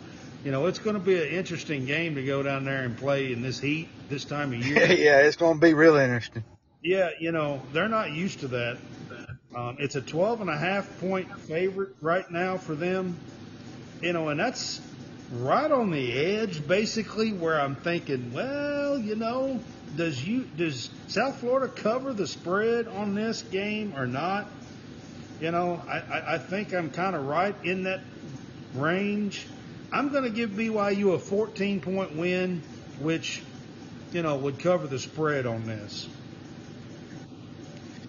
you 0.46 0.52
know, 0.52 0.68
it's 0.68 0.78
going 0.78 0.94
to 0.94 1.02
be 1.02 1.18
an 1.18 1.28
interesting 1.30 1.86
game 1.86 2.14
to 2.16 2.24
go 2.24 2.44
down 2.44 2.66
there 2.66 2.84
and 2.84 2.96
play 2.96 3.34
in 3.34 3.42
this 3.42 3.60
heat 3.60 3.90
this 4.10 4.24
time 4.26 4.54
of 4.54 4.64
year. 4.64 4.78
yeah, 4.92 5.22
it's 5.22 5.36
going 5.36 5.56
to 5.56 5.60
be 5.60 5.74
really 5.74 6.04
interesting. 6.04 6.44
Yeah, 6.84 7.10
you 7.20 7.32
know, 7.32 7.64
they're 7.74 7.90
not 7.90 8.12
used 8.12 8.42
to 8.42 8.48
that. 8.50 8.78
Um, 9.56 9.78
it's 9.80 9.96
a 9.96 10.02
12 10.02 10.42
and 10.42 10.50
a 10.52 10.58
half 10.58 11.00
point 11.00 11.36
favorite 11.42 11.96
right 12.00 12.30
now 12.30 12.58
for 12.58 12.76
them. 12.76 13.18
You 14.02 14.14
know, 14.14 14.30
and 14.30 14.40
that's 14.40 14.82
right 15.32 15.72
on 15.72 15.90
the 15.90 16.14
edge, 16.14 16.68
basically, 16.68 17.34
where 17.34 17.60
I'm 17.60 17.76
thinking, 17.76 18.32
well, 18.32 19.00
you 19.00 19.16
know, 19.16 19.60
does 19.98 20.28
you 20.28 20.48
does 20.58 20.92
South 21.08 21.38
Florida 21.38 21.74
cover 21.74 22.14
the 22.14 22.28
spread 22.28 22.88
on 22.88 23.16
this 23.16 23.42
game 23.42 23.96
or 23.98 24.06
not? 24.06 24.46
You 25.42 25.50
know, 25.50 25.82
I, 25.88 26.00
I, 26.02 26.34
I 26.36 26.38
think 26.38 26.72
I'm 26.72 26.92
kind 26.92 27.16
of 27.16 27.26
right 27.26 27.56
in 27.64 27.86
that 27.86 28.02
range. 28.76 29.48
I'm 29.96 30.10
going 30.10 30.26
to 30.26 30.30
give 30.30 30.50
BYU 30.50 31.14
a 31.14 31.20
14 31.20 31.80
point 31.80 32.18
win, 32.18 32.62
which, 33.00 33.42
you 34.12 34.22
know, 34.24 34.36
would 34.36 34.60
cover 34.60 34.88
the 34.88 35.00
spread 35.00 35.46
on 35.46 35.66
this. 35.66 36.10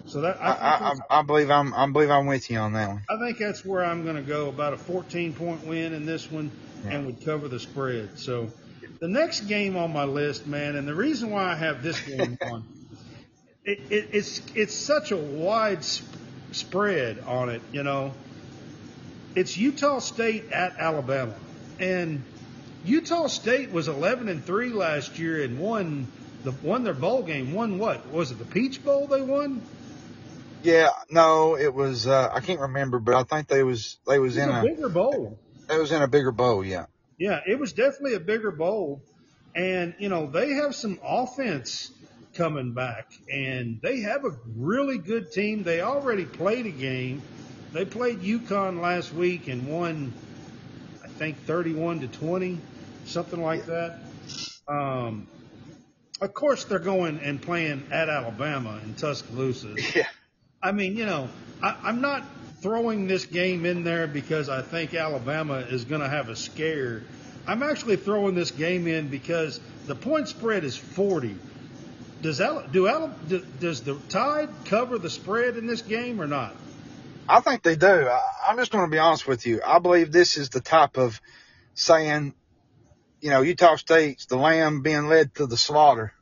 So 0.05 0.19
that 0.21 0.37
I, 0.41 0.51
I, 0.51 0.91
I, 0.91 1.19
I 1.19 1.21
believe 1.21 1.49
I'm 1.49 1.73
I 1.73 1.89
believe 1.89 2.09
I'm 2.09 2.25
with 2.25 2.49
you 2.51 2.57
on 2.57 2.73
that 2.73 2.89
one. 2.89 3.01
I 3.09 3.17
think 3.17 3.37
that's 3.37 3.63
where 3.63 3.85
I'm 3.85 4.03
going 4.03 4.17
to 4.17 4.21
go 4.21 4.49
about 4.49 4.73
a 4.73 4.77
14 4.77 5.33
point 5.33 5.65
win 5.65 5.93
in 5.93 6.05
this 6.05 6.29
one, 6.29 6.51
yeah. 6.83 6.91
and 6.91 7.05
would 7.05 7.23
cover 7.23 7.47
the 7.47 7.59
spread. 7.59 8.19
So 8.19 8.51
the 8.99 9.07
next 9.07 9.41
game 9.41 9.77
on 9.77 9.93
my 9.93 10.03
list, 10.03 10.45
man, 10.45 10.75
and 10.75 10.85
the 10.85 10.95
reason 10.95 11.29
why 11.29 11.51
I 11.51 11.55
have 11.55 11.83
this 11.83 11.99
game 12.01 12.37
on, 12.51 12.65
it, 13.63 13.79
it, 13.89 14.09
it's 14.11 14.41
it's 14.55 14.75
such 14.75 15.11
a 15.11 15.17
wide 15.17 15.85
spread 16.51 17.19
on 17.25 17.47
it, 17.47 17.61
you 17.71 17.83
know. 17.83 18.13
It's 19.35 19.55
Utah 19.57 19.99
State 19.99 20.51
at 20.51 20.77
Alabama. 20.79 21.35
And 21.79 22.23
Utah 22.85 23.27
State 23.27 23.71
was 23.71 23.87
11 23.87 24.29
and 24.29 24.43
3 24.43 24.69
last 24.69 25.19
year 25.19 25.43
and 25.43 25.59
won 25.59 26.07
the 26.43 26.51
won 26.51 26.83
their 26.83 26.93
bowl 26.93 27.23
game. 27.23 27.53
Won 27.53 27.77
what? 27.77 28.11
Was 28.11 28.31
it 28.31 28.39
the 28.39 28.45
Peach 28.45 28.83
Bowl 28.83 29.07
they 29.07 29.21
won? 29.21 29.61
Yeah, 30.63 30.89
no, 31.09 31.57
it 31.57 31.73
was 31.73 32.07
uh, 32.07 32.29
I 32.33 32.39
can't 32.39 32.59
remember, 32.59 32.99
but 32.99 33.15
I 33.15 33.23
think 33.23 33.47
they 33.47 33.63
was 33.63 33.97
they 34.07 34.19
was, 34.19 34.35
was 34.35 34.43
in 34.43 34.49
a, 34.49 34.59
a 34.59 34.63
bigger 34.63 34.89
bowl. 34.89 35.37
It 35.69 35.77
was 35.77 35.91
in 35.91 36.01
a 36.01 36.07
bigger 36.07 36.31
bowl, 36.31 36.63
yeah. 36.63 36.85
Yeah, 37.17 37.41
it 37.45 37.59
was 37.59 37.73
definitely 37.73 38.13
a 38.13 38.19
bigger 38.19 38.51
bowl. 38.51 39.01
And, 39.55 39.95
you 39.97 40.07
know, 40.09 40.27
they 40.27 40.51
have 40.51 40.75
some 40.75 40.99
offense 41.03 41.91
coming 42.35 42.73
back, 42.73 43.11
and 43.31 43.79
they 43.81 44.01
have 44.01 44.23
a 44.23 44.37
really 44.55 44.99
good 44.99 45.31
team. 45.31 45.63
They 45.63 45.81
already 45.81 46.25
played 46.25 46.67
a 46.67 46.71
game. 46.71 47.23
They 47.73 47.83
played 47.83 48.21
UConn 48.21 48.81
last 48.81 49.11
week 49.13 49.47
and 49.47 49.67
won, 49.67 50.13
think, 51.17 51.37
31 51.45 52.01
to 52.01 52.07
20, 52.07 52.57
something 53.05 53.41
like 53.41 53.65
that. 53.65 53.99
Um, 54.67 55.27
of 56.21 56.33
course, 56.33 56.65
they're 56.65 56.79
going 56.79 57.19
and 57.19 57.41
playing 57.41 57.87
at 57.91 58.09
Alabama 58.09 58.79
in 58.83 58.95
Tuscaloosa. 58.95 59.75
Yeah. 59.95 60.07
I 60.61 60.71
mean, 60.71 60.97
you 60.97 61.05
know, 61.05 61.29
I, 61.61 61.75
I'm 61.83 62.01
not 62.01 62.23
throwing 62.61 63.07
this 63.07 63.25
game 63.25 63.65
in 63.65 63.83
there 63.83 64.07
because 64.07 64.49
I 64.49 64.63
think 64.63 64.95
Alabama 64.95 65.57
is 65.59 65.85
going 65.85 66.01
to 66.01 66.09
have 66.09 66.29
a 66.29 66.35
scare. 66.35 67.03
I'm 67.45 67.61
actually 67.61 67.97
throwing 67.97 68.33
this 68.33 68.49
game 68.49 68.87
in 68.87 69.07
because 69.07 69.59
the 69.85 69.93
point 69.93 70.27
spread 70.27 70.63
is 70.63 70.75
40 70.75 71.35
does 72.21 72.41
do 72.71 73.11
does 73.59 73.81
the 73.81 73.95
Tide 74.09 74.49
cover 74.65 74.97
the 74.97 75.09
spread 75.09 75.57
in 75.57 75.67
this 75.67 75.81
game 75.81 76.21
or 76.21 76.27
not? 76.27 76.55
I 77.29 77.39
think 77.41 77.63
they 77.63 77.75
do. 77.75 77.87
I, 77.87 78.21
I'm 78.47 78.57
just 78.57 78.71
going 78.71 78.85
to 78.85 78.91
be 78.91 78.99
honest 78.99 79.27
with 79.27 79.45
you. 79.45 79.61
I 79.65 79.79
believe 79.79 80.11
this 80.11 80.37
is 80.37 80.49
the 80.49 80.61
type 80.61 80.97
of 80.97 81.19
saying, 81.73 82.33
you 83.21 83.29
know, 83.29 83.41
Utah 83.41 83.75
State's 83.75 84.25
the 84.25 84.37
lamb 84.37 84.81
being 84.81 85.07
led 85.07 85.33
to 85.35 85.45
the 85.45 85.57
slaughter. 85.57 86.13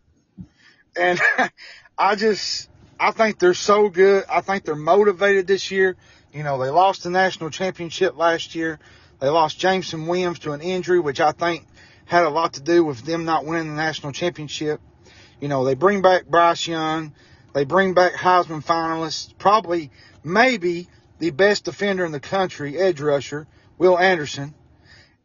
And 0.95 1.19
I 1.97 2.15
just, 2.15 2.69
I 2.99 3.11
think 3.11 3.39
they're 3.39 3.53
so 3.53 3.89
good. 3.89 4.25
I 4.29 4.41
think 4.41 4.63
they're 4.65 4.75
motivated 4.75 5.47
this 5.47 5.71
year. 5.71 5.95
You 6.33 6.43
know, 6.43 6.61
they 6.61 6.69
lost 6.69 7.03
the 7.03 7.09
national 7.09 7.49
championship 7.49 8.17
last 8.17 8.55
year. 8.55 8.79
They 9.19 9.29
lost 9.29 9.57
Jameson 9.59 10.07
Williams 10.07 10.39
to 10.39 10.51
an 10.51 10.61
injury, 10.61 10.99
which 10.99 11.21
I 11.21 11.31
think 11.31 11.65
had 12.05 12.23
a 12.23 12.29
lot 12.29 12.53
to 12.53 12.61
do 12.61 12.83
with 12.83 13.01
them 13.03 13.25
not 13.25 13.45
winning 13.45 13.69
the 13.69 13.75
national 13.75 14.11
championship. 14.11 14.81
You 15.39 15.47
know, 15.47 15.63
they 15.63 15.75
bring 15.75 16.01
back 16.01 16.25
Bryce 16.25 16.67
Young. 16.67 17.13
They 17.53 17.63
bring 17.63 17.93
back 17.93 18.13
Heisman 18.13 18.63
finalists, 18.63 19.35
probably, 19.37 19.89
maybe 20.25 20.87
the 21.19 21.31
best 21.31 21.65
defender 21.65 22.05
in 22.05 22.11
the 22.11 22.19
country, 22.19 22.77
edge 22.77 22.99
rusher, 22.99 23.47
Will 23.77 23.97
Anderson. 23.97 24.53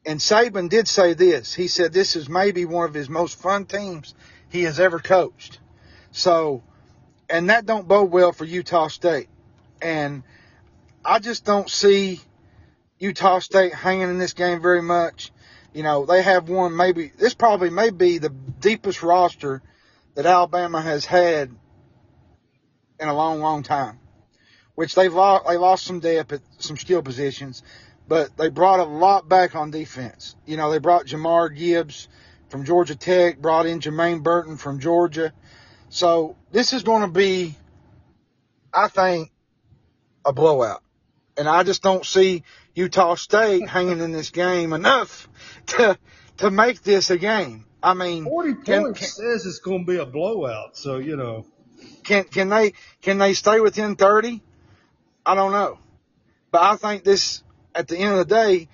And 0.05 0.21
Saban 0.21 0.69
did 0.69 0.89
say 0.89 1.15
this. 1.15 1.55
He 1.55 1.69
said 1.69 1.93
this 1.93 2.17
is 2.17 2.29
maybe 2.29 2.65
one 2.65 2.89
of 2.89 2.95
his 2.95 3.09
most 3.09 3.39
fun 3.39 3.67
teams 3.67 4.15
he 4.49 4.63
has 4.65 4.81
ever 4.81 4.99
coached. 4.99 5.59
So, 6.13 6.63
and 7.29 7.51
that 7.51 7.67
don't 7.67 7.87
bode 7.87 8.11
well 8.11 8.33
for 8.33 8.45
Utah 8.45 8.89
State. 8.89 9.29
And 9.83 10.23
I 11.05 11.19
just 11.19 11.45
don't 11.45 11.69
see 11.69 12.21
Utah 12.99 13.39
State 13.39 13.75
hanging 13.75 14.11
in 14.11 14.19
this 14.19 14.33
game 14.33 14.61
very 14.61 14.83
much. 14.83 15.33
You 15.73 15.83
know, 15.83 16.07
they 16.07 16.23
have 16.23 16.49
one 16.49 16.77
maybe, 16.77 17.13
this 17.17 17.35
probably 17.35 17.71
may 17.71 17.91
be 17.91 18.19
the 18.19 18.29
deepest 18.29 19.03
roster 19.03 19.63
that 20.15 20.27
Alabama 20.27 20.83
has 20.83 21.05
had 21.05 21.51
in 22.99 23.09
a 23.09 23.15
long, 23.15 23.41
long 23.41 23.63
time. 23.63 23.99
Which 24.75 24.95
they've 24.95 25.13
lost, 25.13 25.47
they 25.47 25.57
lost 25.57 25.85
some 25.85 26.01
depth 26.01 26.33
at 26.33 26.41
some 26.59 26.77
skill 26.77 27.03
positions, 27.03 27.63
but 28.09 28.37
they 28.37 28.49
brought 28.49 28.81
a 28.81 28.85
lot 28.85 29.29
back 29.29 29.55
on 29.55 29.71
defense. 29.71 30.37
You 30.47 30.57
know, 30.57 30.71
they 30.71 30.79
brought 30.79 31.07
Jahmyr 31.07 31.55
Gibbs 31.57 32.09
from 32.49 32.65
Georgia 32.65 32.97
Tech, 32.97 33.39
brought 33.39 33.67
in 33.67 33.81
Jermaine 33.81 34.23
Burton 34.23 34.57
from 34.57 34.81
Georgia. 34.81 35.33
So 35.89 36.37
this 36.53 36.73
is 36.73 36.83
going 36.83 37.03
to 37.03 37.09
be, 37.09 37.57
I 38.73 38.89
think, 38.89 39.31
a 40.25 40.33
blowout. 40.33 40.83
And 41.37 41.49
I 41.49 41.63
just 41.63 41.83
don't 41.83 42.05
see 42.05 42.43
Utah 42.75 43.15
State 43.15 43.69
hanging 43.69 44.01
in 44.01 44.13
this 44.13 44.31
game 44.31 44.73
enough 44.73 45.29
to 45.67 45.99
to 46.39 46.51
make 46.51 46.83
this 46.83 47.11
a 47.11 47.19
game. 47.19 47.65
I 47.83 47.95
mean, 47.95 48.25
forty 48.25 48.55
can, 48.55 48.95
can, 48.95 49.09
says 49.09 49.47
it's 49.47 49.59
going 49.61 49.87
to 49.87 49.93
be 49.93 49.99
a 49.99 50.07
blowout. 50.07 50.77
So 50.77 50.99
you 50.99 51.17
know, 51.17 51.47
can 52.05 52.25
can 52.25 52.49
they 52.49 52.75
can 53.01 53.19
they 53.19 53.35
stay 53.35 53.61
within 53.61 53.97
thirty? 53.97 54.43
I 55.25 55.35
don't 55.35 55.53
know, 55.53 55.79
but 56.51 56.63
I 56.63 56.77
think 56.77 57.05
this 57.05 57.43
at 57.75 57.89
the 57.89 57.97
end 57.97 58.13
of 58.13 58.19
the 58.19 58.35
day, 58.35 58.69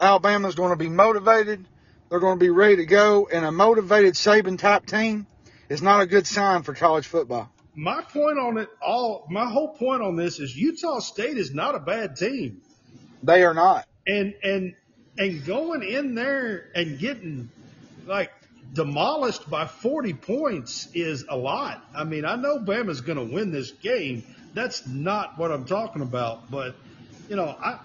Alabama's 0.00 0.54
going 0.54 0.70
to 0.70 0.76
be 0.76 0.88
motivated. 0.88 1.64
They're 2.08 2.20
going 2.20 2.38
to 2.38 2.44
be 2.44 2.50
ready 2.50 2.76
to 2.76 2.86
go, 2.86 3.28
and 3.32 3.44
a 3.44 3.52
motivated 3.52 4.14
Saban 4.14 4.58
type 4.58 4.86
team 4.86 5.26
is 5.68 5.80
not 5.80 6.02
a 6.02 6.06
good 6.06 6.26
sign 6.26 6.62
for 6.62 6.74
college 6.74 7.06
football. 7.06 7.50
My 7.74 8.02
point 8.02 8.38
on 8.38 8.58
it 8.58 8.68
all, 8.82 9.26
my 9.30 9.46
whole 9.46 9.68
point 9.68 10.02
on 10.02 10.16
this 10.16 10.38
is 10.38 10.54
Utah 10.54 10.98
State 10.98 11.38
is 11.38 11.54
not 11.54 11.74
a 11.74 11.78
bad 11.78 12.16
team. 12.16 12.60
They 13.22 13.44
are 13.44 13.54
not. 13.54 13.86
And 14.06 14.34
and 14.42 14.74
and 15.16 15.44
going 15.46 15.82
in 15.82 16.14
there 16.14 16.66
and 16.74 16.98
getting 16.98 17.50
like 18.06 18.30
demolished 18.72 19.48
by 19.48 19.66
40 19.66 20.14
points 20.14 20.88
is 20.94 21.24
a 21.28 21.36
lot. 21.36 21.82
I 21.94 22.04
mean, 22.04 22.24
I 22.24 22.36
know 22.36 22.58
Bama's 22.58 23.00
going 23.00 23.18
to 23.18 23.34
win 23.34 23.52
this 23.52 23.70
game. 23.70 24.24
That's 24.54 24.86
not 24.86 25.38
what 25.38 25.50
I'm 25.50 25.64
talking 25.64 26.02
about, 26.02 26.50
but 26.50 26.74
you 27.28 27.36
know, 27.36 27.46
I 27.46 27.78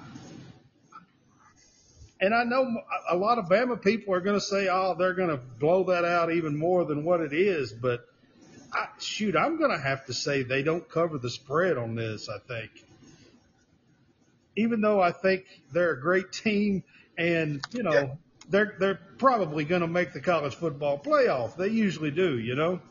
and 2.19 2.33
I 2.33 2.43
know 2.43 2.81
a 3.09 3.15
lot 3.15 3.37
of 3.37 3.45
Bama 3.45 3.81
people 3.81 4.13
are 4.13 4.21
going 4.21 4.35
to 4.35 4.45
say, 4.45 4.67
"Oh, 4.69 4.95
they're 4.97 5.13
going 5.13 5.29
to 5.29 5.37
blow 5.37 5.85
that 5.85 6.03
out 6.03 6.31
even 6.31 6.57
more 6.57 6.85
than 6.85 7.03
what 7.03 7.21
it 7.21 7.33
is." 7.33 7.71
But 7.71 8.05
I, 8.73 8.87
shoot, 8.99 9.35
I'm 9.35 9.57
going 9.57 9.71
to 9.71 9.77
have 9.77 10.05
to 10.05 10.13
say 10.13 10.43
they 10.43 10.63
don't 10.63 10.87
cover 10.89 11.17
the 11.17 11.29
spread 11.29 11.77
on 11.77 11.95
this. 11.95 12.29
I 12.29 12.39
think, 12.39 12.71
even 14.55 14.81
though 14.81 14.99
I 14.99 15.11
think 15.11 15.45
they're 15.71 15.91
a 15.91 16.01
great 16.01 16.31
team, 16.31 16.83
and 17.17 17.61
you 17.71 17.83
know 17.83 17.93
yeah. 17.93 18.15
they're 18.49 18.75
they're 18.79 18.99
probably 19.17 19.63
going 19.63 19.81
to 19.81 19.87
make 19.87 20.13
the 20.13 20.21
college 20.21 20.55
football 20.55 20.97
playoff. 20.97 21.55
They 21.55 21.69
usually 21.69 22.11
do, 22.11 22.37
you 22.39 22.55
know. 22.55 22.81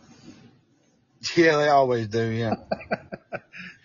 Yeah, 1.37 1.57
they 1.57 1.69
always 1.69 2.09
do. 2.09 2.25
Yeah. 2.29 2.55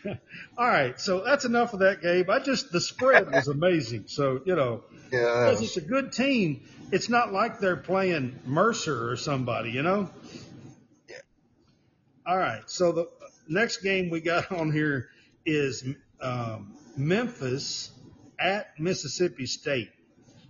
All 0.57 0.67
right, 0.67 0.99
so 0.99 1.23
that's 1.23 1.45
enough 1.45 1.73
of 1.73 1.79
that, 1.79 2.01
Gabe. 2.01 2.29
I 2.29 2.39
just 2.39 2.71
the 2.71 2.81
spread 2.81 3.31
was 3.31 3.47
amazing. 3.47 4.03
So 4.07 4.41
you 4.45 4.55
know, 4.55 4.83
yeah, 5.11 5.49
because 5.49 5.61
it's 5.61 5.77
a 5.77 5.81
good 5.81 6.11
team. 6.11 6.61
It's 6.91 7.09
not 7.09 7.31
like 7.31 7.59
they're 7.59 7.77
playing 7.77 8.37
Mercer 8.45 9.09
or 9.09 9.15
somebody, 9.15 9.71
you 9.71 9.81
know. 9.81 10.09
Yeah. 11.09 11.15
All 12.25 12.37
right, 12.37 12.69
so 12.69 12.91
the 12.91 13.09
next 13.47 13.77
game 13.77 14.09
we 14.09 14.21
got 14.21 14.51
on 14.57 14.71
here 14.71 15.09
is 15.45 15.83
um, 16.21 16.75
Memphis 16.97 17.91
at 18.39 18.79
Mississippi 18.79 19.45
State. 19.45 19.89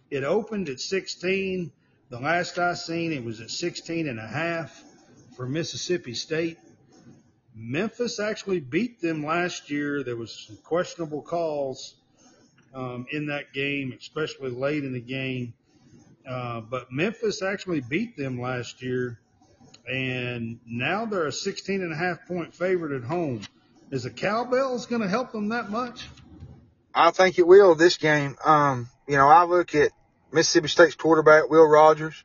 It 0.09 0.23
opened 0.23 0.67
at 0.69 0.79
16. 0.79 1.71
The 2.09 2.19
last 2.19 2.59
I 2.59 2.73
seen, 2.73 3.13
it 3.13 3.23
was 3.23 3.39
at 3.39 3.49
16 3.49 4.07
and 4.07 4.19
a 4.19 4.27
half 4.27 4.83
for 5.37 5.47
Mississippi 5.47 6.13
State. 6.13 6.57
Memphis 7.55 8.19
actually 8.19 8.59
beat 8.59 9.01
them 9.01 9.25
last 9.25 9.69
year. 9.69 10.03
There 10.03 10.15
was 10.15 10.45
some 10.47 10.57
questionable 10.57 11.21
calls 11.21 11.95
um, 12.73 13.05
in 13.11 13.27
that 13.27 13.53
game, 13.53 13.93
especially 13.97 14.51
late 14.51 14.83
in 14.83 14.93
the 14.93 15.01
game. 15.01 15.53
Uh, 16.27 16.61
but 16.61 16.91
Memphis 16.91 17.41
actually 17.41 17.81
beat 17.81 18.15
them 18.15 18.39
last 18.39 18.81
year, 18.81 19.19
and 19.91 20.59
now 20.65 21.05
they're 21.05 21.25
a 21.25 21.31
16 21.31 21.81
and 21.81 21.91
a 21.91 21.95
half 21.95 22.27
point 22.27 22.53
favorite 22.53 22.95
at 22.95 23.03
home. 23.03 23.41
Is 23.89 24.03
the 24.03 24.11
cowbells 24.11 24.85
going 24.85 25.01
to 25.01 25.09
help 25.09 25.31
them 25.31 25.49
that 25.49 25.69
much? 25.69 26.07
I 26.93 27.11
think 27.11 27.39
it 27.39 27.47
will 27.47 27.75
this 27.75 27.97
game. 27.97 28.37
Um, 28.43 28.89
you 29.07 29.17
know, 29.17 29.27
I 29.27 29.45
look 29.45 29.75
at 29.75 29.91
Mississippi 30.31 30.67
State's 30.67 30.95
quarterback, 30.95 31.49
Will 31.49 31.65
Rogers. 31.65 32.23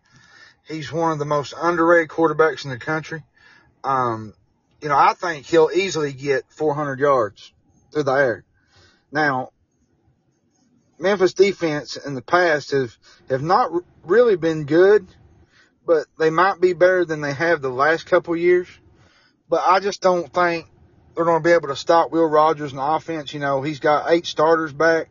He's 0.65 0.93
one 0.93 1.13
of 1.13 1.19
the 1.19 1.25
most 1.25 1.55
underrated 1.61 2.09
quarterbacks 2.09 2.65
in 2.65 2.71
the 2.71 2.79
country. 2.79 3.25
Um, 3.83 4.35
you 4.81 4.89
know, 4.89 4.97
I 4.97 5.15
think 5.15 5.47
he'll 5.47 5.71
easily 5.75 6.13
get 6.13 6.45
400 6.51 6.99
yards 6.99 7.53
through 7.93 8.05
the 8.05 8.13
air. 8.13 8.45
Now, 9.11 9.51
Memphis 10.99 11.35
defense 11.35 11.97
in 11.97 12.15
the 12.15 12.23
past 12.23 12.71
have, 12.71 12.97
have 13.29 13.43
not 13.43 13.71
really 14.05 14.37
been 14.37 14.65
good, 14.65 15.07
but 15.87 16.07
they 16.19 16.31
might 16.31 16.61
be 16.61 16.73
better 16.73 17.05
than 17.05 17.21
they 17.21 17.33
have 17.33 17.63
the 17.63 17.71
last 17.71 18.07
couple 18.07 18.37
years. 18.37 18.69
But 19.49 19.63
I 19.67 19.81
just 19.81 20.01
don't 20.01 20.33
think 20.33 20.67
they're 21.15 21.25
going 21.25 21.43
to 21.43 21.47
be 21.49 21.53
able 21.53 21.69
to 21.69 21.77
stop 21.77 22.11
Will 22.11 22.27
Rogers 22.27 22.73
in 22.73 22.79
the 22.79 22.85
offense. 22.85 23.33
You 23.33 23.41
know, 23.41 23.63
he's 23.63 23.81
got 23.81 24.11
eight 24.11 24.27
starters 24.27 24.73
back. 24.73 25.09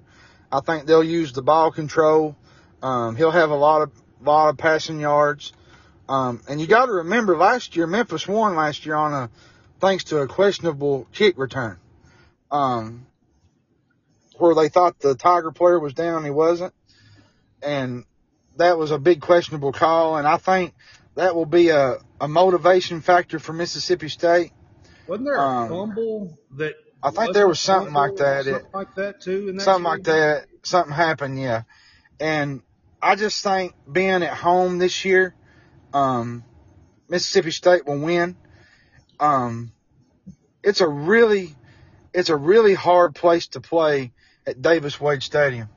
I 0.52 0.60
think 0.60 0.86
they'll 0.86 1.04
use 1.04 1.34
the 1.34 1.42
ball 1.42 1.72
control. 1.72 2.36
Um, 2.82 3.16
he'll 3.16 3.32
have 3.32 3.50
a 3.50 3.56
lot 3.56 3.82
of, 3.82 3.92
lot 4.22 4.50
of 4.50 4.58
passing 4.58 5.00
yards. 5.00 5.54
Um, 6.08 6.42
and 6.48 6.62
you 6.62 6.68
got 6.68 6.86
to 6.86 6.92
remember 6.92 7.36
last 7.38 7.76
year, 7.76 7.88
Memphis 7.88 8.28
won 8.28 8.56
last 8.56 8.86
year 8.86 8.96
on 8.96 9.14
a, 9.14 9.30
thanks 9.80 10.06
to 10.06 10.20
a 10.20 10.28
questionable 10.28 11.08
kick 11.12 11.38
return. 11.38 11.78
Um, 12.52 13.08
where 14.38 14.56
they 14.56 14.70
thought 14.70 15.00
the 15.00 15.16
Tiger 15.16 15.52
player 15.52 15.80
was 15.80 15.94
down, 15.94 16.24
he 16.24 16.30
wasn't. 16.30 16.74
And 17.62 18.06
that 18.58 18.78
was 18.78 18.92
a 18.92 19.00
big 19.00 19.22
questionable 19.22 19.72
call. 19.72 20.18
And 20.18 20.28
I 20.28 20.38
think 20.38 20.74
that 21.16 21.36
will 21.36 21.46
be 21.46 21.70
a, 21.70 21.98
a 22.20 22.28
motivation 22.28 23.02
factor 23.02 23.40
for 23.40 23.54
Mississippi 23.54 24.10
State. 24.10 24.52
Wasn't 25.08 25.26
there 25.26 25.36
a 25.36 25.42
um, 25.42 25.70
fumble 25.70 26.38
that? 26.58 26.76
I 27.04 27.12
think 27.12 27.34
there 27.34 27.48
was 27.48 27.60
something 27.60 27.94
like 27.94 28.16
that. 28.18 28.46
Something 28.46 28.66
it, 28.66 28.74
like 28.74 28.96
that 28.96 29.22
too. 29.22 29.54
That 29.54 29.62
something 29.62 29.84
like 29.84 30.04
that. 30.04 30.48
Something 30.64 30.94
happened, 30.94 31.40
yeah. 31.40 31.64
And 32.20 32.62
I 33.02 33.16
just 33.16 33.44
think 33.44 33.74
being 33.90 34.24
at 34.24 34.34
home 34.34 34.80
this 34.80 35.06
year, 35.06 35.36
um, 35.94 36.44
Mississippi 37.08 37.52
State 37.52 37.86
will 37.86 38.00
win. 38.00 38.36
Um, 39.20 39.72
it's 40.64 40.82
a 40.82 40.88
really, 40.88 41.56
it's 42.14 42.30
a 42.30 42.36
really 42.36 42.74
hard 42.74 43.16
place 43.16 43.48
to 43.50 43.62
play 43.62 44.12
at 44.46 44.62
Davis 44.62 45.00
Wade 45.00 45.24
Stadium. 45.24 45.70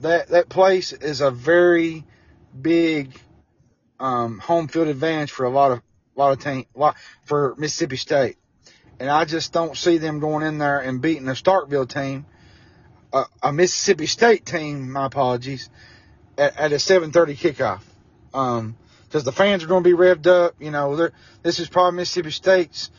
That 0.00 0.28
that 0.28 0.48
place 0.48 0.92
is 0.92 1.20
a 1.20 1.30
very 1.30 2.04
big 2.60 3.12
um, 4.00 4.38
home 4.38 4.68
field 4.68 4.88
advantage 4.88 5.30
for 5.30 5.44
a 5.44 5.50
lot 5.50 5.72
of 5.72 5.82
lot 6.16 6.32
of 6.32 6.42
team 6.42 6.66
lot, 6.74 6.96
for 7.24 7.54
Mississippi 7.56 7.96
State, 7.96 8.36
and 8.98 9.08
I 9.08 9.24
just 9.24 9.52
don't 9.52 9.76
see 9.76 9.98
them 9.98 10.18
going 10.18 10.44
in 10.44 10.58
there 10.58 10.80
and 10.80 11.00
beating 11.00 11.28
a 11.28 11.32
Starkville 11.32 11.88
team, 11.88 12.26
a 13.42 13.52
Mississippi 13.52 14.06
State 14.06 14.44
team. 14.44 14.90
My 14.90 15.06
apologies, 15.06 15.70
at, 16.36 16.58
at 16.58 16.72
a 16.72 16.76
7:30 16.76 17.36
kickoff. 17.36 17.80
Um, 18.34 18.76
because 19.12 19.24
the 19.24 19.32
fans 19.32 19.62
are 19.62 19.66
going 19.66 19.84
to 19.84 19.90
be 19.90 19.94
revved 19.94 20.26
up. 20.26 20.54
You 20.58 20.70
know, 20.70 21.10
this 21.42 21.60
is 21.60 21.68
probably 21.68 21.98
Mississippi 21.98 22.30
State's 22.30 22.90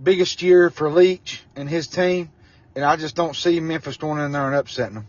biggest 0.00 0.40
year 0.40 0.70
for 0.70 0.88
Leach 0.88 1.42
and 1.56 1.68
his 1.68 1.88
team. 1.88 2.30
And 2.76 2.84
I 2.84 2.94
just 2.94 3.16
don't 3.16 3.34
see 3.34 3.58
Memphis 3.58 3.96
going 3.96 4.20
in 4.20 4.30
there 4.30 4.46
and 4.46 4.54
upsetting 4.54 4.94
them. 4.94 5.08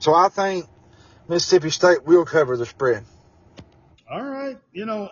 So 0.00 0.12
I 0.12 0.30
think 0.30 0.66
Mississippi 1.28 1.70
State 1.70 2.02
will 2.02 2.24
cover 2.24 2.56
the 2.56 2.66
spread. 2.66 3.04
All 4.10 4.24
right. 4.24 4.58
You 4.72 4.84
know, 4.84 5.10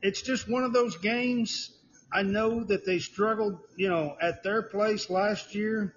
it's 0.00 0.22
just 0.22 0.48
one 0.48 0.62
of 0.62 0.72
those 0.72 0.96
games. 0.98 1.72
I 2.12 2.22
know 2.22 2.62
that 2.62 2.86
they 2.86 3.00
struggled, 3.00 3.58
you 3.74 3.88
know, 3.88 4.16
at 4.22 4.44
their 4.44 4.62
place 4.62 5.10
last 5.10 5.56
year. 5.56 5.96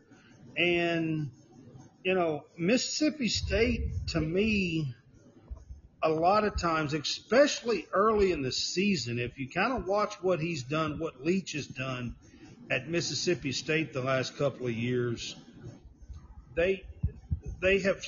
And, 0.58 1.30
you 2.04 2.16
know, 2.16 2.46
Mississippi 2.58 3.28
State, 3.28 4.08
to 4.08 4.20
me, 4.20 4.96
a 6.04 6.10
lot 6.10 6.44
of 6.44 6.60
times, 6.60 6.94
especially 6.94 7.88
early 7.94 8.32
in 8.32 8.42
the 8.42 8.52
season, 8.52 9.20
if 9.20 9.40
you 9.40 9.50
kind 9.50 9.72
of 9.74 9.88
watch 9.88 10.16
what 10.22 10.40
he's 10.40 10.64
done, 10.64 11.00
what 11.00 11.24
Leach 11.24 11.54
has 11.54 11.66
done, 11.66 12.16
at 12.70 12.90
Mississippi 12.90 13.52
State 13.52 13.94
the 13.94 14.02
last 14.02 14.38
couple 14.38 14.68
of 14.68 14.74
years, 14.74 15.36
they 16.56 16.84
they 17.62 17.80
have 17.80 18.04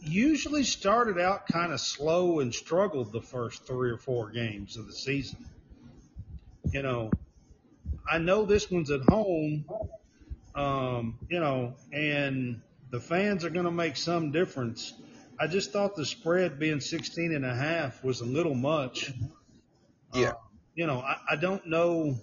usually 0.00 0.62
started 0.62 1.18
out 1.18 1.46
kind 1.46 1.72
of 1.72 1.80
slow 1.80 2.40
and 2.40 2.54
struggled 2.54 3.12
the 3.12 3.20
first 3.20 3.66
three 3.66 3.90
or 3.90 3.98
four 3.98 4.30
games 4.30 4.76
of 4.76 4.86
the 4.86 4.92
season. 4.92 5.44
You 6.72 6.82
know, 6.82 7.10
I 8.10 8.18
know 8.18 8.44
this 8.44 8.70
one's 8.70 8.90
at 8.90 9.02
home, 9.02 9.64
um, 10.54 11.18
you 11.28 11.40
know, 11.40 11.74
and 11.92 12.60
the 12.90 13.00
fans 13.00 13.44
are 13.44 13.50
going 13.50 13.64
to 13.64 13.70
make 13.70 13.96
some 13.96 14.30
difference. 14.30 14.92
I 15.40 15.46
just 15.46 15.72
thought 15.72 15.96
the 15.96 16.04
spread 16.04 16.58
being 16.58 16.80
16 16.80 17.34
and 17.34 17.46
a 17.46 17.54
half 17.54 18.04
was 18.04 18.20
a 18.20 18.26
little 18.26 18.54
much. 18.54 19.10
Yeah. 20.12 20.30
Uh, 20.30 20.34
you 20.74 20.86
know, 20.86 21.00
I, 21.00 21.16
I 21.30 21.36
don't 21.36 21.66
know 21.66 22.16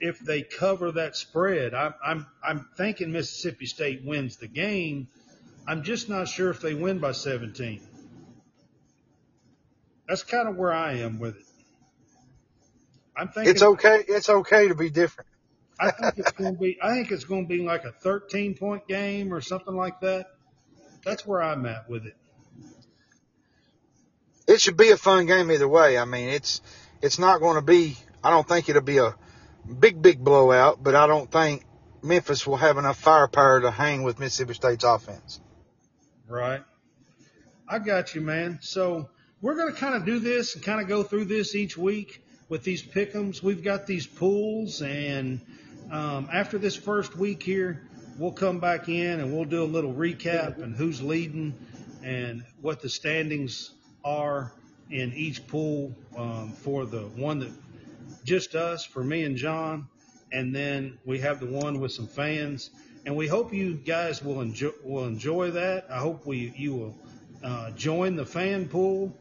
if 0.00 0.18
they 0.20 0.42
cover 0.42 0.92
that 0.92 1.14
spread. 1.16 1.74
I'm 1.74 1.94
I'm 2.04 2.26
I'm 2.42 2.68
thinking 2.76 3.12
Mississippi 3.12 3.66
State 3.66 4.02
wins 4.04 4.38
the 4.38 4.46
game. 4.46 5.08
I'm 5.66 5.82
just 5.82 6.08
not 6.08 6.28
sure 6.28 6.50
if 6.50 6.60
they 6.60 6.74
win 6.74 7.00
by 7.00 7.12
17. 7.12 7.80
That's 10.08 10.22
kind 10.22 10.48
of 10.48 10.56
where 10.56 10.72
I 10.72 10.94
am 10.98 11.18
with 11.18 11.36
it. 11.36 11.42
I'm 13.16 13.28
thinking 13.28 13.50
it's 13.50 13.62
okay. 13.62 14.04
It's 14.06 14.28
okay 14.28 14.68
to 14.68 14.74
be 14.74 14.90
different. 14.90 15.28
I 15.78 15.90
think 15.90 16.14
it's 16.18 16.32
going 16.32 16.54
to 16.54 16.60
be. 16.60 16.78
I 16.82 16.94
think 16.94 17.10
it's 17.10 17.24
going 17.24 17.44
to 17.44 17.48
be 17.48 17.62
like 17.62 17.84
a 17.84 17.92
13 17.92 18.54
point 18.54 18.86
game 18.88 19.34
or 19.34 19.40
something 19.40 19.74
like 19.74 20.00
that. 20.00 20.26
That's 21.06 21.24
where 21.24 21.40
I'm 21.40 21.64
at 21.66 21.88
with 21.88 22.04
it. 22.04 22.16
It 24.48 24.60
should 24.60 24.76
be 24.76 24.90
a 24.90 24.96
fun 24.96 25.26
game 25.26 25.52
either 25.52 25.68
way. 25.68 25.96
I 25.96 26.04
mean, 26.04 26.30
it's 26.30 26.60
it's 27.00 27.20
not 27.20 27.40
going 27.40 27.54
to 27.54 27.62
be. 27.62 27.96
I 28.24 28.30
don't 28.30 28.46
think 28.46 28.68
it'll 28.68 28.82
be 28.82 28.98
a 28.98 29.14
big, 29.78 30.02
big 30.02 30.22
blowout, 30.22 30.82
but 30.82 30.96
I 30.96 31.06
don't 31.06 31.30
think 31.30 31.64
Memphis 32.02 32.44
will 32.44 32.56
have 32.56 32.76
enough 32.76 32.98
firepower 32.98 33.60
to 33.60 33.70
hang 33.70 34.02
with 34.02 34.18
Mississippi 34.18 34.54
State's 34.54 34.82
offense. 34.82 35.40
Right. 36.26 36.62
I 37.68 37.78
got 37.78 38.16
you, 38.16 38.20
man. 38.20 38.58
So 38.62 39.08
we're 39.40 39.54
going 39.54 39.72
to 39.72 39.78
kind 39.78 39.94
of 39.94 40.04
do 40.04 40.18
this 40.18 40.56
and 40.56 40.64
kind 40.64 40.80
of 40.80 40.88
go 40.88 41.04
through 41.04 41.26
this 41.26 41.54
each 41.54 41.78
week 41.78 42.20
with 42.48 42.64
these 42.64 42.82
pick'ems. 42.82 43.40
We've 43.40 43.62
got 43.62 43.86
these 43.86 44.08
pools, 44.08 44.82
and 44.82 45.40
um, 45.92 46.28
after 46.32 46.58
this 46.58 46.74
first 46.74 47.16
week 47.16 47.44
here, 47.44 47.88
we'll 48.18 48.32
come 48.32 48.58
back 48.58 48.88
in 48.88 49.20
and 49.20 49.32
we'll 49.32 49.44
do 49.44 49.62
a 49.62 49.64
little 49.64 49.92
recap 49.92 50.62
and 50.62 50.74
who's 50.74 51.02
leading 51.02 51.54
and 52.02 52.44
what 52.60 52.80
the 52.80 52.88
standings 52.88 53.72
are 54.04 54.52
in 54.90 55.12
each 55.14 55.46
pool 55.46 55.94
um, 56.16 56.52
for 56.52 56.86
the 56.86 57.00
one 57.00 57.40
that 57.40 57.52
just 58.24 58.54
us, 58.54 58.84
for 58.84 59.02
me 59.02 59.24
and 59.24 59.36
Jon, 59.36 59.88
and 60.32 60.54
then 60.54 60.98
we 61.04 61.20
have 61.20 61.40
the 61.40 61.46
one 61.46 61.80
with 61.80 61.92
some 61.92 62.06
fans. 62.06 62.70
And 63.04 63.14
we 63.14 63.28
hope 63.28 63.52
you 63.52 63.74
guys 63.74 64.22
will 64.22 64.40
enjoy 64.40 64.72
will 64.82 65.04
enjoy 65.04 65.52
that. 65.52 65.86
I 65.88 65.98
hope 65.98 66.26
we 66.26 66.52
you 66.56 66.74
will 66.74 66.98
uh, 67.44 67.70
join 67.72 68.16
the 68.16 68.26
fan 68.26 68.68
pool. 68.68 69.16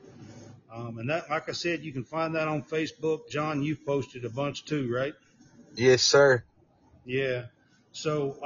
Um, 0.74 0.98
and 0.98 1.10
that, 1.10 1.30
like 1.30 1.48
I 1.48 1.52
said, 1.52 1.84
you 1.84 1.94
can 1.94 2.04
find 2.04 2.36
that 2.36 2.48
on 2.48 2.64
Facebook. 2.64 3.30
Jon, 3.30 3.62
you've 3.62 3.86
posted 3.86 4.26
a 4.26 4.30
bunch 4.30 4.66
too, 4.66 4.92
right? 4.92 5.14
Yes, 5.76 6.02
sir. 6.02 6.44
Yeah. 7.06 7.46
So 7.92 8.38